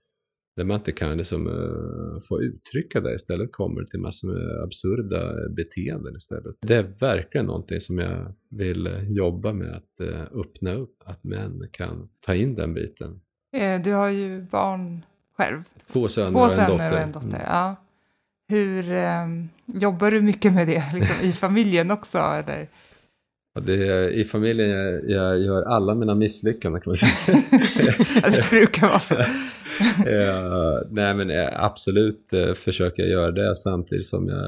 där 0.58 0.64
man 0.64 0.78
inte 0.78 0.92
kan 0.92 1.18
liksom, 1.18 1.48
uh, 1.48 2.20
få 2.30 2.42
uttrycka 2.42 3.02
det. 3.02 3.16
Istället 3.16 3.52
kommer 3.52 3.82
det 3.82 3.88
till 3.88 4.00
massor 4.00 4.28
med 4.28 4.64
absurda 4.64 5.50
beteenden 5.50 6.16
istället. 6.16 6.56
Det 6.62 6.76
är 6.76 7.00
verkligen 7.00 7.46
någonting 7.46 7.82
som 7.82 7.98
jag 7.98 8.34
vill 8.50 8.90
jobba 9.10 9.54
med 9.54 9.76
att 9.76 10.08
uh, 10.08 10.22
öppna 10.22 10.74
upp, 10.74 10.96
att 11.06 11.24
män 11.24 11.70
kan 11.72 12.10
ta 12.26 12.36
in 12.36 12.56
den 12.56 12.74
biten. 12.74 13.22
Eh, 13.56 13.82
du 13.82 13.94
har 13.94 14.10
ju 14.10 14.42
barn 14.42 15.06
själv. 15.38 15.64
Två 15.94 16.08
söner, 16.08 16.30
Två 16.30 16.40
och, 16.40 16.46
en 16.46 16.52
söner 16.52 16.70
dotter. 16.70 16.92
och 16.92 17.00
en 17.00 17.12
dotter. 17.12 17.28
Mm. 17.28 17.42
Ja. 17.46 17.76
Hur 18.50 18.92
eh, 18.92 19.28
jobbar 19.66 20.12
du 20.12 20.22
mycket 20.22 20.54
med 20.54 20.68
det 20.68 20.84
liksom, 20.94 21.16
i 21.30 21.32
familjen 21.32 21.92
också? 21.92 22.18
Eller? 22.18 22.68
Är, 23.68 24.10
I 24.10 24.24
familjen 24.24 24.70
jag, 24.70 25.10
jag 25.10 25.42
gör 25.42 25.62
alla 25.62 25.96
mina 25.96 26.16
misslyckanden 26.16 26.82
kan 26.82 26.92
man 26.92 26.96
säga. 26.98 27.36
Det 28.32 28.50
brukar 28.50 28.88
vara 28.88 29.00
så. 29.00 29.16
Eh, 30.08 30.82
nej 30.90 31.16
men 31.16 31.30
eh, 31.30 31.64
absolut 31.64 32.34
uh, 32.34 32.54
försöker 32.54 33.04
jag 33.04 33.12
göra 33.12 33.32
det 33.32 33.56
samtidigt 33.56 34.06
som 34.06 34.28
jag, 34.28 34.46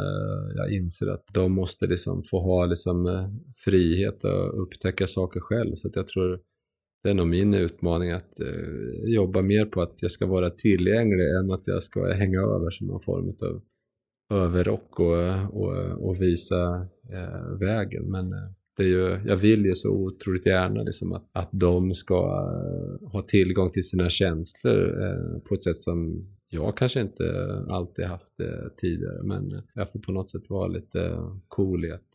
jag 0.55 0.71
inser 0.73 1.07
att 1.07 1.25
de 1.33 1.51
måste 1.51 1.87
liksom 1.87 2.23
få 2.23 2.39
ha 2.39 2.65
liksom, 2.65 3.05
uh, 3.05 3.29
frihet 3.55 4.25
att 4.25 4.53
upptäcka 4.53 5.07
saker 5.07 5.39
själv. 5.39 5.71
Så 5.73 5.89
jag 5.93 6.07
tror 6.07 6.39
det 7.03 7.09
är 7.09 7.13
nog 7.13 7.27
min 7.27 7.53
utmaning 7.53 8.11
att 8.11 8.33
uh, 8.41 9.13
jobba 9.13 9.41
mer 9.41 9.65
på 9.65 9.81
att 9.81 9.95
jag 9.99 10.11
ska 10.11 10.25
vara 10.25 10.49
tillgänglig 10.49 11.29
än 11.39 11.51
att 11.51 11.67
jag 11.67 11.83
ska 11.83 12.13
hänga 12.13 12.39
över 12.39 12.69
som 12.69 12.87
någon 12.87 13.01
form 13.01 13.27
av 13.27 13.61
överrock 14.33 14.99
och, 14.99 15.61
och, 15.61 16.07
och 16.07 16.21
visa 16.21 16.87
vägen. 17.59 18.11
Men 18.11 18.33
det 18.77 18.83
är 18.83 18.87
ju, 18.87 19.19
jag 19.25 19.37
vill 19.37 19.65
ju 19.65 19.75
så 19.75 19.89
otroligt 19.89 20.45
gärna 20.45 20.83
liksom 20.83 21.13
att, 21.13 21.29
att 21.33 21.49
de 21.51 21.93
ska 21.93 22.15
uh, 22.15 23.09
ha 23.11 23.21
tillgång 23.21 23.69
till 23.69 23.83
sina 23.83 24.09
känslor 24.09 25.03
uh, 25.03 25.39
på 25.39 25.55
ett 25.55 25.63
sätt 25.63 25.77
som 25.77 26.27
jag 26.49 26.77
kanske 26.77 27.01
inte 27.01 27.25
alltid 27.69 28.05
haft 28.05 28.39
uh, 28.41 28.69
tidigare. 28.77 29.23
Men 29.23 29.63
jag 29.73 29.91
får 29.91 29.99
på 29.99 30.11
något 30.11 30.31
sätt 30.31 30.49
vara 30.49 30.67
lite 30.67 31.17
cool 31.47 31.85
i 31.85 31.91
att 31.91 32.11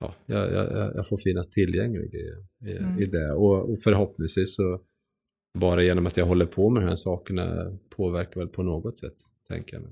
ja, 0.00 0.14
jag, 0.26 0.52
jag, 0.52 0.92
jag, 0.94 1.08
får 1.08 1.16
finnas 1.16 1.50
tillgänglig 1.50 2.14
i, 2.14 2.28
i, 2.70 2.76
mm. 2.76 2.98
i 2.98 3.06
det. 3.06 3.32
Och, 3.32 3.70
och, 3.70 3.78
förhoppningsvis 3.84 4.56
så 4.56 4.80
bara 5.58 5.82
genom 5.82 6.06
att 6.06 6.16
jag 6.16 6.26
håller 6.26 6.46
på 6.46 6.70
med 6.70 6.82
de 6.82 6.88
här 6.88 6.96
sakerna 6.96 7.76
påverkar 7.96 8.40
väl 8.40 8.48
på 8.48 8.62
något 8.62 8.98
sätt, 8.98 9.16
tänker 9.48 9.76
jag. 9.76 9.84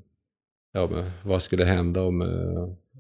Ja, 0.79 0.89
men 0.93 1.05
vad 1.25 1.43
skulle 1.43 1.65
hända 1.65 2.03
om 2.03 2.21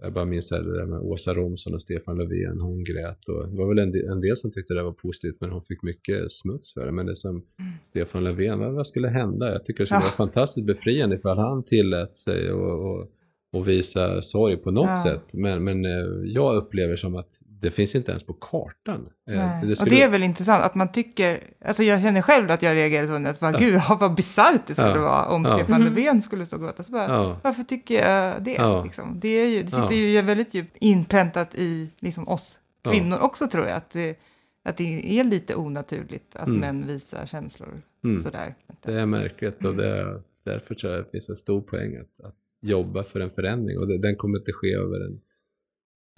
jag 0.02 0.12
bara 0.12 0.24
minns 0.24 0.48
det 0.48 0.76
där 0.76 0.86
med 0.86 1.00
Åsa 1.00 1.34
Romson 1.34 1.74
och 1.74 1.82
Stefan 1.82 2.18
Löfven, 2.18 2.60
hon 2.60 2.84
grät. 2.84 3.28
Och 3.28 3.48
det 3.48 3.56
var 3.56 3.68
väl 3.68 3.78
en 3.78 3.92
del, 3.92 4.04
en 4.04 4.20
del 4.20 4.36
som 4.36 4.50
tyckte 4.50 4.74
det 4.74 4.82
var 4.82 4.92
positivt, 4.92 5.36
men 5.40 5.50
hon 5.50 5.62
fick 5.62 5.82
mycket 5.82 6.32
smuts 6.32 6.74
för 6.74 6.86
det. 6.86 6.92
Men 6.92 7.06
det 7.06 7.16
som 7.16 7.30
mm. 7.30 7.44
Stefan 7.84 8.24
Löfven, 8.24 8.58
vad, 8.58 8.72
vad, 8.72 8.86
skulle 8.86 9.08
hända? 9.08 9.52
Jag 9.52 9.64
tycker 9.64 9.82
det 9.82 9.86
skulle 9.86 9.96
ja. 9.96 10.00
vara 10.00 10.28
fantastiskt 10.28 10.66
befriande 10.66 11.16
ifall 11.16 11.38
han 11.38 11.64
tillät 11.64 12.18
sig 12.18 12.52
och, 12.52 12.90
och, 12.90 13.08
och 13.52 13.68
visa 13.68 14.22
sorg 14.22 14.56
på 14.56 14.70
något 14.70 14.88
ja. 14.88 15.04
sätt. 15.04 15.32
Men, 15.32 15.64
men 15.64 15.84
eh, 15.84 16.06
jag 16.24 16.56
upplever 16.56 16.96
som 16.96 17.16
att 17.16 17.30
det 17.60 17.70
finns 17.70 17.94
inte 17.94 18.10
ens 18.10 18.26
på 18.26 18.32
kartan. 18.32 19.08
Eh, 19.30 19.36
Nej. 19.36 19.66
Det 19.66 19.76
skulle... 19.76 19.90
Och 19.90 19.96
det 19.96 20.02
är 20.02 20.08
väl 20.08 20.22
intressant 20.22 20.64
att 20.64 20.74
man 20.74 20.92
tycker, 20.92 21.40
alltså 21.64 21.82
jag 21.82 22.02
känner 22.02 22.22
själv 22.22 22.50
att 22.50 22.62
jag 22.62 22.74
reagerar 22.74 23.06
så, 23.06 23.28
att 23.28 23.40
bara, 23.40 23.52
ja. 23.52 23.58
gud 23.58 23.80
vad 24.00 24.14
bisarrt 24.14 24.66
det 24.66 24.74
skulle 24.74 24.88
ja. 24.88 25.00
vara 25.00 25.26
om 25.26 25.44
ja. 25.44 25.54
Stefan 25.54 25.82
mm. 25.82 25.94
Löfven 25.94 26.22
skulle 26.22 26.46
stå 26.46 26.56
och 26.56 26.62
gråta. 26.62 26.82
Så 26.82 26.92
bara, 26.92 27.08
ja. 27.08 27.40
Varför 27.42 27.62
tycker 27.62 27.94
jag 27.94 28.42
det? 28.42 28.54
Ja. 28.54 28.84
Liksom? 28.84 29.20
Det, 29.20 29.28
är 29.28 29.46
ju, 29.46 29.62
det 29.62 29.70
sitter 29.70 29.94
ju 29.94 30.22
väldigt 30.22 30.54
djupt 30.54 30.76
inpräntat 30.80 31.54
i 31.54 31.90
liksom, 32.00 32.28
oss 32.28 32.60
kvinnor 32.90 33.18
också 33.18 33.46
tror 33.46 33.66
jag, 33.66 33.76
att 33.76 33.90
det, 33.90 34.18
att 34.64 34.76
det 34.76 35.18
är 35.20 35.24
lite 35.24 35.54
onaturligt 35.54 36.36
att 36.36 36.48
mm. 36.48 36.60
män 36.60 36.86
visar 36.86 37.26
känslor 37.26 37.82
mm. 38.04 38.18
sådär. 38.18 38.54
Det 38.82 38.92
är 38.92 39.06
märkligt 39.06 39.64
och 39.64 39.76
det 39.76 39.86
är, 39.86 40.22
därför 40.44 40.74
tror 40.74 40.92
jag 40.92 41.00
att 41.00 41.06
det 41.06 41.10
finns 41.10 41.28
en 41.28 41.36
stor 41.36 41.60
poäng 41.60 41.96
att, 41.96 42.26
att 42.26 42.34
jobba 42.60 43.04
för 43.04 43.20
en 43.20 43.30
förändring 43.30 43.78
och 43.78 43.88
det, 43.88 43.98
den 43.98 44.16
kommer 44.16 44.38
inte 44.38 44.52
ske 44.52 44.74
över 44.74 45.06
en 45.06 45.20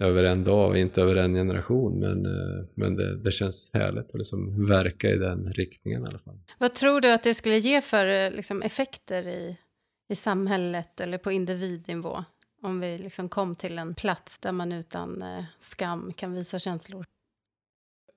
över 0.01 0.23
en 0.23 0.43
dag 0.43 0.69
och 0.69 0.77
inte 0.77 1.01
över 1.01 1.15
en 1.15 1.33
generation. 1.33 1.99
Men, 1.99 2.25
eh, 2.25 2.65
men 2.75 2.95
det, 2.95 3.17
det, 3.23 3.31
känns 3.31 3.71
härligt 3.73 4.09
att 4.09 4.15
liksom 4.15 4.65
verka 4.65 5.09
i 5.09 5.17
den 5.17 5.53
riktningen 5.53 6.03
i 6.03 6.07
alla 6.07 6.19
fall. 6.19 6.39
Vad 6.57 6.73
tror 6.73 7.01
du 7.01 7.11
att 7.11 7.23
det 7.23 7.33
skulle 7.33 7.57
ge 7.57 7.81
för 7.81 8.05
eh, 8.05 8.31
liksom, 8.31 8.61
effekter 8.61 9.27
i, 9.27 9.57
i 10.09 10.15
samhället 10.15 10.99
eller 10.99 11.17
på 11.17 11.31
individnivå? 11.31 12.23
Om 12.63 12.79
vi 12.79 12.97
liksom 12.97 13.29
kom 13.29 13.55
till 13.55 13.79
en 13.79 13.95
plats 13.95 14.39
där 14.39 14.51
man 14.51 14.71
utan 14.71 15.21
eh, 15.21 15.43
skam 15.59 16.13
kan 16.13 16.33
visa 16.33 16.59
känslor. 16.59 17.05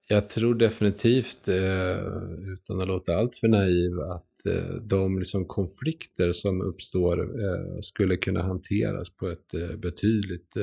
Jag 0.08 0.28
tror 0.28 0.54
definitivt, 0.54 1.48
eh, 1.48 1.98
utan 2.52 2.80
att 2.80 2.88
låta 2.88 3.16
allt 3.16 3.36
för 3.36 3.48
naiv, 3.48 4.00
att 4.00 4.46
eh, 4.46 4.74
de 4.74 5.18
liksom 5.18 5.44
konflikter 5.46 6.32
som 6.32 6.60
uppstår 6.62 7.44
eh, 7.44 7.80
skulle 7.80 8.16
kunna 8.16 8.42
hanteras 8.42 9.10
på 9.10 9.28
ett 9.28 9.78
betydligt 9.78 10.54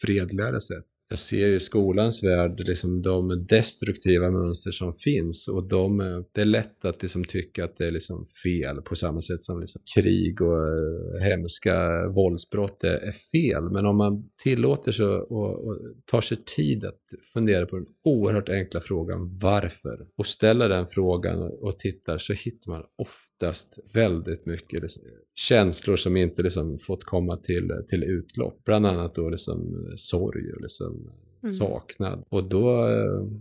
fredligare 0.00 0.60
sätt 0.60 0.86
jag 1.08 1.18
ser 1.18 1.46
ju 1.46 1.54
i 1.54 1.60
skolans 1.60 2.24
värld 2.24 2.60
liksom 2.60 3.02
de 3.02 3.46
destruktiva 3.48 4.30
mönster 4.30 4.70
som 4.70 4.92
finns 4.92 5.48
och 5.48 5.68
de, 5.68 5.98
det 6.34 6.40
är 6.40 6.44
lätt 6.44 6.84
att 6.84 7.02
liksom 7.02 7.24
tycka 7.24 7.64
att 7.64 7.76
det 7.76 7.84
är 7.84 7.92
liksom 7.92 8.24
fel 8.44 8.82
på 8.82 8.94
samma 8.96 9.20
sätt 9.20 9.42
som 9.42 9.60
liksom 9.60 9.82
krig 9.94 10.42
och 10.42 10.58
eh, 10.58 11.22
hemska 11.22 12.08
våldsbrott 12.08 12.84
är, 12.84 12.96
är, 12.96 13.12
fel. 13.12 13.62
Men 13.70 13.86
om 13.86 13.96
man 13.96 14.30
tillåter 14.42 14.92
sig 14.92 15.06
och, 15.06 15.66
och, 15.66 15.78
tar 16.10 16.20
sig 16.20 16.38
tid 16.56 16.84
att 16.84 17.00
fundera 17.32 17.66
på 17.66 17.76
den 17.76 17.86
oerhört 18.04 18.48
enkla 18.48 18.80
frågan 18.80 19.38
varför 19.42 20.06
och 20.18 20.26
ställer 20.26 20.68
den 20.68 20.86
frågan 20.86 21.42
och, 21.42 21.78
tittar 21.78 22.18
så 22.18 22.32
hittar 22.32 22.70
man 22.70 22.82
ofta 22.98 23.33
oftast 23.34 23.78
väldigt 23.94 24.46
mycket 24.46 24.82
liksom, 24.82 25.02
känslor 25.34 25.96
som 25.96 26.16
inte 26.16 26.42
liksom 26.42 26.78
fått 26.78 27.04
komma 27.04 27.36
till, 27.36 27.72
till 27.88 28.04
utlopp. 28.04 28.64
Bland 28.64 28.86
annat 28.86 29.14
då 29.14 29.28
liksom 29.28 29.88
sorg 29.96 30.52
och 30.52 30.60
liksom 30.60 31.10
mm. 31.42 31.54
saknad. 31.54 32.24
Och 32.28 32.44
då, 32.44 32.88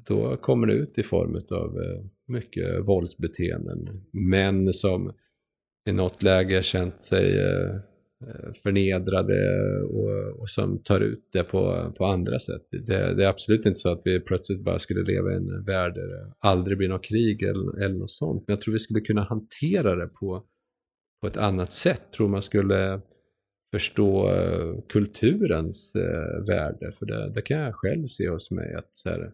då 0.05 0.37
kommer 0.37 0.67
det 0.67 0.73
ut 0.73 0.97
i 0.97 1.03
form 1.03 1.35
av 1.51 1.81
eh, 1.81 2.05
mycket 2.27 2.87
våldsbeteenden. 2.87 4.03
Män 4.11 4.73
som 4.73 5.13
i 5.89 5.91
något 5.91 6.23
läge 6.23 6.63
känt 6.63 7.01
sig 7.01 7.39
eh, 7.39 7.75
Eh, 8.27 8.51
förnedrade 8.63 9.35
och, 9.83 10.39
och 10.39 10.49
som 10.49 10.83
tar 10.83 10.99
ut 10.99 11.29
det 11.33 11.43
på, 11.43 11.93
på 11.97 12.05
andra 12.05 12.39
sätt. 12.39 12.61
Det, 12.71 13.13
det, 13.15 13.25
är 13.25 13.29
absolut 13.29 13.65
inte 13.65 13.79
så 13.79 13.91
att 13.91 14.01
vi 14.05 14.19
plötsligt 14.19 14.63
bara 14.63 14.79
skulle 14.79 15.03
leva 15.03 15.31
i 15.31 15.35
en 15.35 15.63
värld 15.63 15.93
där 15.93 16.07
det 16.07 16.33
aldrig 16.39 16.77
blir 16.77 16.89
något 16.89 17.03
krig 17.03 17.43
eller, 17.43 17.83
eller 17.83 17.95
något 17.95 18.11
sånt. 18.11 18.43
Men 18.47 18.53
jag 18.53 18.61
tror 18.61 18.73
vi 18.73 18.79
skulle 18.79 19.01
kunna 19.01 19.21
hantera 19.21 19.95
det 19.95 20.07
på, 20.07 20.43
på 21.21 21.27
ett 21.27 21.37
annat 21.37 21.73
sätt. 21.73 22.01
Jag 22.05 22.11
tror 22.11 22.29
man 22.29 22.41
skulle 22.41 23.01
förstå 23.71 24.29
eh, 24.31 24.75
kulturens 24.89 25.95
eh, 25.95 26.45
värde. 26.47 26.91
För 26.91 27.05
det, 27.05 27.31
det 27.33 27.41
kan 27.41 27.59
jag 27.59 27.75
själv 27.75 28.05
se 28.05 28.29
hos 28.29 28.51
mig. 28.51 28.73
att 28.73 28.95
så 28.95 29.09
här, 29.09 29.31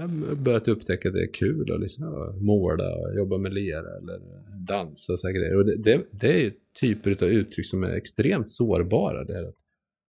jag 0.00 0.38
börjat 0.38 0.68
upptäcka 0.68 1.08
att 1.08 1.14
det 1.14 1.22
är 1.22 1.32
kul 1.32 1.72
att 1.72 1.80
liksom, 1.80 2.34
måla, 2.40 3.14
jobba 3.16 3.38
med 3.38 3.54
lera 3.54 3.96
eller 3.96 4.20
dansa 4.66 5.16
så 5.16 5.28
grejer. 5.28 5.56
Och 5.56 5.66
det, 5.66 5.76
det, 5.76 6.06
det 6.10 6.32
är 6.34 6.38
ju 6.38 6.52
typer 6.80 7.24
av 7.24 7.28
uttryck 7.30 7.66
som 7.66 7.84
är 7.84 7.90
extremt 7.90 8.50
sårbara. 8.50 9.24
Det 9.24 9.34
här 9.34 9.44
att 9.44 9.54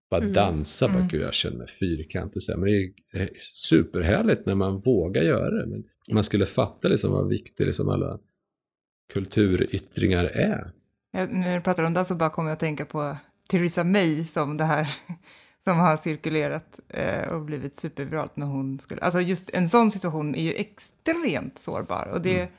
bara 0.10 0.22
Mm. 0.22 0.34
dansa, 0.34 0.88
bara 0.88 0.98
Mm. 0.98 1.08
gud 1.08 1.22
jag 1.22 1.34
känner 1.34 1.58
mig 1.58 1.68
fyrkantig 1.68 2.36
och 2.38 2.44
så 2.44 2.52
här. 2.52 2.60
Men 2.60 2.70
det 2.70 2.76
är 2.78 3.22
är 3.22 3.30
superhärligt 3.40 4.46
när 4.46 4.56
man 4.56 4.80
vågar 4.80 5.24
göra 5.24 5.50
det. 5.60 5.68
Men 5.68 5.84
man 6.12 6.24
skulle 6.24 6.46
fatta 6.46 6.88
liksom 6.88 7.12
vad 7.12 7.28
viktigt 7.28 7.68
liksom 7.68 7.90
alla 7.90 8.20
kulturyttringar 9.14 10.26
är. 10.26 10.72
Jag, 11.12 11.34
när 11.34 11.56
du 11.56 11.62
pratar 11.62 11.84
om 11.84 11.94
det 11.94 12.06
så 12.06 12.16
bara 12.16 12.30
kommer 12.30 12.50
jag 12.50 12.54
att 12.54 12.60
tänka 12.60 12.86
på 12.86 13.18
Theresa 13.50 13.84
May 13.84 14.24
som 14.24 14.58
det 14.58 14.64
här 14.64 14.88
som 15.64 15.78
har 15.80 15.98
cirkulerat 15.98 16.80
eh, 16.90 17.30
och 17.30 17.42
blivit 17.42 17.76
superviralt 17.76 18.38
när 18.38 18.46
hon 18.46 18.80
skulle... 18.80 19.02
Alltså 19.02 19.22
just 19.22 19.50
en 19.50 19.70
sån 19.70 19.92
situation 19.92 20.36
är 20.36 20.42
ju 20.42 20.54
extremt 20.54 21.60
sårbar. 21.60 22.10
Och 22.14 22.22
det 22.22 22.38
Mm. 22.38 22.52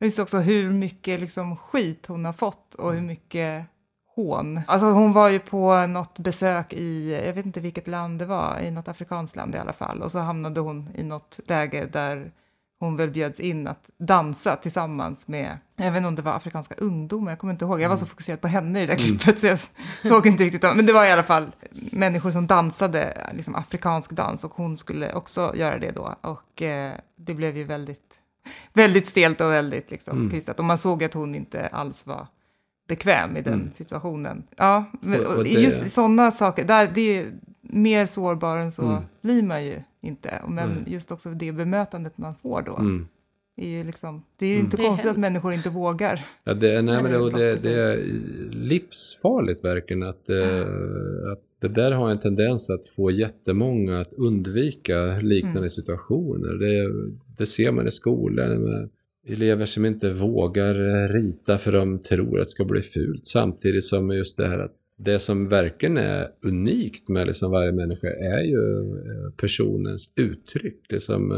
just 0.00 0.18
också 0.18 0.38
hur 0.38 0.72
mycket 0.72 1.20
liksom 1.20 1.56
skit 1.56 2.06
hon 2.06 2.24
har 2.24 2.32
fått 2.32 2.74
och 2.74 2.92
hur 2.94 3.00
mycket 3.00 3.66
hån. 4.14 4.60
Alltså 4.66 4.86
hon 4.86 5.12
var 5.12 5.28
ju 5.28 5.38
på 5.38 5.86
något 5.86 6.18
besök 6.18 6.72
i, 6.72 7.20
jag 7.26 7.32
vet 7.32 7.46
inte 7.46 7.60
vilket 7.60 7.86
land 7.86 8.18
det 8.18 8.26
var, 8.26 8.60
i 8.60 8.70
något 8.70 8.88
afrikanskt 8.88 9.36
land 9.36 9.54
i 9.54 9.58
alla 9.58 9.72
fall. 9.72 10.02
Och 10.02 10.12
så 10.12 10.18
hamnade 10.18 10.60
hon 10.60 10.88
i 10.94 11.02
något 11.02 11.40
läge 11.46 11.86
där 11.92 12.32
hon 12.78 12.96
väl 12.96 13.10
bjöds 13.10 13.40
in 13.40 13.66
att 13.66 13.90
dansa 13.98 14.56
tillsammans 14.56 15.28
med, 15.28 15.58
jag 15.76 15.90
vet 15.90 15.96
inte 15.96 16.08
om 16.08 16.14
det 16.14 16.22
var 16.22 16.32
afrikanska 16.32 16.74
ungdomar, 16.78 17.32
jag 17.32 17.38
kommer 17.38 17.52
inte 17.52 17.64
ihåg. 17.64 17.80
Jag 17.80 17.88
var 17.88 17.96
så 17.96 18.06
fokuserad 18.06 18.40
på 18.40 18.48
henne 18.48 18.82
i 18.82 18.86
det 18.86 18.92
där 18.92 18.98
klippet 18.98 19.40
så 19.40 19.46
jag 19.46 19.58
såg 20.04 20.26
inte 20.26 20.44
riktigt. 20.44 20.62
Men 20.62 20.86
det 20.86 20.92
var 20.92 21.04
i 21.04 21.10
alla 21.12 21.22
fall 21.22 21.50
människor 21.92 22.30
som 22.30 22.46
dansade, 22.46 23.26
liksom 23.32 23.54
afrikansk 23.54 24.12
dans 24.12 24.44
och 24.44 24.52
hon 24.54 24.76
skulle 24.76 25.12
också 25.12 25.52
göra 25.56 25.78
det 25.78 25.90
då. 25.90 26.14
Och 26.20 26.62
eh, 26.62 26.92
det 27.16 27.34
blev 27.34 27.56
ju 27.56 27.64
väldigt, 27.64 28.14
väldigt 28.72 29.06
stelt 29.06 29.40
och 29.40 29.50
väldigt 29.52 29.90
liksom 29.90 30.18
Mm. 30.32 30.40
Och 30.58 30.64
man 30.64 30.78
såg 30.78 31.04
att 31.04 31.14
hon 31.14 31.34
inte 31.34 31.66
alls 31.66 32.06
var 32.06 32.26
bekväm 32.88 33.36
i 33.36 33.42
den 33.42 33.52
Mm. 33.54 33.70
situationen. 33.74 34.42
Ja, 34.56 34.84
men, 35.00 35.26
och 35.26 35.36
och 35.36 35.44
det- 35.44 35.50
just 35.50 35.90
sådana 35.90 36.30
saker, 36.30 36.64
där, 36.64 36.90
det 36.94 37.00
är 37.18 37.32
mer 37.62 38.06
sårbar 38.06 38.56
än 38.56 38.72
så 38.72 38.86
Mm. 38.88 39.02
blir 39.22 39.42
man 39.42 39.64
ju 39.64 39.82
inte. 40.06 40.42
Men 40.48 40.68
Nej. 40.70 40.92
just 40.92 41.12
också 41.12 41.30
det 41.30 41.52
bemötandet 41.52 42.18
man 42.18 42.34
får 42.34 42.62
då. 42.62 42.76
Mm. 42.76 43.06
Är 43.58 43.68
ju 43.68 43.84
liksom, 43.84 44.22
det 44.38 44.46
är 44.46 44.50
ju 44.50 44.54
Mm. 44.54 44.64
inte 44.64 44.76
Det 44.76 44.82
är 44.82 44.86
konstigt 44.88 45.10
att 45.10 45.16
människor 45.16 45.52
inte 45.52 45.70
vågar. 45.70 46.20
Ja, 46.44 46.54
det, 46.54 46.82
nej, 46.82 47.02
men 47.02 47.12
det, 47.12 47.18
och 47.18 47.32
det, 47.32 47.62
det 47.62 47.72
är 47.72 47.96
livsfarligt 48.50 49.64
verkligen 49.64 50.02
att, 50.02 50.28
eh, 50.28 50.60
att 51.32 51.42
det 51.60 51.68
där 51.68 51.92
har 51.92 52.10
en 52.10 52.18
tendens 52.18 52.70
att 52.70 52.86
få 52.86 53.10
jättemånga 53.10 53.98
att 54.00 54.12
undvika 54.12 55.18
liknande 55.18 55.58
Mm. 55.58 55.70
situationer. 55.70 56.54
Det, 56.54 56.90
det 57.38 57.46
ser 57.46 57.72
man 57.72 57.88
i 57.88 57.90
skolan 57.90 58.62
med 58.62 58.88
elever 59.28 59.66
som 59.66 59.84
inte 59.84 60.10
vågar 60.12 60.74
rita 61.08 61.58
för 61.58 61.72
de 61.72 61.98
tror 61.98 62.40
att 62.40 62.46
det 62.46 62.50
ska 62.50 62.64
bli 62.64 62.82
fult 62.82 63.26
samtidigt 63.26 63.84
som 63.84 64.10
just 64.10 64.36
det 64.36 64.48
här 64.48 64.58
att 64.58 64.74
det 64.98 65.18
som 65.18 65.48
verkligen 65.48 65.96
är 65.96 66.28
unikt 66.46 67.08
med 67.08 67.26
liksom 67.26 67.50
varje 67.50 67.72
människa 67.72 68.08
är 68.08 68.42
ju 68.42 68.80
eh, 68.96 69.30
personens 69.36 70.12
uttryck. 70.16 70.92
Liksom, 70.92 71.30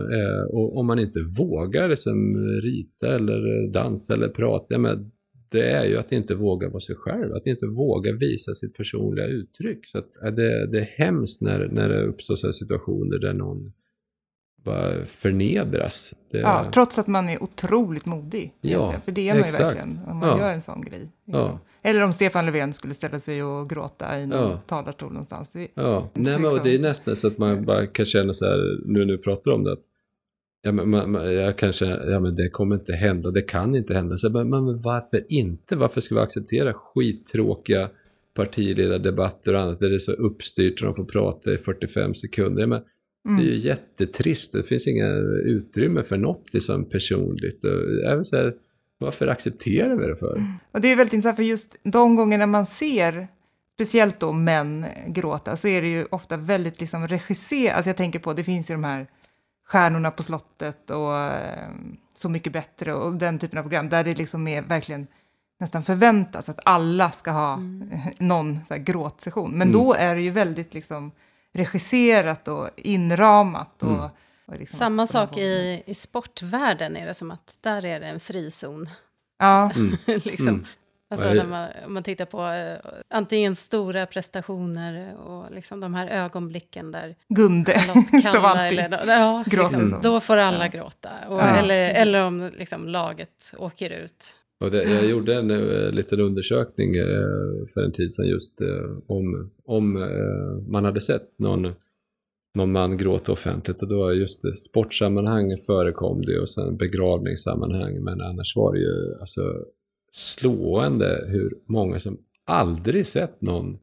och 0.53 0.77
om 0.79 0.87
man 0.87 0.99
inte 0.99 1.19
vågar 1.39 1.89
liksom, 1.89 2.37
rita 2.63 3.15
eller 3.15 3.73
dansa 3.73 4.15
eller 4.15 4.29
prata, 4.29 4.79
med, 4.79 5.11
det 5.51 5.71
är 5.71 5.87
ju 5.87 5.97
att 5.97 6.13
inte 6.13 6.35
våga 6.35 6.69
vara 6.69 6.81
sig 6.81 6.97
själv, 6.97 7.33
att 7.33 7.47
inte 7.47 7.67
våga 7.67 8.13
visa 8.13 8.55
sitt 8.55 8.75
personliga 8.75 9.27
uttryck. 9.27 9.87
Så 9.87 9.99
att, 9.99 10.23
eh, 10.25 10.31
det, 10.31 10.67
det 10.73 10.79
är 10.79 11.05
hemskt 11.05 11.43
när, 11.43 11.69
när 11.69 11.89
det 11.89 12.07
uppstår 12.07 12.53
situationer 12.53 13.19
där 13.19 13.35
någon 13.35 13.73
bara 14.65 15.05
förnedras. 15.05 16.15
Det, 16.33 16.39
Ja, 16.39 16.65
trots 16.73 16.99
att 16.99 17.07
man 17.07 17.29
är 17.29 17.43
otroligt 17.43 18.07
modig. 18.07 18.53
Ja. 18.61 18.95
För 19.05 19.13
det 19.13 19.29
är 19.29 19.33
man 19.35 19.37
ju 19.43 19.45
exakt. 19.45 19.65
verkligen 19.65 19.99
om 20.07 20.17
man 20.17 20.29
Ja. 20.29 20.39
gör 20.39 20.53
en 20.53 20.63
sån 20.63 20.81
grej. 20.85 21.01
Liksom. 21.27 21.43
Ja. 21.43 21.59
Eller 21.83 22.03
om 22.03 22.13
Stefan 22.13 22.47
Löfven 22.47 22.73
skulle 22.73 22.95
ställa 22.95 23.19
sig 23.19 23.43
och 23.43 23.71
gråta 23.71 24.19
i 24.19 24.27
någon 24.27 24.39
Ja. 24.51 24.61
talarstol 24.67 25.13
någonstans. 25.13 25.53
Det, 25.53 25.69
Ja, 25.75 26.11
nej, 26.15 26.33
men 26.33 26.43
Liksom. 26.43 26.61
det 26.65 26.75
är 26.75 26.79
nästan 26.79 27.17
så 27.17 27.27
att 27.27 27.39
man 27.39 27.65
bara 27.65 27.87
kan 27.87 28.07
känna 28.07 28.33
så 28.33 28.45
här, 28.45 28.79
nu 28.87 28.99
när 28.99 29.07
du 29.07 29.19
pratar 29.19 29.51
om 29.51 29.65
det, 29.65 29.73
att 29.73 29.83
ja, 30.63 30.73
men, 30.73 30.91
man, 30.91 31.11
man, 31.11 31.35
jag 31.35 31.59
kan 31.59 31.73
känna, 31.73 32.11
ja 32.11 32.21
men 32.21 32.35
det 32.35 32.49
kommer 32.51 32.75
inte 32.75 32.93
hända, 32.93 33.31
det 33.31 33.43
kan 33.43 33.75
inte 33.75 33.95
hända. 33.95 34.17
Så, 34.17 34.31
men, 34.31 34.49
men 34.51 34.81
varför 34.81 35.25
inte? 35.29 35.77
Varför 35.77 36.01
ska 36.01 36.15
vi 36.15 36.21
acceptera 36.21 36.73
skittråkiga 36.75 37.89
partiledardebatter 38.35 39.55
och 39.55 39.61
annat 39.61 39.81
där 39.81 39.89
det 39.89 39.95
är 39.95 39.99
så 39.99 40.13
uppstyrt 40.13 40.81
och 40.81 40.87
de 40.87 40.95
får 40.95 41.05
prata 41.05 41.53
i 41.53 41.57
45 41.57 42.15
sekunder? 42.15 42.67
Men, 42.67 42.83
Mm. 43.29 43.41
Det 43.45 43.51
är 43.51 43.55
ju 43.55 43.59
jättetrist, 43.59 44.53
det 44.53 44.63
finns 44.63 44.87
inga 44.87 45.07
utrymme 45.45 46.03
för 46.03 46.17
något 46.17 46.55
liksom 46.55 46.85
personligt. 46.89 47.65
Och, 47.65 48.11
även 48.13 48.25
så 48.25 48.37
här, 48.37 48.55
varför 48.99 49.27
accepterar 49.27 49.97
vi 49.97 50.07
det 50.07 50.17
för? 50.17 50.43
Och 50.73 50.81
det 50.81 50.93
är 50.93 50.97
väldigt 50.97 51.13
intressant 51.15 51.37
för 51.37 51.43
just 51.43 51.77
de 51.83 52.15
gångerna 52.17 52.47
man 52.47 52.67
ser, 52.67 53.29
speciellt 53.75 54.21
då 54.21 54.33
män 54.33 54.87
gråta, 55.09 55.57
så 55.57 55.69
är 55.69 55.83
det 55.83 55.89
ju 55.89 56.05
ofta 56.11 56.37
väldigt 56.37 56.81
liksom 56.81 57.09
regisserat. 57.09 57.77
Alltså 57.77 57.89
jag 57.89 57.97
tänker 57.97 58.19
på, 58.19 58.33
det 58.33 58.45
finns 58.45 58.71
ju 58.71 58.75
de 58.75 58.85
här 58.85 59.07
Stjärnorna 59.67 60.11
på 60.11 60.23
slottet 60.23 60.91
och 60.91 61.17
eh, 61.19 61.69
Så 62.15 62.29
mycket 62.29 62.53
bättre 62.53 62.95
och 62.95 63.15
den 63.15 63.39
typen 63.39 63.59
av 63.59 63.63
program 63.63 63.89
där 63.89 64.05
det 64.05 64.19
liksom 64.19 64.49
är 64.49 64.63
verkligen 64.63 65.07
nästan 65.61 65.83
förväntas 65.83 66.49
att 66.49 66.61
alla 66.65 67.11
ska 67.11 67.31
ha 67.31 67.57
någon 68.19 68.65
så 68.65 68.75
här 68.75 68.81
gråtsession. 68.81 69.51
Men 69.51 69.69
Mm. 69.69 69.73
då 69.73 69.95
är 69.95 70.15
det 70.15 70.21
ju 70.21 70.31
väldigt 70.31 70.75
liksom 70.75 71.13
regisserat 71.55 72.49
och 72.49 72.69
inramat. 72.77 73.83
Och, 73.83 73.89
Mm. 73.89 74.11
och 74.47 74.59
liksom 74.59 74.79
Samma 74.79 75.07
sak 75.07 75.37
i, 75.37 75.83
i 75.87 75.95
sportvärlden 75.95 76.97
är 76.97 77.07
det 77.07 77.15
som 77.15 77.31
att 77.31 77.57
där 77.61 77.85
är 77.85 78.01
det 78.01 78.07
en 78.07 78.21
frizon. 78.21 78.89
Ja, 79.39 79.71
liksom. 80.07 80.49
Mm. 80.49 80.65
Alltså 81.11 81.33
när 81.33 81.45
man, 81.47 81.69
om 81.87 81.95
man 81.95 82.03
tittar 82.03 82.25
på 82.25 82.43
eh, 82.47 82.91
antingen 83.11 83.57
stora 83.57 84.07
prestationer 84.07 85.17
och 85.17 85.53
liksom 85.53 85.81
de 85.81 85.95
här 85.95 86.09
ögonblicken 86.09 86.93
där 86.93 87.15
Gunde 87.29 87.81
som 88.33 88.45
alltid. 88.45 88.79
eller, 88.79 89.07
ja, 89.19 89.45
gråter 89.47 89.79
liksom, 89.79 89.91
så. 90.03 90.09
då 90.09 90.21
får 90.21 90.37
alla 90.37 90.69
gråta. 90.69 91.11
Och, 91.29 91.39
Ja. 91.39 91.43
eller, 91.47 91.91
eller 91.91 92.25
om 92.25 92.51
liksom, 92.59 92.89
laget 92.89 93.53
åker 93.59 93.91
ut. 93.91 94.35
Och 94.61 94.71
det, 94.71 94.83
jag 94.83 95.07
gjorde 95.11 95.35
en 95.35 95.51
eh, 95.51 95.91
liten 95.93 96.21
undersökning 96.21 96.97
eh, 96.97 97.67
för 97.75 97.83
en 97.83 97.93
tid 97.93 98.13
sedan 98.13 98.27
just 98.27 98.61
eh, 98.61 98.99
om, 99.07 99.51
om 99.65 99.97
eh, 99.97 100.69
man 100.69 100.85
hade 100.85 101.01
sett 101.01 101.39
någon, 101.39 101.73
någon 102.55 102.73
man 102.73 102.97
gråta 102.97 103.33
offentligt 103.33 103.83
och 103.83 103.89
då 103.89 104.13
just 104.13 104.43
det, 104.43 104.57
sportsammanhang 104.57 105.57
förekom 105.67 106.23
det 106.23 106.41
och 106.41 106.49
sen 106.49 106.77
begravningssammanhang 106.77 108.05
men 108.05 108.21
annars 108.21 108.57
var 108.57 108.73
det 108.73 108.81
ju 108.81 109.15
alltså 109.21 109.65
slående 110.13 111.25
hur 111.27 111.55
många 111.67 111.99
som 111.99 112.19
aldrig 112.47 113.07
sett 113.07 113.41
någon 113.41 113.79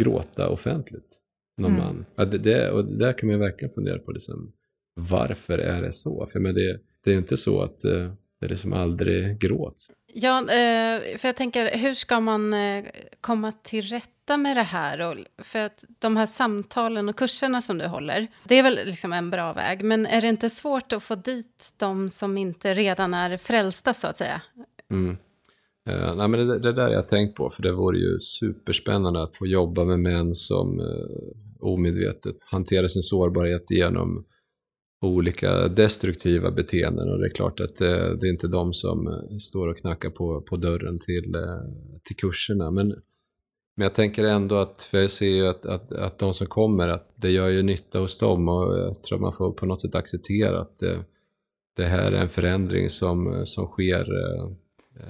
gråta 0.00 0.48
offentligt. 0.48 1.20
Någon 1.58 1.72
Mm. 1.72 1.84
man. 1.84 2.04
Ja, 2.16 2.24
det, 2.24 2.38
det, 2.38 2.70
och 2.70 2.84
det 2.84 2.98
där 2.98 3.12
kan 3.12 3.28
man 3.28 3.38
verkligen 3.38 3.74
fundera 3.74 3.98
på 3.98 4.12
liksom, 4.12 4.52
varför 4.94 5.58
är 5.58 5.82
det 5.82 5.92
så? 5.92 6.26
För 6.26 6.40
men 6.40 6.54
det, 6.54 6.80
det 7.04 7.10
är 7.10 7.12
ju 7.12 7.18
inte 7.18 7.36
så 7.36 7.62
att 7.62 7.84
eh, 7.84 8.12
det 8.40 8.48
liksom 8.48 8.72
aldrig 8.72 9.40
gråts. 9.40 9.90
Ja, 10.14 10.40
eh, 10.40 11.18
för 11.18 11.28
jag 11.28 11.36
tänker, 11.36 11.78
hur 11.78 11.94
ska 11.94 12.20
man 12.20 12.54
eh, 12.54 12.84
komma 13.20 13.52
till 13.52 13.84
rätta 13.84 14.36
med 14.36 14.56
det 14.56 14.62
här? 14.62 15.00
Och, 15.00 15.16
för 15.38 15.58
att 15.58 15.84
de 15.98 16.16
här 16.16 16.26
samtalen 16.26 17.08
och 17.08 17.16
kurserna 17.16 17.62
som 17.62 17.78
du 17.78 17.86
håller, 17.86 18.26
det 18.44 18.54
är 18.54 18.62
väl 18.62 18.78
liksom 18.84 19.12
en 19.12 19.30
bra 19.30 19.52
väg. 19.52 19.84
Men 19.84 20.06
är 20.06 20.20
det 20.20 20.28
inte 20.28 20.50
svårt 20.50 20.92
att 20.92 21.02
få 21.02 21.14
dit 21.14 21.74
de 21.76 22.10
som 22.10 22.38
inte 22.38 22.74
redan 22.74 23.14
är 23.14 23.36
frälsta, 23.36 23.94
så 23.94 24.06
att 24.06 24.16
säga? 24.16 24.42
Mm. 24.90 25.16
Eh, 25.88 26.16
nej, 26.16 26.28
men 26.28 26.48
det, 26.48 26.58
det 26.58 26.72
där 26.72 26.88
jag 26.88 27.08
tänkt 27.08 27.36
på, 27.36 27.50
för 27.50 27.62
det 27.62 27.72
vore 27.72 27.98
ju 27.98 28.18
superspännande 28.18 29.22
att 29.22 29.36
få 29.36 29.46
jobba 29.46 29.84
med 29.84 30.00
män 30.00 30.34
som 30.34 30.80
eh, 30.80 30.86
omedvetet 31.60 32.36
hanterar 32.40 32.86
sin 32.86 33.02
sårbarhet 33.02 33.70
genom 33.70 34.24
olika 35.02 35.68
destruktiva 35.68 36.50
beteenden. 36.50 37.08
Och 37.08 37.18
det 37.18 37.26
är 37.26 37.34
klart 37.34 37.60
att 37.60 37.80
eh, 37.80 37.88
det 37.88 38.26
är 38.26 38.30
inte 38.30 38.48
de 38.48 38.72
som 38.72 39.06
eh, 39.06 39.36
står 39.36 39.68
och 39.68 39.76
knackar 39.76 40.10
på, 40.10 40.40
på 40.40 40.56
dörren 40.56 40.98
till, 40.98 41.34
eh, 41.34 41.72
till 42.04 42.16
kurserna. 42.16 42.70
Men, 42.70 42.88
men 43.76 43.84
jag 43.84 43.94
tänker 43.94 44.24
ändå 44.24 44.54
att, 44.56 44.82
för 44.82 44.98
jag 44.98 45.10
ser 45.10 45.26
ju 45.26 45.46
att, 45.46 45.66
att, 45.66 45.92
att 45.92 46.18
de 46.18 46.34
som 46.34 46.46
kommer, 46.46 46.88
att 46.88 47.12
det 47.16 47.30
gör 47.30 47.48
ju 47.48 47.62
nytta 47.62 47.98
hos 47.98 48.18
dem 48.18 48.48
och 48.48 48.78
jag 48.78 49.02
tror 49.02 49.18
man 49.18 49.32
får 49.32 49.52
på 49.52 49.66
något 49.66 49.82
sätt 49.82 49.94
acceptera 49.94 50.60
att 50.60 50.82
eh, 50.82 51.00
det 51.76 51.84
här 51.84 52.12
är 52.12 52.22
en 52.22 52.28
förändring 52.28 52.90
som, 52.90 53.42
som 53.46 53.66
sker 53.66 54.00
eh, 54.00 54.50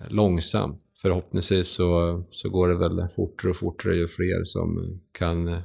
långsamt. 0.09 0.86
Förhoppningsvis 1.07 1.69
så, 1.69 2.23
så 2.31 2.49
går 2.49 2.69
det 2.69 2.75
väl 2.75 3.09
fortare 3.17 3.51
och 3.51 3.57
fortare 3.57 3.97
ju 3.97 4.09
fler 4.09 4.45
som 4.45 5.01
kan 5.19 5.49
eh, 5.49 5.63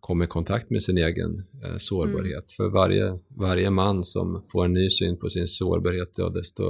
komma 0.00 0.24
i 0.24 0.26
kontakt 0.26 0.70
med 0.70 0.82
sin 0.82 0.98
egen 0.98 1.44
eh, 1.64 1.76
sårbarhet. 1.78 2.52
För 2.52 2.68
varje, 2.68 3.18
varje 3.28 3.70
man 3.70 4.04
som 4.04 4.46
får 4.52 4.64
en 4.64 4.72
ny 4.72 4.90
syn 4.90 5.18
på 5.18 5.28
sin 5.28 5.46
sårbarhet, 5.46 6.10
ja, 6.16 6.28
desto, 6.28 6.64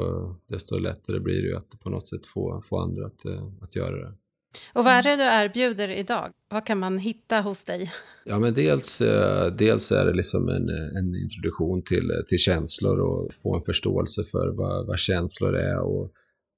desto 0.48 0.78
lättare 0.78 1.20
blir 1.20 1.42
det 1.42 1.48
ju 1.48 1.56
att 1.56 1.80
på 1.80 1.90
något 1.90 2.08
sätt 2.08 2.26
få, 2.26 2.62
få 2.64 2.78
andra 2.78 3.06
att, 3.06 3.24
eh, 3.24 3.48
att 3.60 3.76
göra 3.76 3.96
det. 3.96 4.14
Och 4.72 4.84
vad 4.84 4.92
är 4.92 5.02
det 5.02 5.16
du 5.16 5.22
erbjuder 5.22 5.88
idag? 5.88 6.30
Vad 6.48 6.66
kan 6.66 6.78
man 6.78 6.98
hitta 6.98 7.40
hos 7.40 7.64
dig? 7.64 7.92
Ja, 8.24 8.38
men 8.38 8.54
dels, 8.54 9.00
eh, 9.00 9.46
dels 9.52 9.92
är 9.92 10.04
det 10.04 10.12
liksom 10.12 10.48
en, 10.48 10.68
en 10.98 11.14
introduktion 11.22 11.82
till, 11.82 12.10
till 12.28 12.38
känslor 12.38 13.00
och 13.00 13.32
få 13.42 13.56
en 13.56 13.62
förståelse 13.62 14.24
för 14.24 14.48
vad, 14.48 14.86
vad 14.86 14.98
känslor 14.98 15.56
är 15.56 15.80
och, 15.80 16.12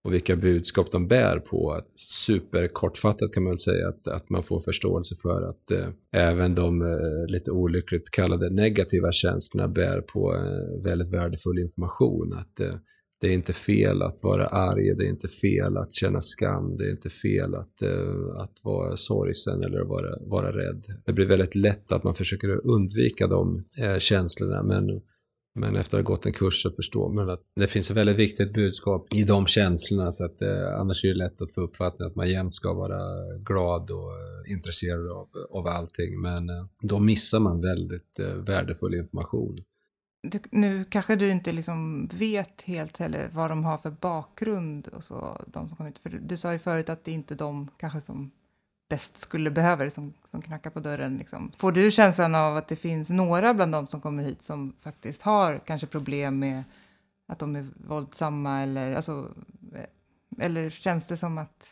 och 0.04 0.14
vilka 0.14 0.36
budskap 0.36 0.92
de 0.92 1.08
bär 1.08 1.38
på. 1.38 1.80
Superkortfattat 1.94 3.32
kan 3.32 3.42
man 3.42 3.50
väl 3.50 3.58
säga 3.58 3.88
att, 3.88 4.08
att 4.08 4.30
man 4.30 4.42
får 4.42 4.60
förståelse 4.60 5.14
för 5.22 5.42
att 5.42 5.70
eh, 5.70 5.88
även 6.12 6.54
de 6.54 6.82
eh, 6.82 7.26
lite 7.28 7.50
olyckligt 7.50 8.10
kallade 8.10 8.50
negativa 8.50 9.12
känslorna 9.12 9.68
bär 9.68 10.00
på 10.00 10.34
eh, 10.34 10.84
väldigt 10.84 11.12
värdefull 11.12 11.58
information. 11.58 12.32
Att 12.32 12.60
eh, 12.60 12.74
det 13.20 13.28
är 13.28 13.34
inte 13.34 13.52
fel 13.52 14.02
att 14.02 14.22
vara 14.22 14.46
arg, 14.46 14.94
det 14.94 15.04
är 15.04 15.08
inte 15.08 15.28
fel 15.28 15.76
att 15.76 15.94
känna 15.94 16.20
skam, 16.20 16.76
det 16.76 16.84
är 16.84 16.90
inte 16.90 17.10
fel 17.10 17.54
att, 17.54 17.82
eh, 17.82 18.42
att 18.42 18.52
vara 18.62 18.96
sorgsen 18.96 19.64
eller 19.64 19.84
vara, 19.84 20.10
vara 20.26 20.52
rädd. 20.52 20.84
Det 21.06 21.12
blir 21.12 21.26
väldigt 21.26 21.54
lätt 21.54 21.92
att 21.92 22.04
man 22.04 22.14
försöker 22.14 22.66
undvika 22.66 23.26
de 23.26 23.64
eh, 23.82 23.98
känslorna 23.98 24.62
men, 24.62 25.00
men 25.54 25.76
efter 25.76 25.98
att 25.98 26.04
ha 26.04 26.14
gått 26.14 26.26
en 26.26 26.32
kurs 26.32 26.62
så 26.62 26.70
förstår 26.70 27.12
man 27.12 27.30
att 27.30 27.42
det 27.56 27.66
finns 27.66 27.90
ett 27.90 27.96
väldigt 27.96 28.16
viktigt 28.16 28.52
budskap 28.52 29.14
i 29.14 29.24
de 29.24 29.46
känslorna 29.46 30.12
så 30.12 30.24
att 30.24 30.42
eh, 30.42 30.80
annars 30.80 31.04
är 31.04 31.08
det 31.08 31.14
lätt 31.14 31.42
att 31.42 31.54
få 31.54 31.60
uppfattningen 31.60 32.10
att 32.10 32.16
man 32.16 32.30
jämt 32.30 32.54
ska 32.54 32.72
vara 32.72 32.98
glad 33.38 33.90
och 33.90 34.10
eh, 34.10 34.52
intresserad 34.52 35.10
av, 35.10 35.28
av 35.50 35.66
allting 35.66 36.20
men 36.20 36.50
eh, 36.50 36.66
då 36.82 36.98
missar 36.98 37.40
man 37.40 37.60
väldigt 37.60 38.18
eh, 38.18 38.34
värdefull 38.34 38.94
information. 38.94 39.58
Du, 40.28 40.38
nu 40.50 40.84
kanske 40.84 41.16
du 41.16 41.30
inte 41.30 41.52
liksom 41.52 42.08
vet 42.14 42.62
helt 42.62 42.96
heller 42.96 43.30
vad 43.32 43.50
de 43.50 43.64
har 43.64 43.78
för 43.78 43.90
bakgrund 43.90 44.88
och 44.88 45.04
så, 45.04 45.44
de 45.46 45.68
som 45.68 45.76
kommer 45.76 45.90
hit. 45.90 45.98
För 45.98 46.10
du, 46.10 46.18
du 46.18 46.36
sa 46.36 46.52
ju 46.52 46.58
förut 46.58 46.88
att 46.88 47.04
det 47.04 47.10
inte 47.10 47.34
är 47.34 47.38
de 47.38 47.68
kanske 47.76 48.00
som 48.00 48.30
bäst 48.92 49.18
skulle 49.18 49.50
behöva 49.50 49.84
det 49.84 49.90
som, 49.90 50.14
som 50.24 50.42
knackar 50.42 50.70
på 50.70 50.80
dörren. 50.80 51.16
Liksom. 51.16 51.52
Får 51.56 51.72
du 51.72 51.90
känslan 51.90 52.34
av 52.34 52.56
att 52.56 52.68
det 52.68 52.76
finns 52.76 53.10
några 53.10 53.54
bland 53.54 53.72
de 53.72 53.86
som 53.86 54.00
kommer 54.00 54.22
hit 54.22 54.42
som 54.42 54.76
faktiskt 54.80 55.22
har 55.22 55.60
kanske 55.66 55.86
problem 55.86 56.38
med 56.38 56.64
att 57.28 57.38
de 57.38 57.56
är 57.56 57.66
våldsamma 57.88 58.62
eller, 58.62 58.94
alltså, 58.94 59.28
eller 60.38 60.70
känns 60.70 61.08
det 61.08 61.16
som 61.16 61.38
att 61.38 61.68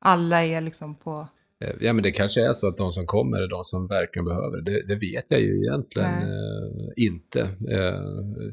alla 0.00 0.44
är 0.44 0.60
liksom 0.60 0.94
på 0.94 1.28
Eh, 1.62 1.74
ja, 1.80 1.92
men 1.92 2.02
det 2.02 2.12
kanske 2.12 2.48
är 2.48 2.52
så 2.52 2.68
att 2.68 2.76
de 2.76 2.92
som 2.92 3.06
kommer 3.06 3.42
är 3.42 3.48
de 3.48 3.64
som 3.64 3.86
verkligen 3.86 4.24
behöver 4.24 4.60
det. 4.60 4.86
Det 4.86 4.94
vet 4.94 5.30
jag 5.30 5.40
ju 5.40 5.62
egentligen 5.62 6.22
eh, 6.22 6.92
inte. 6.96 7.40
Eh, 7.70 8.52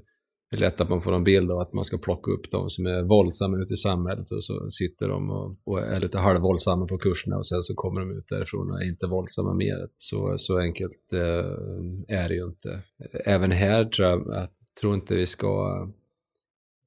det 0.51 0.57
är 0.57 0.59
lätt 0.59 0.81
att 0.81 0.89
man 0.89 1.01
får 1.01 1.15
en 1.15 1.23
bild 1.23 1.51
av 1.51 1.59
att 1.59 1.73
man 1.73 1.85
ska 1.85 1.97
plocka 1.97 2.31
upp 2.31 2.51
de 2.51 2.69
som 2.69 2.85
är 2.85 3.01
våldsamma 3.01 3.57
ute 3.57 3.73
i 3.73 3.77
samhället 3.77 4.31
och 4.31 4.43
så 4.43 4.69
sitter 4.69 5.07
de 5.07 5.29
och, 5.29 5.57
och 5.63 5.79
är 5.79 5.99
lite 5.99 6.17
halvvåldsamma 6.17 6.87
på 6.87 6.97
kurserna 6.97 7.37
och 7.37 7.47
sen 7.47 7.63
så 7.63 7.73
kommer 7.75 7.99
de 7.99 8.11
ut 8.11 8.27
därifrån 8.27 8.71
och 8.71 8.81
är 8.81 8.87
inte 8.87 9.07
våldsamma 9.07 9.53
mer. 9.53 9.87
Så, 9.97 10.33
så 10.37 10.57
enkelt 10.57 11.13
eh, 11.13 12.17
är 12.17 12.29
det 12.29 12.35
ju 12.35 12.45
inte. 12.45 12.81
Även 13.25 13.51
här 13.51 13.85
tror 13.85 14.07
jag, 14.07 14.27
jag 14.27 14.47
tror 14.81 14.93
inte 14.93 15.15
vi 15.15 15.25
ska 15.25 15.87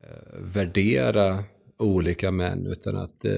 eh, 0.05 0.41
värdera 0.41 1.45
olika 1.79 2.31
män 2.31 2.67
utan 2.67 2.97
att 2.97 3.25
eh, 3.25 3.33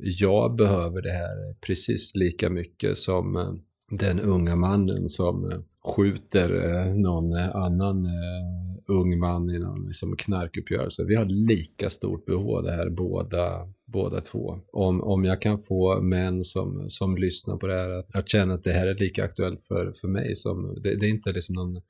jag 0.00 0.56
behöver 0.56 1.02
det 1.02 1.12
här 1.12 1.54
precis 1.66 2.14
lika 2.14 2.50
mycket 2.50 2.98
som 2.98 3.36
eh, 3.36 3.52
den 3.90 4.20
unga 4.20 4.56
mannen 4.56 5.08
som 5.08 5.50
eh, 5.50 5.58
skjuter 5.96 6.74
eh, 6.74 6.94
någon 6.94 7.32
eh, 7.32 7.56
annan 7.56 8.04
eh, 8.04 8.68
ung 8.86 9.18
man 9.18 9.50
i 9.50 9.58
någon 9.58 9.86
liksom, 9.86 10.16
knarkuppgörelse. 10.16 11.04
Vi 11.04 11.14
har 11.14 11.24
lika 11.24 11.90
stort 11.90 12.26
behov 12.26 12.56
av 12.56 12.62
det 12.62 12.72
här 12.72 12.90
båda, 12.90 13.68
båda 13.84 14.20
två. 14.20 14.60
Om, 14.72 15.02
om 15.02 15.24
jag 15.24 15.40
kan 15.40 15.58
få 15.58 16.00
män 16.00 16.44
som, 16.44 16.90
som 16.90 17.16
lyssnar 17.16 17.56
på 17.56 17.66
det 17.66 17.74
här 17.74 17.90
att, 17.90 18.16
att 18.16 18.28
känna 18.28 18.54
att 18.54 18.64
det 18.64 18.72
här 18.72 18.86
är 18.86 18.94
lika 18.94 19.24
aktuellt 19.24 19.60
för, 19.60 19.92
för 19.92 20.08
mig 20.08 20.36
som, 20.36 20.78
det, 20.82 20.96
det 20.96 21.06
är 21.06 21.10
inte 21.10 21.32
liksom 21.32 21.54
någon 21.54 21.80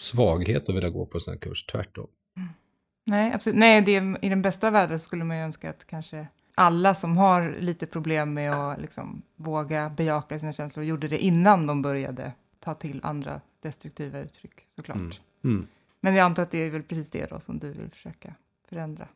svaghet 0.00 0.68
att 0.68 0.74
vilja 0.74 0.90
gå 0.90 1.06
på 1.06 1.16
en 1.16 1.20
sån 1.20 1.32
här 1.32 1.38
kurs, 1.38 1.66
tvärtom. 1.66 2.06
Mm. 2.36 2.48
Nej, 3.06 3.32
absolut. 3.34 3.58
Nej, 3.58 3.82
det, 3.82 4.16
i 4.22 4.28
den 4.28 4.42
bästa 4.42 4.70
världen 4.70 4.98
skulle 4.98 5.24
man 5.24 5.36
ju 5.36 5.42
önska 5.42 5.70
att 5.70 5.86
kanske 5.86 6.26
alla 6.54 6.94
som 6.94 7.16
har 7.16 7.56
lite 7.60 7.86
problem 7.86 8.34
med 8.34 8.52
att 8.52 8.80
liksom 8.80 9.22
våga 9.36 9.90
bejaka 9.96 10.38
sina 10.38 10.52
känslor 10.52 10.84
gjorde 10.84 11.08
det 11.08 11.18
innan 11.18 11.66
de 11.66 11.82
började 11.82 12.32
ta 12.64 12.74
till 12.74 13.00
andra 13.02 13.40
destruktiva 13.62 14.20
uttryck, 14.20 14.66
såklart. 14.68 14.96
Mm. 14.96 15.12
Mm. 15.44 15.66
Men 16.00 16.14
jag 16.14 16.24
antar 16.24 16.42
att 16.42 16.50
det 16.50 16.58
är 16.58 16.70
väl 16.70 16.82
precis 16.82 17.10
det 17.10 17.30
då 17.30 17.40
som 17.40 17.58
du 17.58 17.72
vill 17.72 17.90
försöka 17.90 18.34
förändra. 18.68 19.08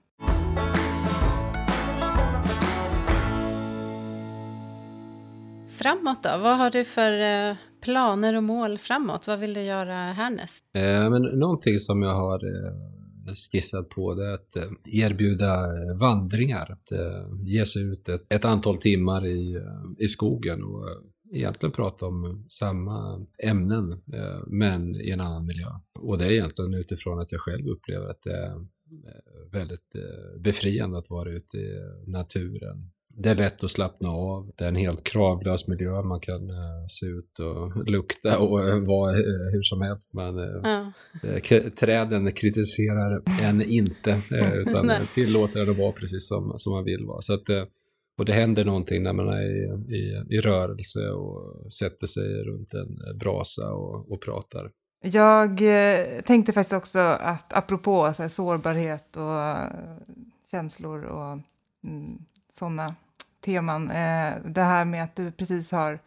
Framåt 5.69 6.23
då? 6.23 6.29
Vad 6.29 6.59
har 6.59 6.71
du 6.71 6.85
för 6.85 7.13
eh, 7.51 7.57
planer 7.81 8.37
och 8.37 8.43
mål 8.43 8.79
framåt? 8.79 9.27
Vad 9.27 9.39
vill 9.39 9.55
du 9.55 9.61
göra 9.61 9.95
härnäst? 9.95 10.65
Eh, 10.73 11.11
men 11.11 11.23
någonting 11.23 11.79
som 11.79 12.03
jag 12.03 12.15
har 12.15 12.45
eh 12.45 12.99
skissat 13.35 13.89
på 13.89 14.15
det 14.15 14.35
att 14.35 14.57
eh, 14.57 14.63
erbjuda 14.85 15.67
vandringar. 15.95 16.73
Att 16.73 16.93
eh, 16.93 17.45
ge 17.45 17.67
sig 17.67 17.83
ut 17.83 18.09
ett, 18.09 18.33
ett 18.33 18.45
antal 18.45 18.77
timmar 18.77 19.27
i, 19.27 19.63
i 19.99 20.09
skogen 20.09 20.63
och 20.63 20.85
egentligen 21.33 21.73
prata 21.73 22.07
om 22.07 22.47
samma 22.51 23.27
ämnen 23.43 24.03
men 24.47 25.01
i 25.01 25.11
en 25.11 25.21
annan 25.21 25.47
miljö. 25.47 25.69
Och 26.01 26.19
det 26.19 26.27
är 26.27 26.31
egentligen 26.31 26.75
utifrån 26.75 27.19
att 27.19 27.33
jag 27.33 27.41
själv 27.41 27.69
upplever 27.69 28.07
att 28.07 28.23
det 28.23 28.37
är 28.37 28.67
väldigt 29.53 29.97
befriande 30.39 30.99
att 30.99 31.11
vara 31.11 31.31
ute 31.31 31.57
i 31.57 31.81
naturen 32.07 32.91
det 33.21 33.31
är 33.31 33.35
lätt 33.35 33.65
att 33.65 33.71
slappna 33.71 34.09
av. 34.09 34.51
Det 34.57 34.65
är 34.65 34.69
en 34.69 34.77
helt 34.77 35.05
kravlös 35.05 35.69
miljö. 35.69 36.03
Man 36.03 36.21
kan 36.21 36.41
se 36.89 37.07
ut 37.07 37.39
och 37.39 37.89
lukta 37.91 38.39
och 38.39 38.51
vara 38.87 39.13
hur 39.53 39.63
som 39.63 39.81
helst. 39.81 40.15
Men 40.15 40.37
ja. 40.37 40.93
träden 41.81 42.33
kritiserar 42.33 43.23
en 43.43 43.63
inte 43.63 44.21
utan 44.55 44.91
tillåter 45.15 45.61
en 45.61 45.71
att 45.71 45.79
vara 45.79 45.93
precis 45.93 46.29
som, 46.29 46.53
som 46.57 46.73
man 46.73 46.85
vill 46.85 47.05
vara. 47.07 47.23
Så 47.23 47.35
att, 47.35 47.51
och 48.19 48.25
det 48.25 48.33
händer 48.33 48.65
någonting 48.65 49.03
när 49.03 49.13
man 49.13 49.29
är 49.29 49.41
i, 49.41 49.95
i, 49.97 50.25
i 50.37 50.41
rörelse 50.41 51.11
och 51.11 51.73
sätter 51.73 52.07
sig 52.07 52.45
runt 52.45 52.75
en 52.75 53.19
brasa 53.19 53.73
och, 53.73 54.13
och 54.13 54.23
pratar. 54.23 54.71
Jag 55.03 55.61
tänkte 56.25 56.53
faktiskt 56.53 56.73
också 56.73 56.99
att 56.99 57.53
apropå 57.53 58.13
så 58.13 58.23
här, 58.23 58.29
sårbarhet 58.29 59.17
och 59.17 59.57
känslor 60.51 61.05
och 61.05 61.39
mm, 61.85 62.19
sådana 62.53 62.95
teman. 63.45 63.91
Eh, 63.91 64.35
det 64.45 64.63
här 64.63 64.85
med 64.85 65.05
att 65.05 65.17
du 65.17 65.33
precis 65.33 65.71
har 65.71 65.99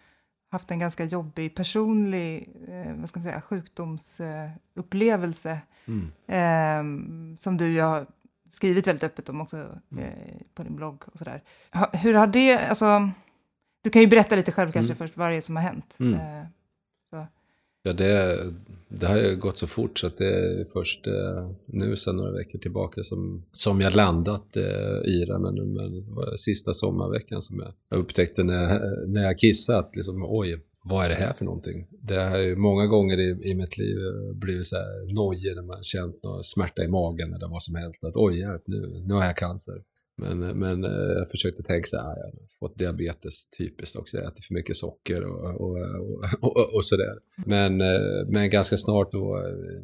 haft 0.52 0.72
en 0.72 0.80
ganska 0.80 1.04
jobbig 1.04 1.56
personlig 1.56 2.50
eh, 2.68 2.94
vad 3.00 3.10
ska 3.10 3.20
man 3.20 3.24
säga, 3.24 3.42
sjukdomsupplevelse 3.42 5.60
mm. 5.86 6.12
eh, 6.28 6.84
som 7.36 7.58
du 7.58 7.82
har 7.82 8.06
skrivit 8.52 8.88
väldigt 8.88 9.04
öppet 9.04 9.30
om 9.30 9.42
också 9.42 9.58
mm. 9.58 10.04
Eh, 10.04 10.36
på 10.54 10.64
din 10.64 10.76
blogg 10.76 11.04
och 11.06 11.20
sådär. 11.20 11.44
Hur 11.94 12.14
har 12.14 12.28
det, 12.28 12.58
alltså, 12.58 13.10
du 13.84 13.90
kan 13.90 14.02
ju 14.02 14.08
berätta 14.08 14.36
lite 14.36 14.52
själv 14.52 14.72
kanske 14.72 14.94
mm. 14.94 14.98
först 14.98 15.18
vad 15.18 15.32
det 15.32 15.38
är 15.38 15.42
som 15.42 15.56
har 15.56 15.64
hänt. 15.64 15.96
Mm. 16.00 16.14
Eh, 16.14 16.46
Ja, 17.84 17.94
det, 17.94 18.40
det 18.90 19.08
har 19.08 19.18
ju 19.18 19.36
gått 19.36 19.58
så 19.58 19.68
fort 19.68 20.00
så 20.00 20.08
att 20.08 20.18
det 20.18 20.60
är 20.62 20.66
först 20.66 21.08
eh, 21.08 21.52
nu 21.66 21.96
sedan 21.96 22.16
några 22.16 22.32
veckor 22.32 22.60
tillbaka 22.60 23.04
som, 23.04 23.46
som 23.52 23.82
jag 23.82 23.96
landat 23.96 24.58
eh, 24.58 24.64
i 25.06 25.26
det. 25.28 25.40
Men, 25.40 25.74
men 25.74 26.06
det 26.06 26.12
var 26.12 26.36
sista 26.36 26.74
sommarveckan 26.74 27.42
som 27.42 27.60
jag, 27.60 27.74
jag 27.90 28.00
upptäckte 28.00 28.44
när 28.44 29.08
när 29.08 29.22
jag 29.22 29.38
kissat, 29.38 29.96
liksom, 29.96 30.26
oj, 30.30 30.60
vad 30.84 31.06
är 31.06 31.10
det 31.10 31.16
här 31.16 31.34
för 31.34 31.46
någonting? 31.46 31.88
Det 32.02 32.16
har 32.16 32.38
ju 32.38 32.56
många 32.56 32.86
gånger 32.88 33.20
i, 33.20 33.50
i 33.50 33.56
mitt 33.56 33.78
liv 33.78 33.98
blivit 34.34 34.68
så 34.68 34.76
här 34.76 35.14
nojig 35.14 35.56
när 35.56 35.64
man 35.64 35.84
känt 35.84 36.24
någon 36.24 36.44
smärta 36.44 36.84
i 36.84 36.88
magen 36.88 37.34
eller 37.34 37.48
vad 37.50 37.64
som 37.64 37.76
helst. 37.76 38.04
Att 38.04 38.16
oj, 38.16 38.40
hjälp, 38.40 38.64
nu, 38.66 39.04
nu 39.08 39.14
har 39.14 39.26
jag 39.26 39.38
cancer. 39.38 39.82
Men, 40.18 40.40
men 40.40 40.84
eh, 40.84 40.92
jag 40.92 41.30
försökte 41.30 41.64
tänka 41.64 41.88
så 41.88 41.98
här, 41.98 42.06
ah, 42.06 42.16
jag 42.18 42.26
har 42.26 42.34
fått 42.60 42.80
diabetes 42.80 43.48
typiskt 43.58 43.96
också, 43.96 44.18
jag 44.18 44.26
äter 44.26 44.42
för 44.48 44.54
mycket 44.54 44.78
socker 44.78 45.24
och, 45.24 45.62
och, 45.62 45.78
och, 46.42 46.58
och, 46.58 46.76
och 46.76 46.86
sådär. 46.86 47.18
Men, 47.46 47.82
eh, 47.82 48.28
men 48.28 48.50
ganska 48.50 48.78
snart 48.78 49.12
då 49.12 49.38
eh, 49.38 49.82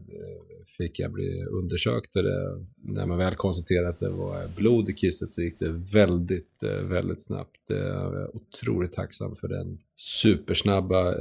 fick 0.78 0.99
jag 0.99 1.11
bli 1.11 1.43
undersökt 1.51 2.15
och 2.15 2.23
det, 2.23 2.65
när 2.84 3.05
man 3.05 3.17
väl 3.17 3.36
konstaterade 3.36 3.89
att 3.89 3.99
det 3.99 4.09
var 4.09 4.55
blod 4.57 4.89
i 4.89 4.93
kisset 4.93 5.32
så 5.32 5.41
gick 5.41 5.59
det 5.59 5.69
väldigt, 5.93 6.63
väldigt 6.84 7.25
snabbt. 7.25 7.61
Jag 7.67 8.21
är 8.21 8.36
otroligt 8.36 8.93
tacksam 8.93 9.36
för 9.36 9.47
den 9.47 9.80
supersnabba 10.21 11.13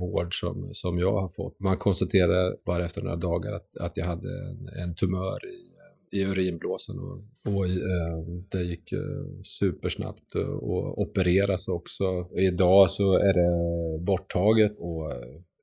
vård 0.00 0.40
som, 0.40 0.68
som 0.72 0.98
jag 0.98 1.20
har 1.20 1.28
fått. 1.28 1.60
Man 1.60 1.76
konstaterade 1.76 2.56
bara 2.64 2.84
efter 2.84 3.02
några 3.02 3.16
dagar 3.16 3.52
att, 3.52 3.76
att 3.76 3.96
jag 3.96 4.06
hade 4.06 4.28
en, 4.28 4.68
en 4.68 4.94
tumör 4.94 5.46
i 5.46 5.65
i 6.10 6.24
urinblåsen 6.24 6.98
och, 6.98 7.18
och 7.54 7.66
eh, 7.66 8.18
det 8.48 8.62
gick 8.62 8.92
eh, 8.92 9.00
supersnabbt 9.42 10.34
och 10.60 10.98
opereras 10.98 11.68
också. 11.68 12.04
Idag 12.36 12.90
så 12.90 13.18
är 13.18 13.32
det 13.32 13.98
borttaget 14.04 14.72
och 14.78 15.12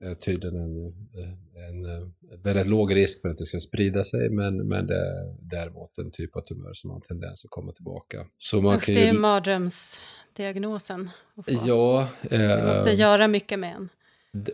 är 0.03 0.15
tydligen 0.15 0.55
en, 0.55 0.93
en, 1.69 2.13
väldigt 2.43 2.67
låg 2.67 2.95
risk 2.95 3.21
för 3.21 3.29
att 3.29 3.37
det 3.37 3.45
ska 3.45 3.59
sprida 3.59 4.03
sig 4.03 4.29
men, 4.29 4.67
men 4.67 4.87
det 4.87 4.95
är 4.95 5.35
däremot 5.41 5.97
en 5.97 6.11
typ 6.11 6.35
av 6.35 6.41
tumör 6.41 6.73
som 6.73 6.89
har 6.89 6.97
en 6.97 7.01
tendens 7.01 7.45
att 7.45 7.51
komma 7.51 7.71
tillbaka. 7.71 8.25
Så 8.37 8.61
man 8.61 8.75
Usch, 8.75 8.85
kan 8.85 8.95
det 8.95 9.01
är 9.03 9.13
ju, 9.13 9.19
mardrömsdiagnosen. 9.19 11.09
ja, 11.65 12.07
Det 12.21 12.63
måste 12.67 12.91
eh, 12.91 12.99
göra 12.99 13.27
mycket 13.27 13.59
med 13.59 13.75
en. 13.75 13.89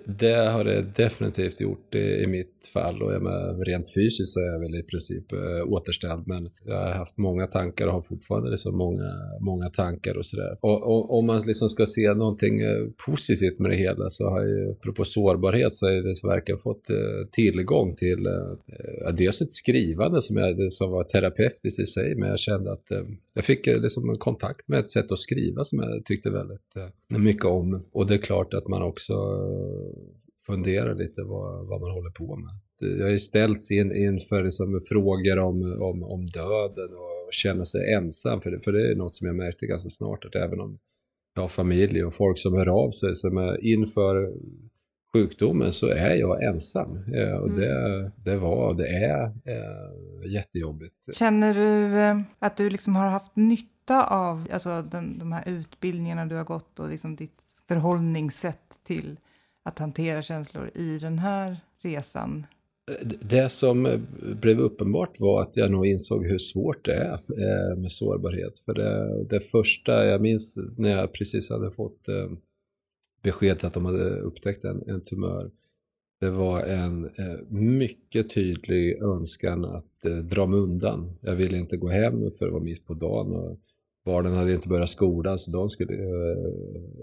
Det 0.05 0.35
har 0.35 0.63
det 0.63 0.81
definitivt 0.95 1.61
gjort 1.61 1.95
i, 1.95 2.23
i 2.23 2.27
mitt 2.27 2.67
fall 2.73 3.01
och 3.03 3.13
jag 3.13 3.21
med, 3.21 3.67
rent 3.67 3.93
fysiskt 3.93 4.33
så 4.33 4.39
är 4.39 4.45
jag 4.45 4.59
väl 4.59 4.75
i 4.75 4.83
princip 4.83 5.31
eh, 5.31 5.73
återställd 5.73 6.27
men 6.27 6.49
jag 6.65 6.75
har 6.75 6.91
haft 6.91 7.17
många 7.17 7.47
tankar 7.47 7.87
och 7.87 7.93
har 7.93 8.01
fortfarande 8.01 8.49
liksom 8.49 8.77
många, 8.77 9.11
många 9.39 9.69
tankar 9.69 10.17
och 10.17 10.25
sådär. 10.25 10.57
Och, 10.61 10.83
och 10.83 11.17
om 11.17 11.25
man 11.25 11.41
liksom 11.45 11.69
ska 11.69 11.85
se 11.85 12.13
någonting 12.13 12.61
eh, 12.61 12.87
positivt 13.05 13.59
med 13.59 13.71
det 13.71 13.77
hela 13.77 14.09
så 14.09 14.29
har 14.29 14.39
jag 14.41 14.49
ju, 14.49 14.71
apropå 14.71 15.03
sårbarhet 15.03 15.75
så 15.75 15.85
har 15.85 15.93
jag 15.93 16.03
det 16.03 16.27
verkligen 16.27 16.59
fått 16.59 16.89
eh, 16.89 17.27
tillgång 17.31 17.95
till 17.95 18.27
dels 19.17 19.41
ett 19.41 19.51
skrivande 19.51 20.21
som, 20.21 20.37
jag, 20.37 20.71
som 20.71 20.91
var 20.91 21.03
terapeutiskt 21.03 21.79
i 21.79 21.85
sig 21.85 22.15
men 22.15 22.29
jag 22.29 22.39
kände 22.39 22.71
att 22.71 22.91
jag 23.39 23.45
fick 23.45 23.67
eh, 23.67 23.81
liksom 23.81 24.09
en 24.09 24.17
kontakt 24.17 24.67
med 24.67 24.79
ett 24.79 24.91
sätt 24.91 25.11
att 25.11 25.19
skriva 25.19 25.63
som 25.63 25.79
jag 25.79 26.05
tyckte 26.05 26.29
väldigt 26.29 26.75
eh, 26.75 27.19
mycket 27.19 27.45
om. 27.45 27.83
Och 27.91 28.07
det 28.07 28.13
är 28.13 28.17
klart 28.17 28.53
att 28.53 28.67
man 28.67 28.81
också 28.81 29.13
eh, 29.13 30.01
funderar 30.45 30.95
lite 30.95 31.23
vad, 31.23 31.67
vad 31.67 31.81
man 31.81 31.91
håller 31.91 32.09
på 32.09 32.35
med. 32.35 32.49
Jag 32.99 33.05
har 33.05 33.11
ju 33.11 33.19
ställts 33.19 33.71
in, 33.71 33.95
inför 33.95 34.43
liksom 34.43 34.81
frågor 34.89 35.39
om, 35.39 35.61
om, 35.81 36.03
om 36.03 36.25
döden 36.25 36.89
och 36.93 37.33
känna 37.33 37.65
sig 37.65 37.93
ensam. 37.93 38.41
För 38.41 38.51
det, 38.51 38.59
för 38.59 38.71
det 38.71 38.91
är 38.91 38.95
något 38.95 39.15
som 39.15 39.27
jag 39.27 39.35
märkte 39.35 39.65
ganska 39.65 39.89
snart 39.89 40.25
att 40.25 40.35
även 40.35 40.59
om 40.59 40.79
jag 41.35 41.43
har 41.43 41.47
familj 41.47 42.05
och 42.05 42.13
folk 42.13 42.37
som 42.37 42.53
hör 42.53 42.67
av 42.67 42.91
sig 42.91 43.15
som 43.15 43.37
är 43.37 43.65
inför 43.65 44.33
sjukdomen 45.13 45.71
så 45.73 45.87
är 45.87 46.15
jag 46.15 46.43
ensam. 46.43 47.13
Eh, 47.13 47.33
Och 47.33 47.51
det, 47.51 48.11
det 48.15 48.37
var 48.37 48.73
det 48.73 48.87
är 48.87 49.23
eh, 49.25 50.31
jättejobbigt. 50.31 51.15
Känner 51.15 51.53
du 51.53 51.99
eh, 51.99 52.19
att 52.39 52.57
du 52.57 52.69
liksom 52.69 52.95
har 52.95 53.07
haft 53.07 53.35
nytta 53.35 54.05
av 54.07 54.47
alltså 54.53 54.81
den, 54.81 55.19
de 55.19 55.31
här 55.31 55.43
utbildningarna 55.49 56.25
du 56.25 56.35
har 56.35 56.43
gått 56.43 56.79
och 56.79 56.89
liksom 56.89 57.15
ditt 57.15 57.43
förhållningssätt 57.67 58.79
till 58.87 59.17
att 59.63 59.79
hantera 59.79 60.21
känslor 60.21 60.71
i 60.75 60.99
den 60.99 61.19
här 61.19 61.57
resan? 61.81 62.45
Det 63.21 63.49
som 63.49 64.07
blev 64.41 64.59
uppenbart 64.59 65.19
var 65.19 65.41
att 65.41 65.57
jag 65.57 65.71
nog 65.71 65.87
insåg 65.87 66.25
hur 66.25 66.37
svårt 66.37 66.85
det 66.85 66.93
är 66.93 67.75
med 67.75 67.91
sårbarhet. 67.91 68.59
För 68.59 68.73
det, 68.73 69.23
det 69.23 69.39
första 69.39 70.05
jag 70.05 70.21
minns 70.21 70.57
när 70.77 70.89
jag 70.89 71.13
precis 71.13 71.49
hade 71.49 71.71
fått 71.71 72.07
beskedet 73.21 73.63
att 73.63 73.73
de 73.73 73.85
hade 73.85 74.19
upptäckt 74.19 74.63
en, 74.63 74.83
en 74.87 75.01
tumör, 75.01 75.51
det 76.19 76.29
var 76.29 76.61
en 76.63 77.05
eh, 77.05 77.39
mycket 77.49 78.29
tydlig 78.29 79.01
önskan 79.01 79.65
att 79.65 80.05
eh, 80.05 80.17
dra 80.17 80.45
mig 80.45 80.59
undan. 80.59 81.17
Jag 81.21 81.35
ville 81.35 81.57
inte 81.57 81.77
gå 81.77 81.87
hem 81.87 82.31
för 82.31 82.45
det 82.45 82.51
var 82.51 82.59
mitt 82.59 82.85
på 82.85 82.93
dagen 82.93 83.35
och 83.35 83.59
barnen 84.05 84.33
hade 84.33 84.53
inte 84.53 84.69
börjat 84.69 84.89
skolan 84.89 85.39
så 85.39 85.51
de 85.51 85.69
skulle 85.69 85.93
eh, 85.93 86.37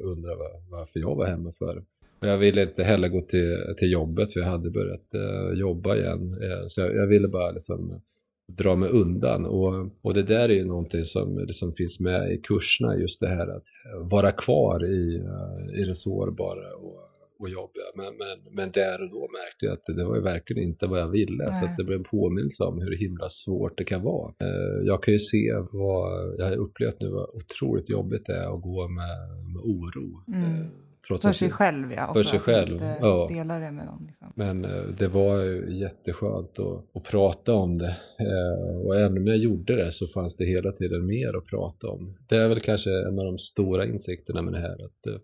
undra 0.04 0.36
var, 0.36 0.70
varför 0.70 1.00
jag 1.00 1.14
var 1.16 1.26
hemma 1.26 1.52
för. 1.52 1.84
Och 2.20 2.28
jag 2.28 2.38
ville 2.38 2.62
inte 2.62 2.84
heller 2.84 3.08
gå 3.08 3.20
till, 3.20 3.74
till 3.78 3.92
jobbet 3.92 4.32
för 4.32 4.40
jag 4.40 4.46
hade 4.46 4.70
börjat 4.70 5.14
eh, 5.14 5.58
jobba 5.58 5.96
igen. 5.96 6.38
Eh, 6.42 6.66
så 6.66 6.80
jag, 6.80 6.96
jag 6.96 7.06
ville 7.06 7.28
bara 7.28 7.50
liksom 7.50 8.00
dra 8.48 8.76
mig 8.76 8.90
undan. 8.90 9.44
Och, 9.44 9.90
och 10.02 10.14
det 10.14 10.22
där 10.22 10.48
är 10.48 10.54
ju 10.54 10.64
någonting 10.64 11.04
som 11.04 11.38
liksom 11.38 11.72
finns 11.72 12.00
med 12.00 12.32
i 12.32 12.36
kurserna, 12.36 12.96
just 12.96 13.20
det 13.20 13.28
här 13.28 13.46
att 13.56 13.64
eh, 13.86 14.08
vara 14.10 14.32
kvar 14.32 14.84
i, 14.84 15.16
eh, 15.16 15.80
i 15.80 15.84
det 15.84 15.94
sårbara 15.94 16.76
och, 16.76 16.98
och 17.38 17.48
jobbiga. 17.48 17.84
Men, 17.96 18.16
men, 18.16 18.54
men 18.54 18.70
där 18.70 19.02
och 19.02 19.10
då 19.10 19.20
märkte 19.20 19.66
jag 19.66 19.72
att 19.72 19.96
det 19.96 20.04
var 20.04 20.16
ju 20.16 20.22
verkligen 20.22 20.68
inte 20.68 20.86
vad 20.86 21.00
jag 21.00 21.10
ville. 21.10 21.44
Så 21.44 21.60
Nej. 21.60 21.70
att 21.70 21.76
det 21.76 21.84
blev 21.84 21.98
en 21.98 22.04
påminnelse 22.04 22.64
om 22.64 22.80
hur 22.80 22.96
himla 22.96 23.28
svårt 23.28 23.78
det 23.78 23.84
kan 23.84 24.02
vara. 24.02 24.32
Eh, 24.40 24.86
Jag 24.86 25.02
kan 25.02 25.14
ju 25.14 25.18
se 25.18 25.52
vad 25.72 26.34
jag 26.38 26.44
har 26.46 26.56
upplevt 26.56 27.00
nu, 27.00 27.08
vad 27.08 27.28
otroligt 27.34 27.90
jobbigt 27.90 28.26
det 28.26 28.36
är 28.36 28.54
att 28.54 28.62
gå 28.62 28.88
med, 28.88 29.16
med 29.54 29.62
oro. 29.62 30.08
Mm. 30.34 30.66
Trots 31.08 31.22
För 31.22 31.32
sig 31.32 31.50
själv, 31.50 31.92
ja. 31.92 32.12
För 32.12 32.20
också, 32.20 32.30
sig 32.30 32.38
själv, 32.38 32.72
Inte 32.72 32.96
ja. 33.00 33.26
dela 33.30 33.58
det 33.58 33.70
med 33.72 33.86
någon. 33.86 34.04
Liksom. 34.06 34.32
Men 34.36 34.64
eh, 34.64 34.82
det 34.98 35.08
var 35.08 35.42
jätteskönt 35.70 36.58
att, 36.58 36.96
att 36.96 37.04
prata 37.04 37.54
om 37.54 37.78
det. 37.78 37.96
Eh, 38.18 38.80
Och 38.86 38.96
även 38.96 39.18
om 39.18 39.26
jag 39.26 39.36
gjorde 39.36 39.76
det 39.76 39.92
så 39.92 40.06
fanns 40.06 40.36
det 40.36 40.44
hela 40.44 40.72
tiden 40.72 41.06
mer 41.06 41.36
att 41.36 41.46
prata 41.46 41.88
om. 41.88 42.16
Det 42.28 42.36
är 42.36 42.48
väl 42.48 42.60
kanske 42.60 42.90
en 42.90 43.18
av 43.18 43.24
de 43.24 43.38
stora 43.38 43.86
insikterna 43.86 44.42
med 44.42 44.52
det 44.52 44.60
här. 44.60 44.74
Att 44.84 45.06
eh, 45.06 45.14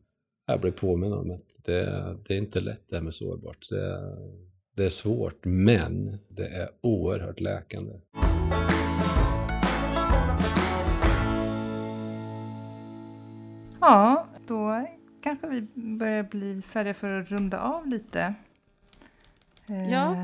jag 0.47 0.61
blev 0.61 0.73
påminn 0.73 1.13
om 1.13 1.31
att 1.31 1.65
det, 1.65 2.05
det 2.29 2.35
är 2.35 2.39
inte 2.39 2.61
lätt 2.61 2.83
det 2.89 2.97
här 2.97 3.03
med 3.03 3.15
sårbart. 3.15 3.67
Det, 3.71 3.99
det 4.77 4.85
är 4.85 4.89
svårt, 4.89 5.45
men 5.45 6.19
det 6.29 6.47
är 6.47 6.69
oerhört 6.83 7.41
läkande. 7.41 7.93
Ja, 13.81 14.27
då 14.49 14.87
kanske 15.23 15.49
vi 15.49 15.61
börjar 15.75 16.23
bli 16.23 16.63
färdiga 16.63 16.95
för 16.95 17.21
att 17.21 17.31
runda 17.31 17.61
av 17.61 17.87
lite. 17.87 18.35
Eh, 19.67 19.91
Ja. 19.91 20.17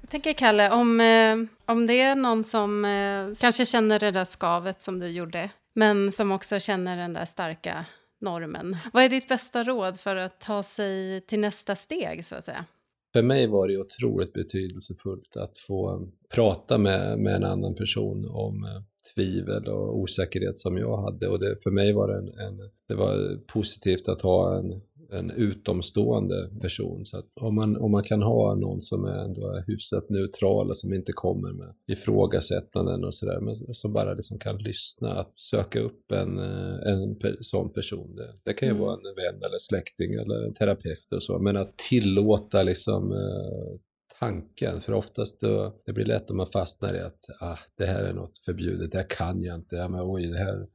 Jag 0.00 0.10
tänker 0.10 0.32
Kalle, 0.32 0.70
om, 0.70 1.00
eh, 1.00 1.36
om 1.72 1.86
det 1.86 2.00
är 2.00 2.16
någon 2.16 2.44
som 2.44 2.84
eh, 2.84 3.34
kanske 3.40 3.66
känner 3.66 3.98
det 3.98 4.10
där 4.10 4.24
skavet 4.24 4.80
som 4.80 4.98
du 4.98 5.08
gjorde, 5.08 5.50
men 5.74 6.12
som 6.12 6.32
också 6.32 6.58
känner 6.58 6.96
den 6.96 7.12
där 7.12 7.24
starka 7.24 7.84
normen. 8.20 8.76
Vad 8.92 9.04
är 9.04 9.08
ditt 9.08 9.28
bästa 9.28 9.64
råd 9.64 10.00
för 10.00 10.16
att 10.16 10.40
ta 10.40 10.62
sig 10.62 11.20
till 11.20 11.40
nästa 11.40 11.76
steg, 11.76 12.24
så 12.24 12.34
att 12.34 12.44
säga? 12.44 12.64
För 13.12 13.22
mig 13.22 13.46
var 13.46 13.68
det 13.68 13.78
otroligt 13.78 14.32
betydelsefullt 14.32 15.36
att 15.36 15.58
få 15.58 16.08
prata 16.34 16.78
med, 16.78 17.18
med 17.18 17.34
en 17.34 17.44
annan 17.44 17.74
person 17.74 18.26
om 18.30 18.64
eh, 18.64 18.82
tvivel 19.14 19.68
och 19.68 19.98
osäkerhet 19.98 20.58
som 20.58 20.76
jag 20.76 20.96
hade. 20.96 21.28
Och 21.28 21.38
det, 21.38 21.62
för 21.62 21.70
mig 21.70 21.92
var 21.92 22.08
det, 22.08 22.18
en, 22.18 22.28
en, 22.28 22.70
det 22.88 22.94
var 22.94 23.36
positivt 23.46 24.08
att 24.08 24.22
ha 24.22 24.58
en, 24.58 24.80
en 25.12 25.30
utomstående 25.30 26.50
person. 26.60 27.04
Så 27.04 27.18
att 27.18 27.26
om, 27.40 27.54
man, 27.54 27.76
om 27.76 27.90
man 27.90 28.02
kan 28.02 28.22
ha 28.22 28.54
någon 28.54 28.80
som 28.80 29.04
är 29.04 29.24
ändå 29.24 29.62
hyfsat 29.66 30.08
neutral 30.08 30.68
och 30.68 30.76
som 30.76 30.94
inte 30.94 31.12
kommer 31.12 31.52
med 31.52 31.74
ifrågasättanden 31.86 33.04
och 33.04 33.14
sådär, 33.14 33.40
men 33.40 33.74
som 33.74 33.92
bara 33.92 34.14
liksom 34.14 34.38
kan 34.38 34.58
lyssna, 34.58 35.14
att 35.14 35.32
söka 35.36 35.80
upp 35.80 36.12
en, 36.12 36.38
eh, 36.38 36.92
en 36.92 37.16
sån 37.40 37.72
person. 37.72 38.16
Det, 38.16 38.28
det 38.44 38.52
kan 38.52 38.68
ju 38.68 38.74
Mm. 38.74 38.84
vara 38.84 38.94
en 38.94 39.14
vän 39.16 39.40
eller 39.46 39.58
släkting 39.58 40.14
eller 40.14 40.46
en 40.46 40.54
terapeut 40.54 41.12
och 41.12 41.22
så, 41.22 41.38
men 41.38 41.56
att 41.56 41.76
tillåta 41.76 42.62
liksom 42.62 43.12
eh, 43.12 43.78
tanken, 44.22 44.80
för 44.80 44.92
oftast 44.92 45.40
då, 45.40 45.82
det 45.86 45.92
blir 45.92 46.04
lätt 46.04 46.30
om 46.30 46.36
man 46.36 46.46
fastnar 46.46 46.94
i 46.94 47.00
att 47.00 47.20
ah, 47.40 47.58
det 47.78 47.86
här 47.86 48.04
är 48.04 48.12
något 48.12 48.38
förbjudet, 48.44 48.92
det 48.92 48.98
här 48.98 49.06
kan 49.08 49.42
jag 49.42 49.54
inte, 49.54 49.76
ja, 49.76 49.88
men 49.88 50.00
oj, 50.02 50.26
det 50.26 50.38
här 50.38 50.66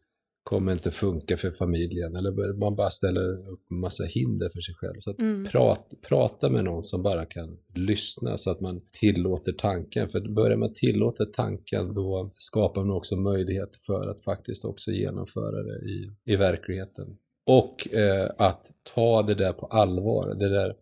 kommer 0.44 0.72
inte 0.72 0.92
funka 0.92 1.38
för 1.38 1.52
familjen, 1.52 2.16
eller 2.16 2.54
man 2.54 2.76
bara 2.76 2.90
ställer 2.90 3.52
upp 3.54 3.72
en 3.72 3.80
massa 3.80 4.04
hinder 4.04 4.50
för 4.50 4.62
sig 4.62 4.76
själv. 4.76 5.00
Så 5.00 5.12
att 5.12 5.20
Mm. 5.20 5.46
prat, 5.46 5.94
prata 6.10 6.50
med 6.50 6.64
någon 6.64 6.84
som 6.84 7.04
bara 7.04 7.26
kan 7.26 7.58
lyssna 7.76 8.38
så 8.38 8.52
att 8.52 8.62
man 8.62 8.82
tillåter 8.92 9.52
tanken, 9.52 10.10
för 10.10 10.20
börjar 10.36 10.58
man 10.58 10.74
tillåta 10.74 11.26
tanken 11.26 11.94
då 11.94 12.32
skapar 12.34 12.82
man 12.82 12.96
också 12.98 13.16
möjlighet 13.16 13.76
för 13.86 14.08
att 14.08 14.24
faktiskt 14.24 14.66
också 14.66 14.92
genomföra 14.92 15.64
det 15.64 15.78
i, 15.86 16.12
i 16.26 16.36
verkligheten. 16.36 17.18
Och 17.50 17.96
eh, 17.96 18.32
att 18.38 18.72
ta 18.96 19.24
det 19.24 19.36
där 19.36 19.54
på 19.54 19.66
allvar, 19.66 20.36
det 20.36 20.50
där 20.50 20.74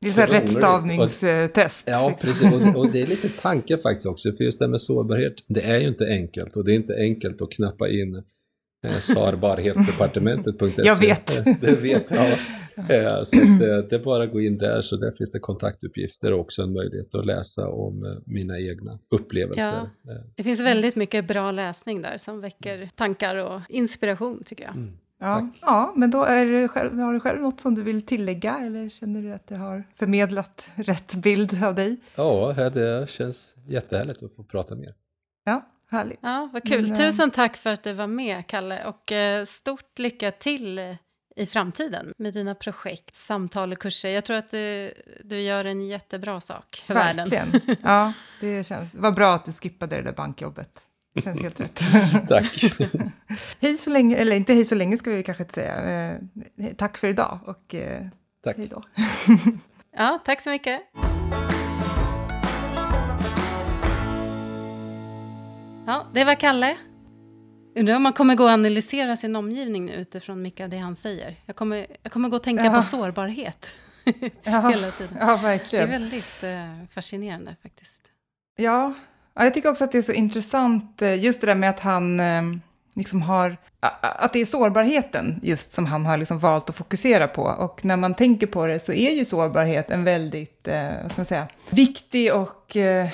Det 0.01 0.07
är 0.07 0.13
så 0.13 0.33
rättstavningstest. 0.33 1.87
Ja, 1.87 2.09
liksom. 2.09 2.27
precis. 2.27 2.53
Och 2.53 2.59
det, 2.59 2.79
och 2.79 2.91
det 2.91 3.01
är 3.01 3.07
lite 3.07 3.29
tanke 3.41 3.77
faktiskt 3.77 4.05
också, 4.07 4.31
för 4.31 4.43
just 4.43 4.59
det 4.59 4.67
med 4.67 4.81
sårbarhet, 4.81 5.33
det 5.47 5.61
är 5.61 5.79
ju 5.79 5.87
inte 5.87 6.05
enkelt 6.07 6.55
och 6.55 6.65
det 6.65 6.71
är 6.71 6.75
inte 6.75 6.95
enkelt 6.95 7.41
att 7.41 7.51
knappa 7.51 7.89
in 7.89 8.15
eh, 8.85 8.91
sarbarhetsdepartementet.se. 8.99 10.81
Jag 10.85 10.95
vet. 10.95 11.45
Det 11.61 11.75
vet 11.75 12.11
jag. 12.11 12.31
Eh, 12.77 13.23
Så 13.23 13.37
att, 13.41 13.47
eh, 13.61 13.77
det 13.89 13.93
är 13.93 14.03
bara 14.03 14.23
att 14.23 14.31
gå 14.31 14.41
in 14.41 14.57
där, 14.57 14.81
så 14.81 14.95
där 14.97 15.11
finns 15.11 15.31
det 15.31 15.39
kontaktuppgifter 15.39 16.33
och 16.33 16.39
också 16.39 16.61
en 16.61 16.73
möjlighet 16.73 17.15
att 17.15 17.25
läsa 17.25 17.67
om 17.67 18.03
eh, 18.05 18.11
mina 18.25 18.59
egna 18.59 18.99
upplevelser. 19.15 19.77
Eh, 20.09 20.15
Det 20.35 20.43
finns 20.43 20.59
väldigt 20.59 20.95
mycket 20.95 21.27
bra 21.27 21.51
läsning 21.51 22.01
där 22.01 22.17
som 22.17 22.41
väcker 22.41 22.89
tankar 22.95 23.35
och 23.35 23.61
inspiration 23.69 24.43
tycker 24.45 24.63
jag. 24.63 24.75
Mm. 24.75 24.97
Ja, 25.19 25.47
ja, 25.61 25.93
men 25.95 26.11
då 26.11 26.23
är 26.23 26.45
du 26.45 26.67
själv, 26.67 26.99
har 26.99 27.13
du 27.13 27.19
själv 27.19 27.41
något 27.41 27.59
som 27.59 27.75
du 27.75 27.83
vill 27.83 28.05
tillägga 28.05 28.57
eller 28.59 28.89
känner 28.89 29.21
du 29.21 29.33
att 29.33 29.47
det 29.47 29.55
har 29.55 29.83
förmedlat 29.95 30.69
rätt 30.75 31.15
bild 31.15 31.63
av 31.63 31.75
dig? 31.75 31.97
Ja, 32.15 32.53
det 32.53 33.09
känns 33.09 33.55
jättehärligt 33.67 34.23
att 34.23 34.35
få 34.35 34.43
prata 34.43 34.75
mer. 34.75 34.93
Ja, 35.43 35.65
härligt. 35.89 36.19
Ja, 36.21 36.49
vad 36.53 36.63
kul. 36.63 36.81
Men, 36.81 36.91
eh, 36.91 36.97
Tusen 36.97 37.31
tack 37.31 37.57
för 37.57 37.73
att 37.73 37.83
du 37.83 37.93
var 37.93 38.07
med, 38.07 38.47
Kalle. 38.47 38.85
Och 38.85 39.11
eh, 39.11 39.45
stort 39.45 39.99
lycka 39.99 40.31
till 40.31 40.79
eh, 40.79 40.95
i 41.35 41.45
framtiden 41.45 42.13
med 42.17 42.33
dina 42.33 42.55
projekt, 42.55 43.15
samtal 43.15 43.71
och 43.71 43.79
kurser. 43.79 44.09
Jag 44.09 44.25
tror 44.25 44.37
att 44.37 44.49
du, 44.49 44.93
du 45.23 45.41
gör 45.41 45.65
en 45.65 45.87
jättebra 45.87 46.41
sak 46.41 46.83
för 46.87 46.93
världen. 46.93 47.29
Verkligen. 47.29 47.77
Ja, 47.83 48.13
det 48.41 48.63
känns... 48.67 48.95
Vad 48.95 49.15
bra 49.15 49.33
att 49.35 49.45
du 49.45 49.51
skippade 49.51 49.95
det 49.95 50.01
där 50.01 50.13
bankjobbet. 50.13 50.81
Det 51.15 51.21
känns 51.21 51.41
helt 51.41 51.59
rätt. 51.59 51.81
Tack. 52.27 52.61
hej 53.61 53.75
så 53.77 53.89
länge, 53.89 54.15
eller 54.17 54.35
inte 54.35 54.53
hej 54.53 54.65
så 54.65 54.75
länge 54.75 54.97
ska 54.97 55.11
vi 55.11 55.23
kanske 55.23 55.43
inte 55.43 55.53
säga. 55.53 56.09
Eh, 56.11 56.17
tack 56.77 56.97
för 56.97 57.07
idag 57.07 57.39
och 57.45 57.75
eh, 57.75 58.05
Tack. 58.43 58.57
hej 58.57 58.67
då. 58.67 58.83
Ja, 59.97 60.19
tack 60.25 60.41
så 60.41 60.49
mycket. 60.49 60.81
Ja, 65.87 66.07
det 66.13 66.23
var 66.23 66.35
Kalle. 66.35 66.77
Undrar 67.75 67.95
om 67.95 68.03
man 68.03 68.13
kommer 68.13 68.35
gå 68.35 68.43
och 68.43 68.49
analysera 68.49 69.17
sin 69.17 69.35
omgivning 69.35 69.85
nu 69.85 69.93
utifrån 69.93 70.41
mycket 70.41 70.63
av 70.63 70.69
det 70.69 70.77
han 70.77 70.95
säger. 70.95 71.35
Jag 71.45 71.55
kommer, 71.55 71.87
jag 72.03 72.11
kommer 72.11 72.29
gå 72.29 72.35
och 72.35 72.43
tänka 72.43 72.63
Ja. 72.65 72.73
på 72.75 72.81
sårbarhet 72.81 73.71
hela 74.43 74.91
tiden. 74.91 75.17
ja 75.19 75.25
Det 75.25 75.31
är 75.31 75.41
verkligen. 75.41 75.89
väldigt 75.89 76.43
eh, 76.43 76.85
fascinerande 76.93 77.55
faktiskt. 77.63 78.11
Ja. 78.55 78.93
Ja, 79.35 79.43
jag 79.43 79.53
tycker 79.53 79.69
också 79.69 79.83
att 79.83 79.91
det 79.91 79.97
är 79.97 80.01
så 80.01 80.11
intressant, 80.11 81.01
eh, 81.01 81.23
just 81.23 81.41
det 81.41 81.47
där 81.47 81.55
med 81.55 81.69
att 81.69 81.79
han 81.79 82.19
eh, 82.19 82.41
liksom 82.95 83.21
har, 83.21 83.57
att 84.01 84.33
det 84.33 84.41
är 84.41 84.45
sårbarheten 84.45 85.39
just 85.43 85.71
som 85.71 85.85
han 85.85 86.05
har 86.05 86.17
liksom 86.17 86.39
valt 86.39 86.69
att 86.69 86.75
fokusera 86.75 87.27
på. 87.27 87.41
Och 87.43 87.85
när 87.85 87.97
man 87.97 88.13
tänker 88.13 88.47
på 88.47 88.67
det 88.67 88.79
så 88.79 88.93
är 88.93 89.11
ju 89.11 89.25
sårbarhet 89.25 89.91
en 89.91 90.03
väldigt, 90.03 90.67
eh, 90.67 90.89
vad 91.01 91.11
ska 91.11 91.19
man 91.19 91.25
säga, 91.25 91.47
viktig 91.69 92.33
och 92.33 92.77
eh, 92.77 93.07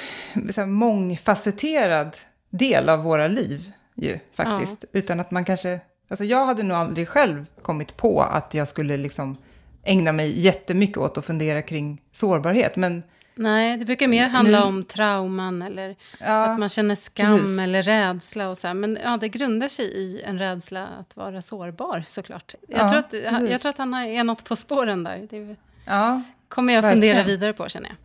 mångfacetterad 0.67 2.17
del 2.49 2.89
av 2.89 3.03
våra 3.03 3.27
liv 3.27 3.71
ju 3.95 4.19
faktiskt. 4.35 4.85
Utan 4.91 5.19
att 5.19 5.31
man 5.31 5.45
kanske, 5.45 5.79
alltså 6.09 6.25
jag 6.25 6.45
hade 6.45 6.63
nog 6.63 6.77
aldrig 6.77 7.07
själv 7.07 7.45
kommit 7.61 7.97
på 7.97 8.21
att 8.21 8.53
jag 8.53 8.67
skulle 8.67 8.97
liksom 8.97 9.37
ägna 9.83 10.11
mig 10.11 10.39
jättemycket 10.39 10.97
åt 10.97 11.17
att 11.17 11.25
fundera 11.25 11.61
kring 11.61 12.01
sårbarhet. 12.11 12.75
Men 12.75 13.03
Nej, 13.35 13.77
det 13.77 13.85
brukar 13.85 14.07
mer 14.07 14.27
handla 14.29 14.59
Nu- 14.59 14.65
om 14.65 14.83
trauman 14.83 15.61
eller 15.61 15.95
ja, 16.19 16.43
att 16.45 16.59
man 16.59 16.69
känner 16.69 16.95
skam 16.95 17.39
precis. 17.39 17.59
eller 17.59 17.83
rädsla 17.83 18.49
och 18.49 18.57
så 18.57 18.67
här. 18.67 18.73
Men 18.73 18.97
ja, 19.03 19.17
det 19.17 19.29
grundar 19.29 19.67
sig 19.67 19.85
i 19.85 20.21
en 20.25 20.39
rädsla 20.39 20.87
att 20.99 21.17
vara 21.17 21.41
sårbar 21.41 22.03
såklart. 22.05 22.55
Jag, 22.67 22.79
Ja, 22.79 22.89
tror, 22.89 22.99
att, 22.99 23.09
precis. 23.11 23.51
jag 23.51 23.61
tror 23.61 23.69
att 23.69 23.77
han 23.77 23.93
är 23.93 24.23
något 24.23 24.43
på 24.43 24.55
spåren 24.55 25.03
där. 25.03 25.27
Det 25.29 25.55
ja, 25.85 26.21
kommer 26.47 26.73
jag 26.73 26.81
Verkligen. 26.81 27.01
fundera 27.15 27.27
vidare 27.27 27.53
på 27.53 27.69
känner 27.69 27.89
jag. 27.89 27.97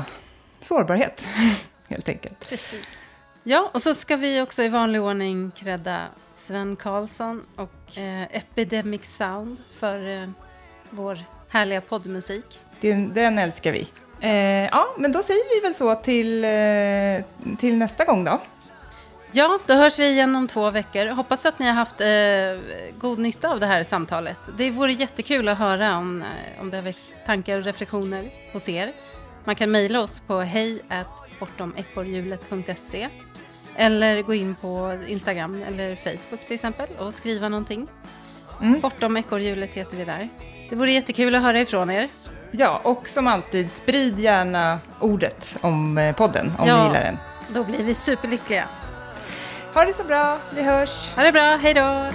sårbarhet, 0.62 1.28
helt 1.88 2.10
enkelt. 2.10 2.50
Precis. 2.50 3.08
Ja, 3.44 3.72
och 3.74 3.82
så 3.82 3.94
ska 3.94 4.16
vi 4.16 4.42
också 4.42 4.64
i 4.64 4.70
vanlig 4.70 5.02
ordning 5.02 5.52
credda 5.52 6.02
Sven 6.34 6.76
Karlsson 6.76 7.46
och 7.56 7.98
eh, 7.98 8.24
Epidemic 8.32 9.06
Sound 9.06 9.58
för 9.72 10.22
eh, 10.22 10.30
vår 10.90 11.20
härliga 11.50 11.82
poddmusik. 11.82 12.60
Den, 12.80 13.14
den 13.14 13.38
älskar 13.38 13.72
vi. 13.72 13.88
Eh, 14.22 14.66
ja, 14.66 14.88
men 14.98 15.12
då 15.12 15.20
säger 15.20 15.56
vi 15.56 15.68
väl 15.68 15.76
så 15.76 15.96
till, 15.96 16.44
eh, 16.44 17.56
till 17.58 17.78
nästa 17.78 18.06
gång 18.06 18.24
då. 18.24 18.42
Ja, 19.32 19.60
då 19.66 19.74
hörs 19.74 20.00
vi 20.00 20.10
igen 20.10 20.36
om 20.36 20.48
två 20.48 20.72
veckor. 20.72 21.06
Hoppas 21.06 21.46
att 21.46 21.60
ni 21.60 21.66
har 21.66 21.74
haft 21.74 22.02
eh, 22.02 22.98
god 23.00 23.20
nytta 23.20 23.50
av 23.50 23.60
det 23.60 23.66
här 23.66 23.84
samtalet. 23.84 24.40
Det 24.58 24.70
vore 24.70 24.92
jättekul 24.92 25.48
att 25.48 25.58
höra 25.58 25.98
om, 25.98 26.22
eh, 26.22 26.62
om 26.62 26.70
det 26.70 26.78
har 26.78 26.84
växt 26.84 27.26
tankar 27.26 27.58
och 27.58 27.64
reflektioner 27.64 28.32
hos 28.54 28.70
er. 28.70 28.94
Man 29.46 29.56
kan 29.56 29.72
mejla 29.72 30.02
oss 30.02 30.20
på 30.20 30.40
hej 30.40 30.82
bortomekorrhjulet.se 31.40 33.10
eller 33.76 34.22
gå 34.22 34.34
in 34.34 34.56
på 34.56 34.98
Instagram 35.08 35.64
eller 35.64 35.96
Facebook 35.96 36.46
till 36.46 36.54
exempel 36.54 36.90
och 37.00 37.14
skriva 37.14 37.50
någonting. 37.50 37.88
Mm. 38.62 38.80
Bortom 38.80 39.18
ekorrhjulet 39.18 39.76
heter 39.76 39.98
vi 39.98 40.06
där. 40.06 40.30
Det 40.70 40.76
vore 40.76 40.92
jättekul 40.92 41.36
att 41.36 41.42
höra 41.42 41.60
ifrån 41.62 41.90
er. 41.90 42.08
Ja, 42.52 42.80
och 42.84 43.08
som 43.08 43.28
alltid, 43.28 43.72
sprid 43.72 44.20
gärna 44.20 44.80
ordet 45.00 45.56
om 45.62 45.98
eh, 45.98 46.16
podden 46.16 46.54
om 46.60 46.68
Ja. 46.68 46.78
ni 46.78 46.84
gillar 46.88 47.04
den. 47.04 47.18
Då 47.54 47.64
blir 47.64 47.84
vi 47.84 47.94
superlyckliga. 47.94 48.66
Ha 49.74 49.86
det 49.86 49.94
så 49.94 50.04
bra, 50.04 50.38
vi 50.56 50.64
hörs! 50.64 51.12
Ha 51.16 51.24
det 51.24 51.32
bra, 51.32 51.56
hej 51.62 51.74
då! 51.74 52.06